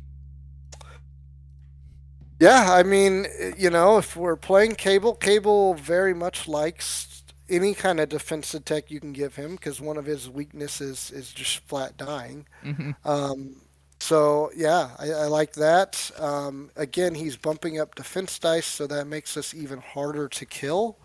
Yeah, 2.40 2.72
I 2.72 2.82
mean, 2.82 3.26
you 3.58 3.68
know, 3.68 3.98
if 3.98 4.16
we're 4.16 4.34
playing 4.34 4.76
Cable, 4.76 5.14
Cable 5.14 5.74
very 5.74 6.14
much 6.14 6.48
likes 6.48 7.22
any 7.50 7.74
kind 7.74 8.00
of 8.00 8.08
defensive 8.08 8.64
tech 8.64 8.90
you 8.90 8.98
can 8.98 9.12
give 9.12 9.36
him 9.36 9.56
because 9.56 9.78
one 9.78 9.98
of 9.98 10.06
his 10.06 10.30
weaknesses 10.30 11.10
is 11.10 11.32
just 11.32 11.58
flat 11.68 11.98
dying. 11.98 12.46
Mm-hmm. 12.64 12.92
Um, 13.04 13.56
so 13.98 14.50
yeah, 14.56 14.92
I, 14.98 15.10
I 15.10 15.26
like 15.26 15.52
that. 15.54 16.10
Um, 16.18 16.70
again, 16.76 17.14
he's 17.14 17.36
bumping 17.36 17.78
up 17.78 17.94
defense 17.94 18.38
dice, 18.38 18.66
so 18.66 18.86
that 18.86 19.06
makes 19.06 19.36
us 19.36 19.52
even 19.52 19.78
harder 19.78 20.26
to 20.28 20.46
kill. 20.46 20.96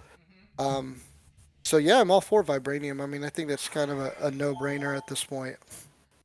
Um, 0.57 1.01
so 1.65 1.75
yeah, 1.75 1.99
I'm 1.99 2.11
all 2.11 2.21
for 2.21 2.45
vibranium. 2.45 3.01
I 3.01 3.07
mean, 3.07 3.25
I 3.25 3.29
think 3.29 3.49
that's 3.49 3.67
kind 3.67 3.91
of 3.91 3.99
a, 3.99 4.13
a 4.21 4.31
no-brainer 4.31 4.95
at 4.95 5.07
this 5.07 5.25
point. 5.25 5.57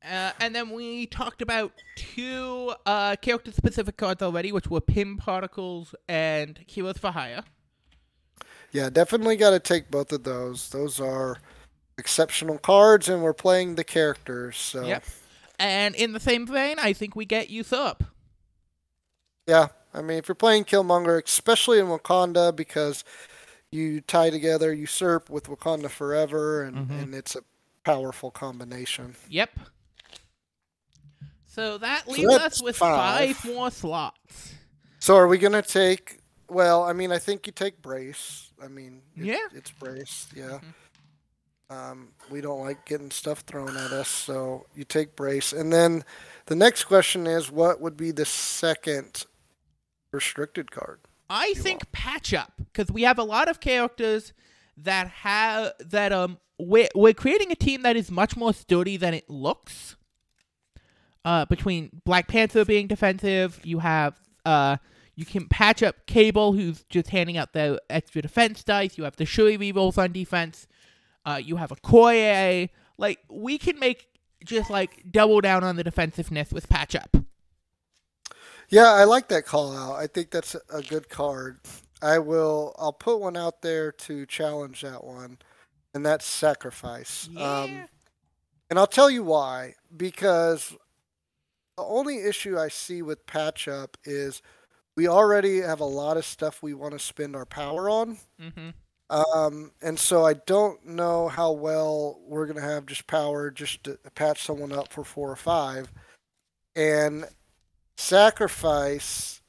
Uh, 0.03 0.31
and 0.39 0.55
then 0.55 0.71
we 0.71 1.05
talked 1.05 1.41
about 1.41 1.71
two 1.95 2.73
uh, 2.85 3.15
character-specific 3.17 3.97
cards 3.97 4.21
already, 4.21 4.51
which 4.51 4.67
were 4.67 4.81
Pim 4.81 5.17
Particles 5.17 5.93
and 6.07 6.59
Heroes 6.65 6.97
for 6.97 7.11
Hire. 7.11 7.43
Yeah, 8.71 8.89
definitely 8.89 9.35
got 9.35 9.51
to 9.51 9.59
take 9.59 9.91
both 9.91 10.11
of 10.11 10.23
those. 10.23 10.69
Those 10.69 10.99
are 10.99 11.37
exceptional 11.97 12.57
cards, 12.57 13.09
and 13.09 13.21
we're 13.21 13.33
playing 13.33 13.75
the 13.75 13.83
characters. 13.83 14.57
So 14.57 14.85
Yep. 14.85 15.03
And 15.59 15.93
in 15.93 16.13
the 16.13 16.19
same 16.19 16.47
vein, 16.47 16.79
I 16.79 16.93
think 16.93 17.15
we 17.15 17.25
get 17.25 17.49
Usurp. 17.51 18.03
yeah, 19.45 19.67
I 19.93 20.01
mean, 20.01 20.17
if 20.17 20.27
you're 20.27 20.35
playing 20.35 20.63
Killmonger, 20.63 21.23
especially 21.23 21.77
in 21.77 21.85
Wakanda, 21.85 22.55
because 22.55 23.03
you 23.71 24.01
tie 24.01 24.31
together 24.31 24.73
Usurp 24.73 25.29
with 25.29 25.45
Wakanda 25.45 25.89
Forever, 25.89 26.63
and, 26.63 26.89
and 26.89 27.13
it's 27.13 27.35
a 27.35 27.41
powerful 27.83 28.31
combination. 28.31 29.15
Yep. 29.29 29.51
So 31.53 31.77
that 31.79 32.07
leaves 32.07 32.29
that's 32.37 32.55
us 32.59 32.63
with 32.63 32.77
five. 32.77 33.35
five 33.35 33.45
more 33.53 33.69
slots. 33.69 34.53
So 34.99 35.15
are 35.17 35.27
we 35.27 35.37
gonna 35.37 35.61
take? 35.61 36.19
Well, 36.49 36.83
I 36.83 36.93
mean, 36.93 37.11
I 37.11 37.19
think 37.19 37.45
you 37.45 37.51
take 37.51 37.81
brace. 37.81 38.51
I 38.63 38.67
mean, 38.69 39.01
it- 39.17 39.25
Yeah. 39.25 39.47
it's 39.53 39.71
brace. 39.71 40.27
Yeah. 40.35 40.59
Um, 41.69 42.13
we 42.29 42.41
don't 42.41 42.61
like 42.61 42.85
getting 42.85 43.11
stuff 43.11 43.39
thrown 43.41 43.75
at 43.77 43.91
us, 43.91 44.07
so 44.09 44.65
you 44.75 44.83
take 44.83 45.15
brace. 45.15 45.51
And 45.53 45.71
then 45.71 46.03
the 46.45 46.55
next 46.55 46.85
question 46.85 47.27
is, 47.27 47.49
what 47.51 47.79
would 47.81 47.95
be 47.97 48.11
the 48.11 48.25
second 48.25 49.25
restricted 50.11 50.71
card? 50.71 50.99
I 51.29 51.53
think 51.53 51.91
patch 51.91 52.33
up 52.33 52.53
because 52.57 52.91
we 52.91 53.03
have 53.03 53.17
a 53.17 53.23
lot 53.23 53.47
of 53.49 53.59
characters 53.61 54.33
that 54.77 55.07
have 55.07 55.73
that 55.79 56.11
um 56.13 56.39
we're, 56.59 56.89
we're 56.95 57.13
creating 57.13 57.51
a 57.51 57.55
team 57.55 57.81
that 57.81 57.95
is 57.95 58.09
much 58.11 58.37
more 58.37 58.53
sturdy 58.53 58.95
than 58.97 59.13
it 59.13 59.29
looks. 59.29 59.95
Uh, 61.23 61.45
between 61.45 62.01
Black 62.03 62.27
Panther 62.27 62.65
being 62.65 62.87
defensive, 62.87 63.59
you 63.63 63.79
have 63.79 64.19
uh 64.45 64.77
you 65.15 65.25
can 65.25 65.47
patch 65.47 65.83
up 65.83 66.07
Cable, 66.07 66.53
who's 66.53 66.83
just 66.89 67.09
handing 67.09 67.37
out 67.37 67.53
the 67.53 67.79
extra 67.89 68.21
defense 68.21 68.63
dice. 68.63 68.97
You 68.97 69.03
have 69.03 69.17
the 69.17 69.25
Shuri 69.25 69.57
rerolls 69.57 69.97
on 69.97 70.11
defense. 70.11 70.67
Uh, 71.25 71.39
you 71.43 71.57
have 71.57 71.69
Okoye. 71.69 72.69
Like 72.97 73.19
we 73.29 73.57
can 73.59 73.77
make 73.77 74.07
just 74.43 74.69
like 74.71 75.03
double 75.11 75.41
down 75.41 75.63
on 75.63 75.75
the 75.75 75.83
defensiveness 75.83 76.51
with 76.51 76.67
patch 76.69 76.95
up. 76.95 77.15
Yeah, 78.69 78.89
I 78.91 79.03
like 79.03 79.27
that 79.27 79.45
call 79.45 79.75
out. 79.75 79.95
I 79.97 80.07
think 80.07 80.31
that's 80.31 80.55
a- 80.55 80.61
a 80.77 80.81
good 80.81 81.09
card. 81.09 81.59
I 82.01 82.17
will. 82.19 82.73
I'll 82.79 82.93
put 82.93 83.19
one 83.19 83.37
out 83.37 83.61
there 83.61 83.91
to 83.91 84.25
challenge 84.25 84.81
that 84.81 85.03
one, 85.03 85.37
and 85.93 86.03
that's 86.05 86.25
sacrifice. 86.25 87.29
Um, 87.37 87.87
and 88.69 88.79
I'll 88.79 88.87
tell 88.87 89.11
you 89.11 89.23
why. 89.23 89.75
Because 89.95 90.75
the 91.81 91.87
only 91.87 92.19
issue 92.19 92.59
I 92.59 92.67
see 92.67 93.01
with 93.01 93.25
patch 93.25 93.67
up 93.67 93.97
is 94.03 94.43
we 94.95 95.07
already 95.07 95.61
have 95.61 95.79
a 95.79 95.85
lot 95.85 96.15
of 96.15 96.25
stuff 96.25 96.61
we 96.61 96.75
want 96.75 96.93
to 96.93 96.99
spend 96.99 97.35
our 97.35 97.45
power 97.45 97.89
on. 97.89 98.17
mm-hmm. 98.39 98.69
Um, 99.09 99.71
and 99.81 99.99
so 99.99 100.25
I 100.25 100.35
don't 100.35 100.85
know 100.85 101.27
how 101.27 101.51
well 101.51 102.21
we're 102.25 102.45
gonna 102.45 102.61
have 102.61 102.85
just 102.85 103.07
power 103.07 103.51
just 103.51 103.83
to 103.83 103.97
patch 104.15 104.43
someone 104.43 104.71
up 104.71 104.93
for 104.93 105.03
four 105.03 105.29
or 105.29 105.35
five. 105.35 105.91
And 106.77 107.25
sacrifice 107.97 109.41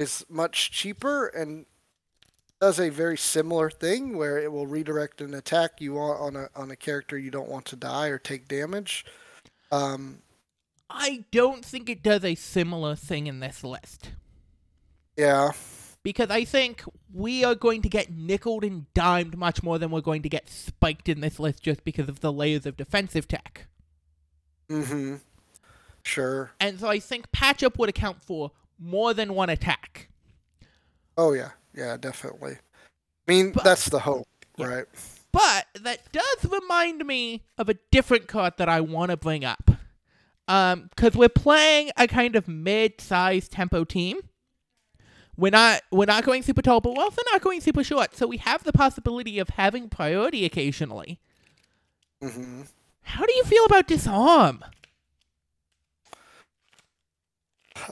is 0.00 0.26
much 0.28 0.72
cheaper 0.72 1.28
and 1.28 1.66
does 2.60 2.80
a 2.80 2.88
very 2.88 3.16
similar 3.16 3.70
thing 3.70 4.16
where 4.16 4.38
it 4.38 4.50
will 4.50 4.66
redirect 4.66 5.20
an 5.20 5.34
attack 5.34 5.80
you 5.80 5.94
want 5.94 6.20
on 6.20 6.34
a 6.34 6.48
on 6.56 6.72
a 6.72 6.76
character 6.76 7.16
you 7.16 7.30
don't 7.30 7.48
want 7.48 7.66
to 7.66 7.76
die 7.76 8.08
or 8.08 8.18
take 8.18 8.48
damage. 8.48 9.04
Um, 9.70 10.22
I 10.96 11.24
don't 11.32 11.64
think 11.64 11.88
it 11.90 12.02
does 12.02 12.24
a 12.24 12.34
similar 12.36 12.94
thing 12.94 13.26
in 13.26 13.40
this 13.40 13.64
list. 13.64 14.12
yeah, 15.16 15.50
Because 16.02 16.30
I 16.30 16.44
think 16.44 16.82
we 17.12 17.44
are 17.44 17.54
going 17.54 17.82
to 17.82 17.88
get 17.88 18.10
nickeled 18.12 18.62
and 18.64 18.92
dimed 18.94 19.36
much 19.36 19.62
more 19.62 19.78
than 19.78 19.90
we're 19.90 20.00
going 20.00 20.22
to 20.22 20.28
get 20.28 20.48
spiked 20.48 21.08
in 21.08 21.20
this 21.20 21.38
list 21.40 21.62
just 21.62 21.84
because 21.84 22.08
of 22.08 22.20
the 22.20 22.32
layers 22.32 22.64
of 22.66 22.76
defensive 22.76 23.26
tech. 23.28 23.66
mm-hmm. 24.68 25.16
Sure. 26.02 26.50
And 26.60 26.78
so 26.78 26.88
I 26.88 26.98
think 26.98 27.32
patch 27.32 27.62
up 27.62 27.78
would 27.78 27.88
account 27.88 28.22
for 28.22 28.52
more 28.78 29.14
than 29.14 29.34
one 29.34 29.48
attack. 29.48 30.08
Oh 31.16 31.32
yeah, 31.32 31.50
yeah, 31.74 31.96
definitely. 31.96 32.52
I 33.26 33.32
mean, 33.32 33.52
But- 33.52 33.64
that's 33.64 33.88
the 33.88 34.00
hope, 34.00 34.28
Yeah. 34.58 34.66
right? 34.66 34.84
But 35.32 35.66
that 35.80 36.12
does 36.12 36.44
remind 36.50 37.04
me 37.06 37.42
of 37.58 37.68
a 37.68 37.74
different 37.90 38.28
card 38.28 38.54
that 38.58 38.68
I 38.68 38.80
want 38.82 39.10
to 39.10 39.16
bring 39.16 39.44
up. 39.44 39.70
Um, 40.46 40.90
because 40.90 41.14
we're 41.14 41.28
playing 41.28 41.90
a 41.96 42.06
kind 42.06 42.36
of 42.36 42.48
mid-sized 42.48 43.52
tempo 43.52 43.84
team. 43.84 44.18
We're 45.36 45.50
not 45.50 45.82
we're 45.90 46.04
not 46.04 46.24
going 46.24 46.42
super 46.42 46.62
tall, 46.62 46.80
but 46.80 46.94
we're 46.94 47.02
also 47.02 47.22
not 47.32 47.40
going 47.40 47.60
super 47.60 47.82
short. 47.82 48.14
So 48.14 48.26
we 48.26 48.36
have 48.38 48.62
the 48.62 48.72
possibility 48.72 49.38
of 49.38 49.48
having 49.50 49.88
priority 49.88 50.44
occasionally. 50.44 51.18
Mm-hmm. 52.22 52.62
How 53.02 53.26
do 53.26 53.32
you 53.34 53.44
feel 53.44 53.64
about 53.64 53.86
disarm? 53.86 54.64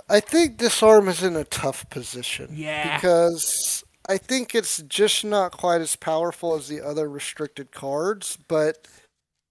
I 0.09 0.21
think 0.21 0.57
disarm 0.59 1.09
is 1.09 1.23
in 1.23 1.37
a 1.37 1.45
tough 1.45 1.89
position. 1.91 2.51
Yeah. 2.53 2.97
Because 2.97 3.85
I 4.09 4.17
think 4.19 4.55
it's 4.55 4.83
just 4.83 5.25
not 5.25 5.53
quite 5.53 5.81
as 5.81 5.97
powerful 5.97 6.55
as 6.55 6.69
the 6.69 6.81
other 6.81 7.09
restricted 7.09 7.73
cards, 7.73 8.39
but 8.49 8.87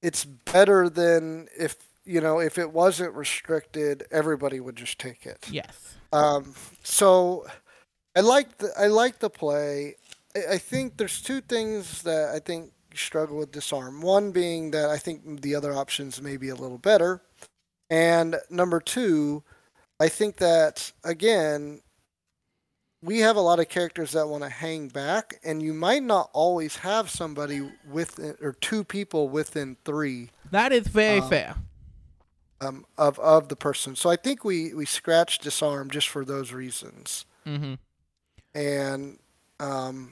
it's 0.02 0.26
better 0.26 0.89
than 0.89 1.47
if 1.58 1.76
you 2.06 2.22
know 2.22 2.39
if 2.39 2.58
it 2.58 2.72
wasn't 2.72 3.14
restricted, 3.14 4.04
everybody 4.12 4.60
would 4.60 4.76
just 4.76 4.99
take 4.99 5.26
it. 5.26 5.47
Yes. 5.52 5.95
Um, 6.14 6.54
so 6.84 7.45
I 8.16 8.22
like 8.22 8.58
the 8.58 8.72
I 8.78 8.88
like 8.88 9.20
the 9.20 9.30
play. 9.30 9.95
I, 10.36 10.54
I 10.54 10.58
think 10.58 10.97
there's 10.97 11.22
two 11.22 11.41
things 11.41 12.02
that 12.04 12.32
I 12.36 12.39
think 12.39 12.72
struggle 12.93 13.38
with 13.38 13.52
disarm. 13.52 14.02
One 14.02 14.32
being 14.32 14.72
that 14.72 14.89
I 14.89 14.97
think 14.97 15.41
the 15.41 15.56
other 15.56 15.74
options 15.74 16.22
may 16.22 16.38
be 16.38 16.49
a 16.49 16.56
little 16.56 16.78
better, 16.78 17.22
and 17.89 18.36
number 18.49 18.80
two, 18.80 19.43
I 19.99 20.10
think 20.10 20.38
that 20.38 20.91
again 21.04 21.82
we 23.04 23.20
have 23.20 23.36
a 23.36 23.41
lot 23.41 23.60
of 23.60 23.68
characters 23.68 24.12
that 24.12 24.28
want 24.28 24.43
to 24.43 24.49
hang 24.49 24.88
back, 24.88 25.39
and 25.43 25.62
you 25.62 25.74
might 25.74 26.04
not 26.04 26.30
always 26.34 26.76
have 26.78 27.10
somebody 27.10 27.68
within 27.89 28.36
or 28.41 28.54
two 28.54 28.84
people 28.84 29.28
within 29.30 29.78
three 29.86 30.30
That 30.52 30.72
is 30.72 30.88
very 30.88 31.20
Um, 31.20 31.30
fair. 31.30 31.56
Um, 32.62 32.86
of 32.97 33.20
of 33.20 33.49
the 33.49 33.55
person. 33.55 33.95
So 33.95 34.09
I 34.09 34.16
think 34.16 34.45
we 34.45 34.74
we 34.74 34.86
scratch 34.86 35.39
disarm 35.39 35.89
just 35.89 36.07
for 36.07 36.24
those 36.24 36.53
reasons. 36.53 37.26
Mm-hmm. 37.45 37.74
and 38.53 39.18
um, 39.59 40.12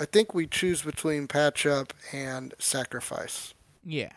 I 0.00 0.04
think 0.04 0.34
we 0.34 0.46
choose 0.46 0.82
between 0.82 1.26
patch 1.26 1.66
up 1.66 1.92
and 2.12 2.54
sacrifice. 2.60 3.54
Yeah. 3.84 4.12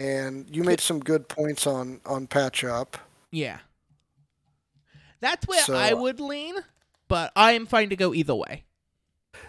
And 0.00 0.48
you 0.54 0.64
made 0.64 0.80
some 0.80 1.00
good 1.00 1.28
points 1.28 1.66
on 1.66 2.00
on 2.04 2.26
patch 2.26 2.64
up. 2.64 2.96
Yeah. 3.30 3.58
That's 5.20 5.46
where 5.46 5.62
So- 5.62 5.74
I 5.74 5.92
would 5.94 6.20
lean, 6.20 6.56
but 7.08 7.32
I 7.36 7.52
am 7.52 7.66
fine 7.66 7.90
to 7.90 7.96
go 7.96 8.12
either 8.14 8.34
way. 8.34 8.64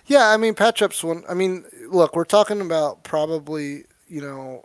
Yeah, 0.07 0.29
I 0.29 0.37
mean 0.37 0.53
patch 0.55 0.81
up's 0.81 1.03
one. 1.03 1.23
I 1.27 1.33
mean, 1.33 1.65
look, 1.89 2.15
we're 2.15 2.25
talking 2.25 2.61
about 2.61 3.03
probably 3.03 3.85
you 4.07 4.21
know 4.21 4.63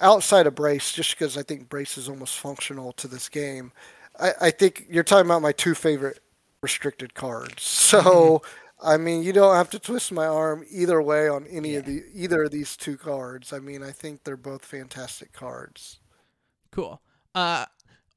outside 0.00 0.46
of 0.46 0.54
brace, 0.54 0.92
just 0.92 1.10
because 1.10 1.36
I 1.36 1.42
think 1.42 1.68
brace 1.68 1.96
is 1.98 2.08
almost 2.08 2.38
functional 2.38 2.92
to 2.92 3.08
this 3.08 3.28
game. 3.28 3.72
I, 4.18 4.32
I 4.40 4.50
think 4.50 4.86
you're 4.88 5.04
talking 5.04 5.26
about 5.26 5.42
my 5.42 5.52
two 5.52 5.74
favorite 5.74 6.20
restricted 6.62 7.14
cards. 7.14 7.62
So. 7.62 8.42
I 8.82 8.98
mean, 8.98 9.22
you 9.22 9.32
don't 9.32 9.54
have 9.54 9.70
to 9.70 9.78
twist 9.78 10.12
my 10.12 10.26
arm 10.26 10.64
either 10.68 11.00
way 11.00 11.26
on 11.26 11.46
any 11.46 11.76
of 11.76 11.86
the 11.86 12.04
either 12.12 12.42
of 12.42 12.50
these 12.50 12.76
two 12.76 12.98
cards. 12.98 13.50
I 13.50 13.58
mean, 13.58 13.82
I 13.82 13.92
think 13.92 14.24
they're 14.24 14.36
both 14.36 14.62
fantastic 14.62 15.32
cards. 15.32 16.00
Cool. 16.70 17.00
Uh, 17.34 17.64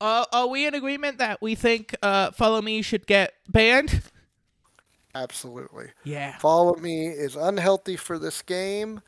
are, 0.01 0.27
are 0.33 0.47
we 0.47 0.67
in 0.67 0.73
agreement 0.73 1.19
that 1.19 1.41
we 1.41 1.55
think 1.55 1.95
uh, 2.01 2.31
Follow 2.31 2.61
Me 2.61 2.81
should 2.81 3.07
get 3.07 3.33
banned? 3.47 4.01
Absolutely. 5.15 5.91
Yeah. 6.03 6.37
Follow 6.39 6.75
Me 6.75 7.07
is 7.07 7.35
unhealthy 7.35 7.95
for 7.95 8.19
this 8.19 8.41
game, 8.41 9.01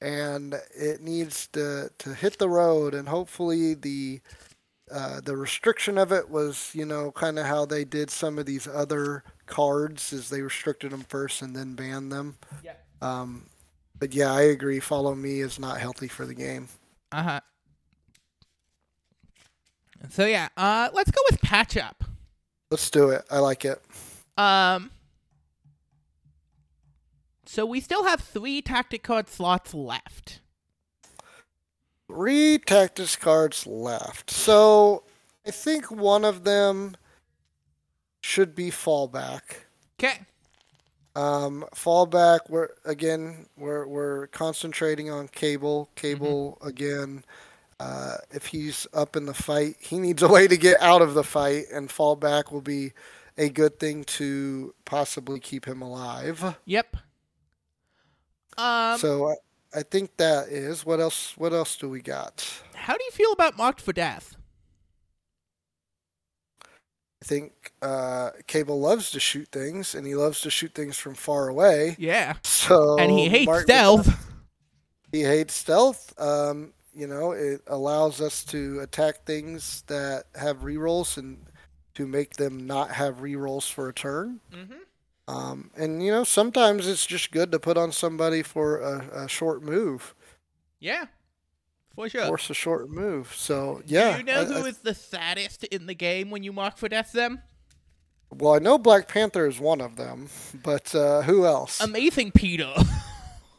and 0.00 0.54
it 0.74 1.00
needs 1.00 1.46
to, 1.48 1.90
to 1.98 2.14
hit 2.14 2.38
the 2.38 2.48
road. 2.48 2.94
And 2.94 3.08
hopefully, 3.08 3.74
the 3.74 4.20
uh, 4.92 5.20
the 5.22 5.36
restriction 5.36 5.96
of 5.96 6.12
it 6.12 6.28
was, 6.28 6.70
you 6.74 6.84
know, 6.84 7.10
kind 7.10 7.38
of 7.38 7.46
how 7.46 7.64
they 7.64 7.84
did 7.84 8.10
some 8.10 8.38
of 8.38 8.46
these 8.46 8.68
other 8.68 9.24
cards, 9.46 10.12
is 10.12 10.28
they 10.28 10.42
restricted 10.42 10.92
them 10.92 11.04
first 11.08 11.40
and 11.40 11.56
then 11.56 11.74
banned 11.74 12.12
them. 12.12 12.36
Yeah. 12.62 12.74
Um, 13.00 13.46
but 13.98 14.12
yeah, 14.14 14.32
I 14.32 14.42
agree. 14.42 14.80
Follow 14.80 15.14
Me 15.14 15.40
is 15.40 15.58
not 15.58 15.80
healthy 15.80 16.08
for 16.08 16.26
the 16.26 16.34
game. 16.34 16.68
Uh 17.12 17.22
huh. 17.22 17.40
So 20.10 20.26
yeah, 20.26 20.48
uh, 20.56 20.90
let's 20.92 21.10
go 21.10 21.20
with 21.30 21.40
Patch 21.40 21.76
Up. 21.78 22.04
Let's 22.70 22.90
do 22.90 23.10
it. 23.10 23.24
I 23.30 23.38
like 23.38 23.64
it. 23.64 23.80
Um. 24.36 24.90
So 27.46 27.66
we 27.66 27.80
still 27.80 28.04
have 28.04 28.20
three 28.20 28.62
tactic 28.62 29.02
card 29.02 29.28
slots 29.28 29.74
left. 29.74 30.40
Three 32.08 32.58
tactics 32.58 33.16
cards 33.16 33.66
left. 33.66 34.30
So 34.30 35.04
I 35.46 35.50
think 35.50 35.90
one 35.90 36.24
of 36.24 36.44
them 36.44 36.96
should 38.22 38.54
be 38.54 38.70
fallback. 38.70 39.42
Okay. 39.98 40.20
Um, 41.16 41.64
fallback. 41.74 42.40
We're 42.48 42.70
again 42.84 43.46
we're 43.56 43.86
we're 43.86 44.26
concentrating 44.28 45.10
on 45.10 45.28
Cable. 45.28 45.90
Cable 45.94 46.58
again. 46.62 47.24
Uh, 47.80 48.16
if 48.30 48.46
he's 48.46 48.86
up 48.94 49.16
in 49.16 49.26
the 49.26 49.34
fight, 49.34 49.76
he 49.80 49.98
needs 49.98 50.22
a 50.22 50.28
way 50.28 50.46
to 50.46 50.56
get 50.56 50.80
out 50.80 51.02
of 51.02 51.14
the 51.14 51.24
fight, 51.24 51.64
and 51.72 51.88
fallback 51.88 52.52
will 52.52 52.60
be 52.60 52.92
a 53.36 53.48
good 53.48 53.78
thing 53.80 54.04
to 54.04 54.74
possibly 54.84 55.40
keep 55.40 55.66
him 55.66 55.82
alive. 55.82 56.56
Yep. 56.64 56.96
Um, 58.58 58.98
so 58.98 59.28
I, 59.30 59.34
I 59.78 59.82
think 59.82 60.16
that 60.18 60.48
is. 60.48 60.84
What 60.86 61.00
else? 61.00 61.36
What 61.36 61.52
else 61.52 61.76
do 61.76 61.88
we 61.88 62.00
got? 62.00 62.46
how 62.74 62.96
do 62.98 63.04
you 63.04 63.10
feel 63.12 63.32
about 63.32 63.56
Marked 63.56 63.80
for 63.80 63.92
Death? 63.94 64.36
I 66.62 67.26
think 67.26 67.72
uh, 67.80 68.30
Cable 68.46 68.78
loves 68.80 69.10
to 69.12 69.20
shoot 69.20 69.48
things, 69.50 69.94
and 69.94 70.06
he 70.06 70.14
loves 70.14 70.40
to 70.42 70.50
shoot 70.50 70.74
things 70.74 70.98
from 70.98 71.14
far 71.14 71.48
away. 71.48 71.96
Yeah, 71.98 72.34
So 72.42 72.98
and 72.98 73.10
he 73.10 73.28
hates 73.30 73.46
Mark- 73.46 73.62
stealth. 73.62 74.30
He 75.10 75.22
hates 75.22 75.54
stealth. 75.54 76.12
Um, 76.20 76.74
you 76.92 77.06
know, 77.06 77.32
it 77.32 77.62
allows 77.66 78.20
us 78.20 78.44
to 78.46 78.80
attack 78.80 79.24
things 79.24 79.82
that 79.86 80.24
have 80.34 80.58
rerolls 80.58 81.16
and 81.16 81.38
to 81.94 82.06
make 82.06 82.34
them 82.34 82.66
not 82.66 82.90
have 82.90 83.16
rerolls 83.18 83.70
for 83.70 83.88
a 83.88 83.94
turn. 83.94 84.40
Mm-hmm. 84.52 84.74
Um, 85.26 85.70
and 85.76 86.04
you 86.04 86.10
know, 86.10 86.24
sometimes 86.24 86.86
it's 86.86 87.06
just 87.06 87.30
good 87.30 87.50
to 87.52 87.58
put 87.58 87.76
on 87.78 87.92
somebody 87.92 88.42
for 88.42 88.78
a, 88.80 89.24
a 89.24 89.28
short 89.28 89.62
move, 89.62 90.14
Yeah, 90.80 91.06
for 91.94 92.08
sure. 92.10 92.26
force 92.26 92.50
a 92.50 92.54
short 92.54 92.90
move. 92.90 93.34
So 93.34 93.80
yeah, 93.86 94.12
do 94.12 94.18
you 94.18 94.24
know 94.24 94.40
I- 94.42 94.44
who 94.44 94.64
I- 94.64 94.68
is 94.68 94.78
the 94.78 94.94
saddest 94.94 95.64
in 95.64 95.86
the 95.86 95.94
game 95.94 96.30
when 96.30 96.42
you 96.42 96.52
mark 96.52 96.76
for 96.76 96.88
death 96.88 97.12
them? 97.12 97.40
well, 98.30 98.54
I 98.54 98.58
know 98.58 98.76
Black 98.78 99.06
Panther 99.08 99.46
is 99.46 99.58
one 99.60 99.80
of 99.80 99.96
them, 99.96 100.28
but 100.62 100.94
uh, 100.94 101.22
who 101.22 101.46
else? 101.46 101.80
Amazing 101.80 102.32
Peter. 102.32 102.72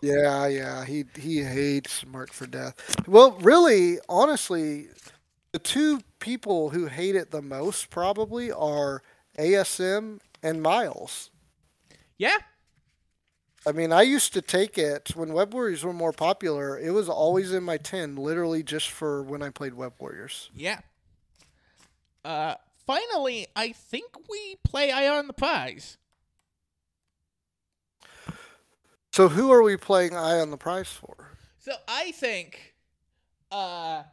Yeah, 0.02 0.46
yeah, 0.46 0.86
he 0.86 1.06
he 1.18 1.42
hates 1.42 2.06
Mark 2.06 2.32
for 2.32 2.46
Death. 2.46 2.76
Well, 3.08 3.32
really, 3.42 3.98
honestly, 4.08 4.90
the 5.52 5.58
two 5.58 6.02
people 6.20 6.70
who 6.70 6.86
hate 6.86 7.16
it 7.16 7.32
the 7.32 7.42
most 7.42 7.90
probably 7.90 8.52
are 8.52 9.02
ASM 9.40 10.20
and 10.44 10.62
Miles. 10.62 11.32
Yeah, 12.18 12.38
I 13.68 13.72
mean, 13.72 13.92
I 13.92 14.04
used 14.04 14.34
to 14.34 14.42
take 14.42 14.78
it 14.78 15.16
when 15.16 15.34
Web 15.34 15.54
Warriors 15.54 15.84
were 15.84 15.94
more 15.94 16.14
popular. 16.14 16.78
It 16.78 16.92
was 16.92 17.10
always 17.10 17.52
in 17.52 17.64
my 17.64 17.78
tin, 17.78 18.16
literally 18.16 18.62
just 18.62 18.92
for 18.92 19.24
when 19.24 19.42
I 19.42 19.50
played 19.50 19.74
Web 19.74 19.94
Warriors. 20.00 20.50
yeah. 20.54 20.80
Uh, 22.24 22.56
finally, 22.88 23.46
I 23.56 23.72
think 23.72 24.06
we 24.28 24.56
play 24.64 24.92
Eye 24.92 25.08
on 25.08 25.28
the 25.28 25.34
Prize. 25.34 25.98
So, 29.12 29.30
who 29.30 29.52
are 29.52 29.62
we 29.62 29.78
playing 29.78 30.16
Eye 30.16 30.40
on 30.40 30.50
the 30.50 30.58
Prize 30.58 30.90
for? 30.90 31.38
So 31.60 31.74
I 31.88 32.12
think, 32.12 32.74
uh, 33.52 34.04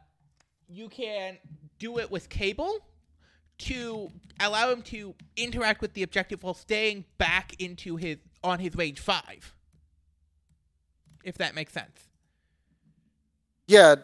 you 0.69 0.89
can 0.89 1.37
do 1.79 1.97
it 1.99 2.09
with 2.11 2.29
Cable 2.29 2.85
to 3.59 4.11
allow 4.39 4.71
him 4.71 4.81
to 4.83 5.15
interact 5.37 5.81
with 5.81 5.93
the 5.93 6.03
objective 6.03 6.43
while 6.43 6.53
staying 6.53 7.05
back 7.17 7.55
into 7.59 7.95
his 7.95 8.17
on 8.43 8.59
his 8.59 8.75
range 8.75 8.99
five. 8.99 9.53
If 11.23 11.37
that 11.37 11.55
makes 11.55 11.73
sense. 11.73 12.07
Yeah. 13.67 13.95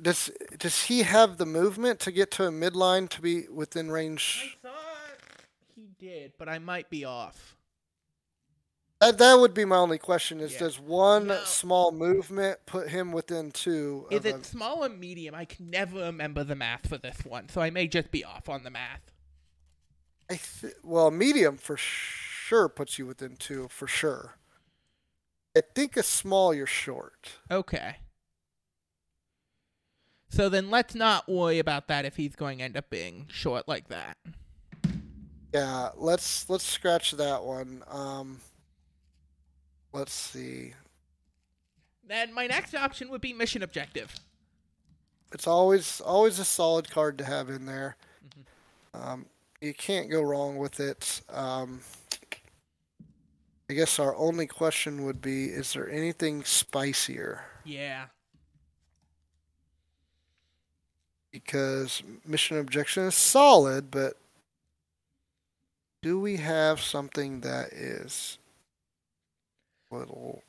Does 0.00 0.30
does 0.58 0.84
he 0.84 1.02
have 1.02 1.38
the 1.38 1.46
movement 1.46 2.00
to 2.00 2.12
get 2.12 2.30
to 2.32 2.44
a 2.44 2.50
midline 2.50 3.08
to 3.10 3.20
be 3.20 3.48
within 3.48 3.90
range? 3.90 4.56
I 4.62 4.68
thought 4.68 5.38
he 5.74 5.88
did, 5.98 6.32
but 6.38 6.48
I 6.48 6.58
might 6.58 6.90
be 6.90 7.04
off. 7.04 7.55
That, 9.00 9.18
that 9.18 9.34
would 9.34 9.52
be 9.52 9.64
my 9.66 9.76
only 9.76 9.98
question: 9.98 10.40
is 10.40 10.54
Yeah. 10.54 10.60
does 10.60 10.78
one 10.78 11.26
No. 11.26 11.44
small 11.44 11.92
movement 11.92 12.60
put 12.66 12.88
him 12.88 13.12
within 13.12 13.52
two? 13.52 14.06
Is 14.10 14.24
it 14.24 14.34
a- 14.36 14.44
small 14.44 14.84
or 14.84 14.88
medium? 14.88 15.34
I 15.34 15.44
can 15.44 15.68
never 15.70 15.98
remember 16.00 16.44
the 16.44 16.54
math 16.54 16.88
for 16.88 16.96
this 16.98 17.18
one, 17.24 17.48
so 17.50 17.60
I 17.60 17.70
may 17.70 17.88
just 17.88 18.10
be 18.10 18.24
off 18.24 18.48
on 18.48 18.62
the 18.62 18.70
math. 18.70 19.12
I 20.30 20.36
th- 20.36 20.74
well, 20.82 21.10
medium 21.10 21.56
for 21.58 21.76
sure 21.76 22.68
puts 22.68 22.98
you 22.98 23.06
within 23.06 23.36
two 23.36 23.68
for 23.68 23.86
sure. 23.86 24.36
I 25.56 25.60
think 25.74 25.96
a 25.96 26.02
small 26.02 26.52
you're 26.54 26.66
short. 26.66 27.32
Okay. 27.50 27.96
So 30.28 30.48
then 30.48 30.70
let's 30.70 30.94
not 30.94 31.28
worry 31.28 31.58
about 31.58 31.86
that 31.88 32.04
if 32.04 32.16
he's 32.16 32.34
going 32.34 32.58
to 32.58 32.64
end 32.64 32.76
up 32.76 32.90
being 32.90 33.26
short 33.30 33.68
like 33.68 33.88
that. 33.88 34.16
Yeah, 35.54 35.90
let's 35.96 36.48
let's 36.50 36.64
scratch 36.64 37.12
that 37.12 37.44
one. 37.44 37.84
Um, 37.86 38.40
let's 39.96 40.12
see. 40.12 40.74
Then 42.06 42.32
my 42.32 42.46
next 42.46 42.74
option 42.74 43.08
would 43.08 43.20
be 43.20 43.32
mission 43.32 43.62
objective. 43.62 44.14
It's 45.32 45.46
always 45.46 46.00
always 46.00 46.38
a 46.38 46.44
solid 46.44 46.90
card 46.90 47.18
to 47.18 47.24
have 47.24 47.48
in 47.48 47.66
there. 47.66 47.96
Mm-hmm. 48.24 49.08
Um, 49.08 49.26
you 49.60 49.74
can't 49.74 50.10
go 50.10 50.22
wrong 50.22 50.56
with 50.58 50.78
it. 50.78 51.22
Um, 51.30 51.80
I 53.68 53.72
guess 53.72 53.98
our 53.98 54.14
only 54.16 54.46
question 54.46 55.04
would 55.04 55.20
be: 55.20 55.46
Is 55.46 55.72
there 55.72 55.90
anything 55.90 56.44
spicier? 56.44 57.40
Yeah. 57.64 58.06
Because 61.32 62.02
mission 62.24 62.58
objection 62.58 63.04
is 63.04 63.14
solid, 63.14 63.90
but 63.90 64.16
do 66.00 66.20
we 66.20 66.36
have 66.36 66.80
something 66.80 67.40
that 67.40 67.72
is 67.72 68.38
little 69.90 70.42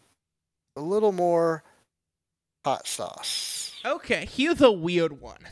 a 0.76 0.82
little 0.82 1.12
more 1.12 1.64
hot 2.64 2.88
sauce? 2.88 3.74
Okay, 3.86 4.28
here's 4.32 4.62
a 4.62 4.72
weird 4.72 5.22
one. 5.22 5.48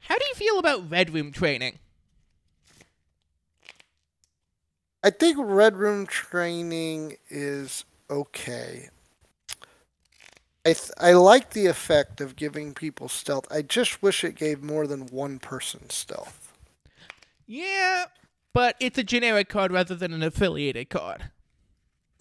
How 0.00 0.16
do 0.16 0.24
you 0.26 0.34
feel 0.34 0.58
about 0.58 0.90
Red 0.90 1.10
Room 1.10 1.32
training? 1.32 1.78
I 5.02 5.10
think 5.10 5.36
Red 5.38 5.76
Room 5.76 6.06
training 6.06 7.16
is 7.28 7.84
okay. 8.08 8.88
I 10.64 10.74
th- 10.74 10.90
I 10.98 11.12
like 11.12 11.50
the 11.50 11.66
effect 11.66 12.20
of 12.20 12.36
giving 12.36 12.72
people 12.72 13.08
stealth. 13.08 13.46
I 13.50 13.62
just 13.62 14.00
wish 14.00 14.22
it 14.22 14.36
gave 14.36 14.62
more 14.62 14.86
than 14.86 15.06
one 15.06 15.40
person 15.40 15.90
stealth. 15.90 16.52
Yeah, 17.46 18.06
but 18.52 18.76
it's 18.78 18.98
a 18.98 19.02
generic 19.02 19.48
card 19.48 19.72
rather 19.72 19.96
than 19.96 20.12
an 20.12 20.22
affiliated 20.22 20.88
card. 20.88 21.30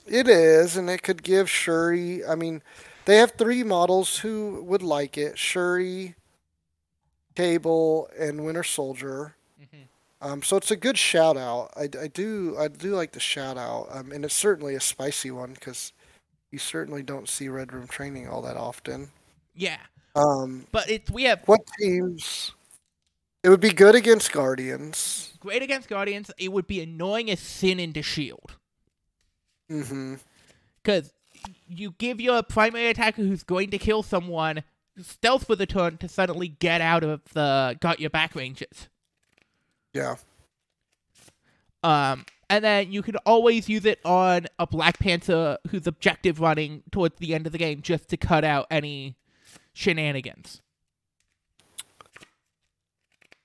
It 0.06 0.28
is, 0.28 0.76
and 0.78 0.90
it 0.90 1.04
could 1.04 1.24
give 1.24 1.50
Shuri. 1.50 2.26
I 2.26 2.36
mean, 2.36 2.62
they 3.06 3.18
have 3.18 3.32
three 3.32 3.64
models 3.64 4.20
who 4.20 4.64
would 4.64 4.84
like 4.84 5.18
it: 5.18 5.38
Shuri, 5.38 6.16
Cable, 7.36 8.10
and 8.18 8.44
Winter 8.46 8.64
Soldier. 8.64 9.36
Um, 10.22 10.44
so 10.44 10.56
it's 10.58 10.72
a 10.72 10.76
good 10.76 10.98
shout 10.98 11.38
out. 11.38 11.72
I, 11.76 11.84
I 12.00 12.08
do 12.08 12.56
I 12.60 12.68
do 12.68 12.96
like 12.96 13.12
the 13.12 13.20
shout 13.20 13.58
out, 13.58 13.88
um, 13.92 14.12
and 14.12 14.24
it's 14.26 14.36
certainly 14.36 14.76
a 14.76 14.80
spicy 14.80 15.32
one 15.32 15.54
because 15.54 15.94
you 16.52 16.60
certainly 16.60 17.04
don't 17.04 17.30
see 17.30 17.50
Red 17.50 17.74
Room 17.74 17.88
training 17.88 18.28
all 18.28 18.42
that 18.44 18.58
often. 18.58 19.12
Yeah, 19.56 19.80
Um, 20.16 20.68
but 20.72 20.90
it's 20.90 21.10
we 21.12 21.24
have 21.24 21.42
what 21.46 21.62
teams? 21.80 22.54
It 23.44 23.50
would 23.50 23.60
be 23.62 23.72
good 23.74 23.96
against 23.96 24.32
Guardians. 24.32 25.34
great 25.40 25.62
against 25.62 25.90
Guardians. 25.90 26.32
It 26.38 26.52
would 26.52 26.68
be 26.68 26.82
annoying 26.82 27.30
as 27.32 27.40
sin 27.40 27.80
into 27.80 28.02
Shield 28.02 28.58
because 30.84 31.14
you 31.68 31.96
give 31.98 32.20
your 32.20 32.44
primary 32.44 32.88
attacker 32.88 33.24
who's 33.24 33.44
going 33.44 33.70
to 33.72 33.78
kill 33.78 34.04
someone 34.04 34.64
stealth 35.02 35.48
for 35.48 35.56
the 35.56 35.66
turn 35.66 35.98
to 35.98 36.08
suddenly 36.08 36.48
get 36.48 36.82
out 36.82 37.04
of 37.04 37.22
the 37.34 37.78
got 37.80 38.00
your 38.00 38.10
back 38.10 38.36
ranges. 38.36 38.90
Yeah. 39.94 40.16
Um, 41.84 42.26
and 42.50 42.64
then 42.64 42.92
you 42.92 43.02
can 43.02 43.16
always 43.26 43.68
use 43.70 43.86
it 43.86 44.00
on 44.06 44.48
a 44.60 44.68
Black 44.68 45.00
Panther 45.00 45.58
who's 45.70 45.88
objective 45.88 46.40
running 46.40 46.84
towards 46.92 47.18
the 47.18 47.34
end 47.34 47.46
of 47.46 47.52
the 47.52 47.58
game 47.58 47.82
just 47.82 48.10
to 48.10 48.18
cut 48.18 48.44
out 48.44 48.68
any 48.70 49.16
shenanigans. 49.74 50.62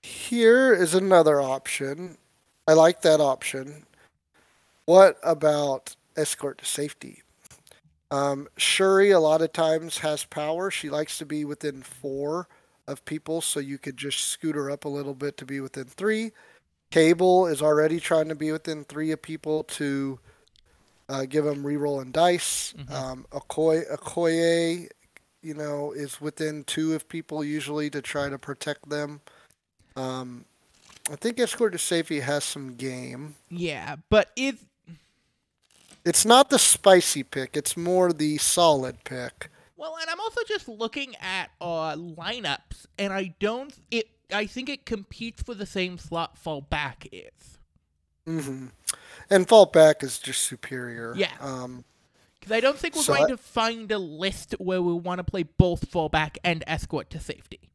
Here 0.03 0.73
is 0.73 0.95
another 0.95 1.41
option. 1.41 2.19
I 2.69 2.75
like 2.75 3.03
that 3.03 3.21
option. 3.21 3.87
What 4.85 5.19
about 5.23 5.96
escort 6.17 6.59
to 6.59 6.65
safety? 6.65 7.23
Um, 8.11 8.49
Shuri 8.57 9.11
a 9.11 9.21
lot 9.21 9.43
of 9.43 9.53
times 9.53 9.99
has 9.99 10.25
power. 10.25 10.71
She 10.71 10.91
likes 10.91 11.19
to 11.19 11.27
be 11.27 11.45
within 11.45 11.83
four 11.83 12.49
of 12.87 13.05
people, 13.05 13.41
so 13.41 13.59
you 13.59 13.79
could 13.79 13.97
just 13.97 14.21
scoot 14.21 14.55
her 14.55 14.71
up 14.71 14.85
a 14.85 14.89
little 14.89 15.15
bit 15.15 15.37
to 15.39 15.45
be 15.45 15.61
within 15.61 15.87
three. 15.87 16.33
Cable 16.91 17.47
is 17.47 17.61
already 17.61 17.99
trying 17.99 18.29
to 18.29 18.37
be 18.37 18.53
within 18.53 18.85
three 18.85 19.11
of 19.11 19.21
people 19.21 19.65
to 19.65 20.21
uh, 21.09 21.25
give 21.25 21.45
them 21.45 21.65
reroll 21.65 22.01
and 22.01 22.13
dice. 22.13 22.75
Um, 22.91 23.27
Okoye, 23.33 23.91
Okoye, 23.93 24.89
you 25.43 25.55
know, 25.55 25.93
is 25.93 26.21
within 26.21 26.65
two 26.65 26.95
of 26.95 27.09
people 27.09 27.43
usually 27.43 27.91
to 27.91 28.01
try 28.01 28.29
to 28.29 28.39
protect 28.39 28.89
them. 28.89 29.21
Um, 29.97 30.45
I 31.11 31.17
think 31.17 31.39
Escort 31.39 31.73
to 31.73 31.79
Safety 31.79 32.21
has 32.21 32.45
some 32.45 32.75
game. 32.75 33.35
Yeah, 33.51 33.97
but 34.11 34.31
if 34.37 34.65
It's 36.07 36.25
not 36.25 36.49
the 36.51 36.59
spicy 36.59 37.23
pick. 37.25 37.57
It's 37.57 37.77
more 37.77 38.13
the 38.13 38.39
solid 38.39 39.03
pick. 39.05 39.51
well, 39.77 39.97
and 40.01 40.09
I'm 40.09 40.21
also 40.21 40.41
just 40.49 40.69
looking 40.69 41.15
at 41.21 41.51
uh 41.61 41.95
lineups, 41.97 42.87
and 42.99 43.13
I 43.13 43.35
don't 43.41 43.75
it. 43.91 44.09
I 44.33 44.47
think 44.47 44.69
it 44.69 44.87
competes 44.87 45.43
for 45.43 45.55
the 45.55 45.67
same 45.67 45.99
slot 45.99 46.37
fallback 46.43 47.07
is. 47.13 47.59
Mm 48.27 48.43
hmm 48.45 48.67
and 49.29 49.49
fall 49.49 49.67
back 49.67 50.03
is 50.05 50.19
just 50.21 50.43
superior. 50.43 51.13
Yeah. 51.17 51.33
Um, 51.41 51.85
Because 52.39 52.53
I 52.53 52.61
don't 52.61 52.79
think 52.79 52.95
we're 52.95 53.03
So 53.03 53.15
going 53.15 53.25
I- 53.27 53.29
to 53.31 53.37
find 53.37 53.91
a 53.91 53.99
list 53.99 54.55
where 54.61 54.81
we 54.81 54.93
want 54.93 55.19
to 55.19 55.25
play 55.25 55.43
both 55.43 55.89
fullback 55.89 56.39
and 56.45 56.63
escort 56.69 57.11
to 57.11 57.19
safety. 57.21 57.71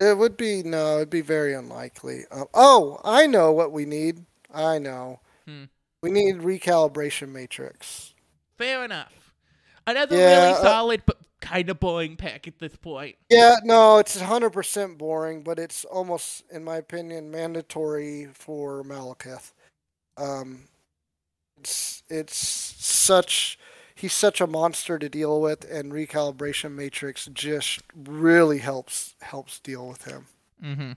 it 0.00 0.16
would 0.16 0.36
be 0.36 0.62
no, 0.62 0.96
it'd 0.98 1.10
be 1.10 1.20
very 1.20 1.52
unlikely. 1.54 2.24
Um, 2.30 2.46
oh, 2.54 3.00
I 3.04 3.26
know 3.26 3.50
what 3.52 3.72
we 3.72 3.84
need. 3.86 4.24
I 4.54 4.78
know. 4.78 5.18
Hmm. 5.46 5.64
We 6.02 6.10
need 6.10 6.36
recalibration 6.36 7.30
matrix. 7.30 8.14
Fair 8.56 8.84
enough. 8.84 9.34
Another 9.86 10.16
Yeah, 10.16 10.40
really 10.40 10.52
uh, 10.52 10.62
solid 10.62 11.02
but 11.06 11.18
kind 11.40 11.70
of 11.70 11.80
boring 11.80 12.16
pick 12.16 12.46
at 12.46 12.58
this 12.58 12.76
point. 12.76 13.16
Yeah, 13.30 13.56
no, 13.64 13.98
it's 13.98 14.20
100% 14.20 14.98
boring, 14.98 15.42
but 15.42 15.58
it's 15.58 15.84
almost, 15.84 16.44
in 16.50 16.64
my 16.64 16.76
opinion, 16.76 17.30
mandatory 17.30 18.28
for 18.34 18.82
Malekith. 18.82 19.52
Um, 20.16 20.64
it's 21.58 22.02
it's 22.08 22.36
such 22.36 23.58
he's 23.94 24.12
such 24.12 24.40
a 24.40 24.46
monster 24.46 24.98
to 24.98 25.08
deal 25.08 25.40
with, 25.40 25.64
and 25.70 25.92
recalibration 25.92 26.72
matrix 26.72 27.26
just 27.32 27.80
really 27.94 28.58
helps 28.58 29.14
helps 29.20 29.58
deal 29.60 29.88
with 29.88 30.04
him. 30.04 30.26
Mm-hmm. 30.62 30.92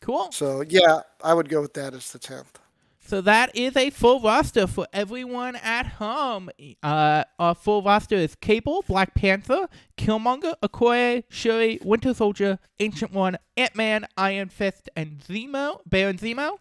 Cool. 0.00 0.32
So 0.32 0.62
yeah, 0.68 1.00
I 1.22 1.34
would 1.34 1.48
go 1.48 1.60
with 1.60 1.74
that 1.74 1.94
as 1.94 2.12
the 2.12 2.18
tenth. 2.18 2.58
So 3.06 3.20
that 3.20 3.54
is 3.54 3.76
a 3.76 3.90
full 3.90 4.20
roster 4.20 4.66
for 4.66 4.86
everyone 4.90 5.56
at 5.56 5.86
home. 5.86 6.48
Uh, 6.82 7.24
our 7.38 7.54
full 7.54 7.82
roster 7.82 8.14
is 8.14 8.34
Cable, 8.34 8.82
Black 8.88 9.14
Panther, 9.14 9.68
Killmonger, 9.98 10.54
Okoye, 10.62 11.24
Shuri, 11.28 11.78
Winter 11.84 12.14
Soldier, 12.14 12.58
Ancient 12.80 13.12
One, 13.12 13.36
Ant 13.58 13.76
Man, 13.76 14.06
Iron 14.16 14.48
Fist, 14.48 14.88
and 14.96 15.18
Zemo, 15.18 15.80
Baron 15.84 16.16
Zemo. 16.16 16.56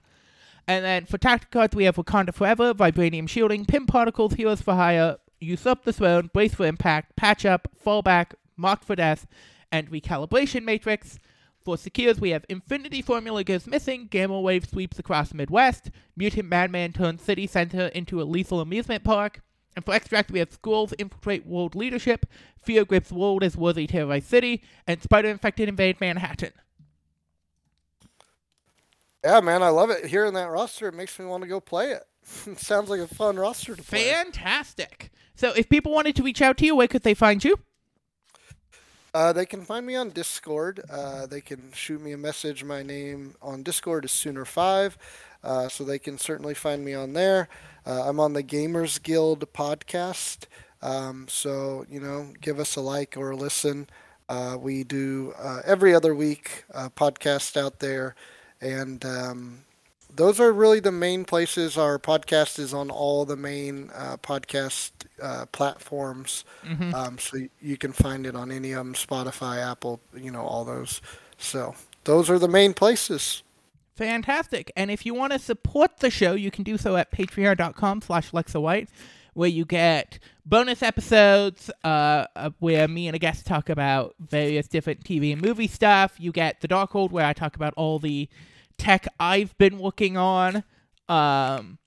And 0.67 0.83
then 0.83 1.05
for 1.05 1.17
tactical 1.17 1.61
cards, 1.61 1.75
we 1.77 1.85
have 1.85 1.95
Wakanda 1.95 2.33
Forever, 2.33 2.73
Vibranium 2.73 3.29
Shielding, 3.29 3.65
Pim 3.65 3.85
Particles, 3.85 4.33
Heroes 4.33 4.61
for 4.61 4.73
Hire, 4.73 5.15
Usurp 5.39 5.85
the 5.85 5.93
Throne, 5.93 6.29
Brace 6.33 6.55
for 6.55 6.65
Impact, 6.65 7.15
Patch 7.15 7.45
Up, 7.45 7.69
Fallback, 7.85 8.33
Mark 8.57 8.83
for 8.83 8.97
Death, 8.97 9.27
and 9.71 9.89
Recalibration 9.89 10.63
Matrix. 10.63 11.19
For 11.63 11.77
secures, 11.77 12.19
we 12.19 12.31
have 12.31 12.45
Infinity 12.49 13.01
Formula 13.01 13.43
goes 13.43 13.67
missing, 13.67 14.07
Gamma 14.09 14.39
Wave 14.39 14.67
sweeps 14.67 14.99
across 14.99 15.33
Midwest, 15.33 15.89
Mutant 16.15 16.49
Madman 16.49 16.91
turns 16.91 17.21
city 17.21 17.47
center 17.47 17.87
into 17.87 18.21
a 18.21 18.25
lethal 18.25 18.59
amusement 18.59 19.03
park, 19.03 19.41
and 19.75 19.85
for 19.85 19.93
extract, 19.93 20.29
we 20.31 20.39
have 20.39 20.49
Skrulls 20.49 20.93
infiltrate 20.99 21.45
world 21.45 21.73
leadership, 21.73 22.25
Fear 22.61 22.85
grips 22.85 23.11
world 23.11 23.43
as 23.43 23.57
worthy 23.57 23.87
terrorized 23.87 24.27
city, 24.27 24.63
and 24.87 25.01
Spider 25.01 25.29
Infected 25.29 25.69
invade 25.69 25.99
Manhattan. 25.99 26.53
Yeah, 29.23 29.39
man, 29.39 29.63
I 29.63 29.69
love 29.69 29.89
it. 29.89 30.05
Hearing 30.05 30.33
that 30.33 30.49
roster, 30.49 30.89
it 30.89 30.93
makes 30.93 31.17
me 31.17 31.25
want 31.25 31.43
to 31.43 31.49
go 31.49 31.59
play 31.61 31.91
it. 31.91 32.03
it 32.45 32.59
sounds 32.59 32.89
like 32.89 32.99
a 32.99 33.07
fun 33.07 33.37
roster 33.37 33.75
to 33.75 33.83
play. 33.83 34.11
Fantastic. 34.11 35.11
So 35.35 35.53
if 35.55 35.69
people 35.69 35.93
wanted 35.93 36.15
to 36.17 36.23
reach 36.23 36.41
out 36.41 36.57
to 36.57 36.65
you, 36.65 36.75
where 36.75 36.87
could 36.87 37.03
they 37.03 37.13
find 37.13 37.43
you? 37.43 37.57
Uh, 39.13 39.31
they 39.31 39.45
can 39.45 39.63
find 39.63 39.85
me 39.85 39.95
on 39.95 40.09
Discord. 40.09 40.81
Uh, 40.89 41.27
they 41.27 41.41
can 41.41 41.71
shoot 41.73 42.01
me 42.01 42.13
a 42.13 42.17
message. 42.17 42.63
My 42.63 42.81
name 42.81 43.35
on 43.41 43.61
Discord 43.61 44.05
is 44.05 44.11
Sooner5, 44.11 44.93
uh, 45.43 45.67
so 45.69 45.83
they 45.83 45.99
can 45.99 46.17
certainly 46.17 46.55
find 46.55 46.83
me 46.83 46.93
on 46.95 47.13
there. 47.13 47.47
Uh, 47.85 48.09
I'm 48.09 48.19
on 48.19 48.33
the 48.33 48.43
Gamers 48.43 49.01
Guild 49.01 49.51
podcast, 49.53 50.45
um, 50.81 51.27
so 51.29 51.85
you 51.89 51.99
know, 51.99 52.33
give 52.41 52.59
us 52.59 52.75
a 52.75 52.81
like 52.81 53.15
or 53.15 53.31
a 53.31 53.35
listen. 53.35 53.87
Uh, 54.29 54.57
we 54.59 54.83
do 54.83 55.33
every 55.63 55.93
other 55.93 56.15
week 56.15 56.63
podcast 56.73 57.55
out 57.55 57.79
there, 57.79 58.15
and 58.61 59.05
um, 59.05 59.63
those 60.15 60.39
are 60.39 60.51
really 60.51 60.79
the 60.79 60.91
main 60.91 61.25
places. 61.25 61.77
Our 61.77 61.97
podcast 61.97 62.59
is 62.59 62.73
on 62.73 62.89
all 62.89 63.25
the 63.25 63.35
main 63.35 63.89
uh, 63.93 64.17
podcast 64.17 64.91
uh, 65.21 65.45
platforms. 65.47 66.45
Mm-hmm. 66.65 66.93
Um, 66.93 67.17
so 67.17 67.37
you 67.61 67.77
can 67.77 67.93
find 67.93 68.25
it 68.25 68.35
on 68.35 68.51
any 68.51 68.73
of 68.73 68.85
them, 68.85 68.93
Spotify, 68.93 69.59
Apple, 69.59 69.99
you 70.15 70.31
know, 70.31 70.41
all 70.41 70.65
those. 70.65 71.01
So 71.37 71.75
those 72.03 72.29
are 72.29 72.39
the 72.39 72.47
main 72.47 72.73
places. 72.73 73.43
Fantastic. 73.95 74.71
And 74.75 74.89
if 74.89 75.05
you 75.05 75.13
want 75.13 75.33
to 75.33 75.39
support 75.39 75.97
the 75.97 76.09
show, 76.09 76.33
you 76.33 76.51
can 76.51 76.63
do 76.63 76.77
so 76.77 76.95
at 76.97 77.11
patreon.com 77.11 78.01
slash 78.01 78.31
Lexa 78.31 78.59
White, 78.59 78.89
where 79.33 79.49
you 79.49 79.65
get 79.65 80.19
bonus 80.45 80.81
episodes 80.81 81.69
uh, 81.83 82.25
uh, 82.35 82.49
where 82.59 82.87
me 82.87 83.07
and 83.07 83.15
a 83.15 83.19
guest 83.19 83.45
talk 83.45 83.69
about 83.69 84.15
various 84.19 84.67
different 84.67 85.03
TV 85.03 85.31
and 85.31 85.41
movie 85.41 85.67
stuff. 85.67 86.15
You 86.17 86.31
get 86.31 86.61
The 86.61 86.67
Dark 86.67 86.91
Hold, 86.91 87.11
where 87.11 87.25
I 87.25 87.33
talk 87.33 87.55
about 87.55 87.73
all 87.77 87.99
the 87.99 88.27
tech 88.77 89.07
I've 89.19 89.57
been 89.57 89.79
working 89.79 90.17
on, 90.17 90.63
um, 91.07 91.77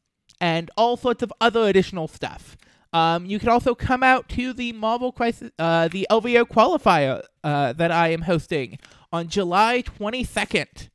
and 0.40 0.70
all 0.76 0.96
sorts 0.96 1.22
of 1.22 1.32
other 1.40 1.68
additional 1.68 2.08
stuff. 2.08 2.56
Um, 2.92 3.26
you 3.26 3.38
can 3.38 3.48
also 3.48 3.74
come 3.74 4.02
out 4.02 4.28
to 4.30 4.52
the 4.52 4.72
Marvel 4.72 5.12
Crisis, 5.12 5.50
uh, 5.58 5.88
the 5.88 6.06
LVO 6.10 6.44
qualifier 6.44 7.22
uh, 7.44 7.72
that 7.74 7.90
I 7.90 8.08
am 8.08 8.22
hosting 8.22 8.78
on 9.12 9.28
July 9.28 9.82
22nd. 9.82 10.88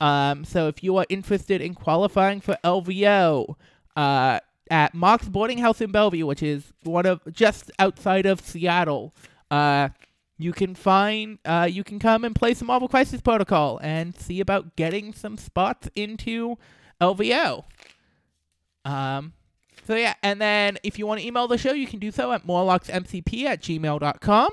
Um, 0.00 0.44
so 0.44 0.68
if 0.68 0.82
you 0.82 0.96
are 0.96 1.06
interested 1.08 1.60
in 1.60 1.74
qualifying 1.74 2.40
for 2.40 2.56
LVO 2.64 3.54
uh, 3.96 4.40
at 4.70 4.94
Mox 4.94 5.28
Boarding 5.28 5.58
House 5.58 5.80
in 5.80 5.92
Bellevue, 5.92 6.26
which 6.26 6.42
is 6.42 6.72
one 6.82 7.06
of 7.06 7.20
just 7.30 7.70
outside 7.78 8.26
of 8.26 8.40
Seattle, 8.40 9.14
uh, 9.50 9.90
you 10.42 10.52
can 10.52 10.74
find 10.74 11.38
uh, 11.44 11.68
you 11.70 11.84
can 11.84 11.98
come 11.98 12.24
and 12.24 12.34
play 12.34 12.54
some 12.54 12.66
Marvel 12.66 12.88
Crisis 12.88 13.20
Protocol 13.20 13.78
and 13.82 14.18
see 14.18 14.40
about 14.40 14.76
getting 14.76 15.12
some 15.12 15.36
spots 15.36 15.88
into 15.94 16.56
LVO. 17.00 17.64
Um, 18.84 19.32
so 19.86 19.94
yeah, 19.94 20.14
and 20.22 20.40
then 20.40 20.78
if 20.82 20.98
you 20.98 21.06
want 21.06 21.20
to 21.20 21.26
email 21.26 21.48
the 21.48 21.58
show, 21.58 21.72
you 21.72 21.86
can 21.86 21.98
do 21.98 22.10
so 22.10 22.32
at 22.32 22.46
morlocksmcp 22.46 23.44
at 23.44 23.62
gmail.com. 23.62 24.50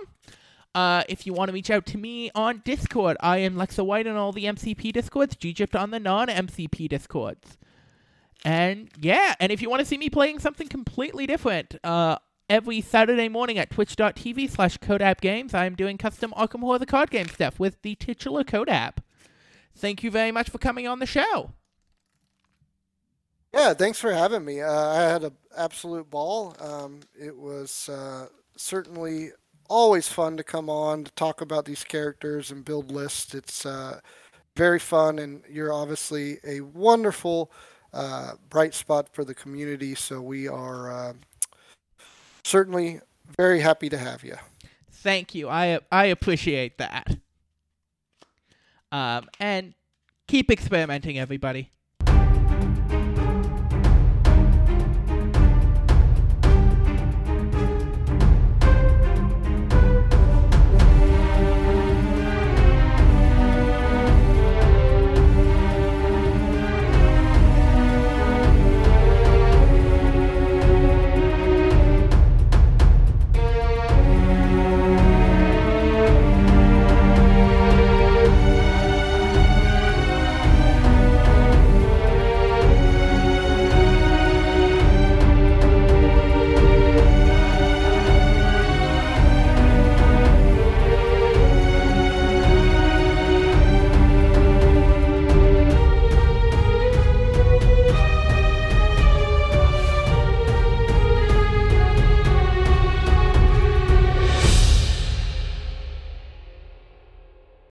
Uh, 0.76 1.04
if 1.10 1.26
you 1.26 1.34
want 1.34 1.50
to 1.50 1.54
reach 1.54 1.72
out 1.72 1.86
to 1.88 1.98
me 1.98 2.30
on 2.36 2.62
Discord, 2.64 3.18
I 3.20 3.40
am 3.40 3.56
Lexa 3.56 3.84
White 3.84 4.08
on 4.08 4.16
all 4.16 4.32
the 4.32 4.46
MCP 4.46 4.94
Discords, 4.94 5.36
ggyppt 5.36 5.80
on 5.80 5.92
the 5.92 6.00
non-MCP 6.00 6.88
Discords. 6.88 7.58
And 8.46 8.90
yeah, 9.02 9.36
and 9.40 9.52
if 9.52 9.62
you 9.62 9.70
want 9.70 9.82
to 9.82 9.86
see 9.86 9.98
me 9.98 10.10
playing 10.10 10.40
something 10.40 10.68
completely 10.68 11.28
different, 11.28 11.76
uh, 11.84 12.18
every 12.50 12.82
Saturday 12.82 13.30
morning 13.30 13.58
at 13.58 13.70
twitch.tv 13.70 14.50
slash 14.50 14.78
Codap 14.80 15.22
Games, 15.22 15.54
I 15.54 15.66
am 15.66 15.76
doing 15.76 15.98
custom 15.98 16.34
Arkham 16.36 16.62
Horror 16.62 16.80
the 16.80 16.86
card 16.86 17.12
game 17.12 17.28
stuff 17.28 17.60
with 17.60 17.82
the 17.84 17.96
titular 17.96 18.44
Codap. 18.44 18.98
Thank 19.76 20.04
you 20.04 20.12
very 20.12 20.32
much 20.32 20.50
for 20.50 20.58
coming 20.58 20.88
on 20.88 21.00
the 21.00 21.06
show. 21.06 21.52
Yeah, 23.54 23.74
thanks 23.74 24.00
for 24.00 24.14
having 24.14 24.46
me. 24.46 24.62
Uh, 24.62 24.72
I 24.72 25.02
had 25.02 25.24
an 25.24 25.36
absolute 25.58 26.10
ball. 26.10 26.56
Um, 26.60 27.02
it 27.20 27.38
was 27.38 27.90
uh, 27.90 28.28
certainly 28.56 29.32
always 29.70 30.08
fun 30.08 30.38
to 30.38 30.44
come 30.44 30.70
on 30.70 31.04
to 31.04 31.12
talk 31.12 31.42
about 31.42 31.66
these 31.66 31.84
characters 31.84 32.52
and 32.52 32.66
build 32.66 32.92
lists. 32.92 33.34
It's 33.34 33.66
uh, 33.66 34.02
very 34.56 34.80
fun, 34.80 35.18
and 35.20 35.44
you're 35.50 35.74
obviously 35.74 36.40
a 36.46 36.62
wonderful 36.62 37.52
uh, 37.94 38.34
bright 38.50 38.74
spot 38.74 39.10
for 39.14 39.24
the 39.24 39.34
community. 39.34 39.96
So 39.96 40.22
we 40.22 40.48
are 40.48 40.92
uh, 40.92 41.14
certainly 42.44 43.02
very 43.38 43.60
happy 43.60 43.90
to 43.90 43.98
have 43.98 44.24
you. 44.24 44.36
Thank 44.92 45.36
you. 45.36 45.50
I 45.50 45.80
I 45.92 46.06
appreciate 46.06 46.78
that. 46.78 47.18
Um, 48.92 49.30
and 49.40 49.74
keep 50.28 50.52
experimenting, 50.52 51.20
everybody. 51.20 51.72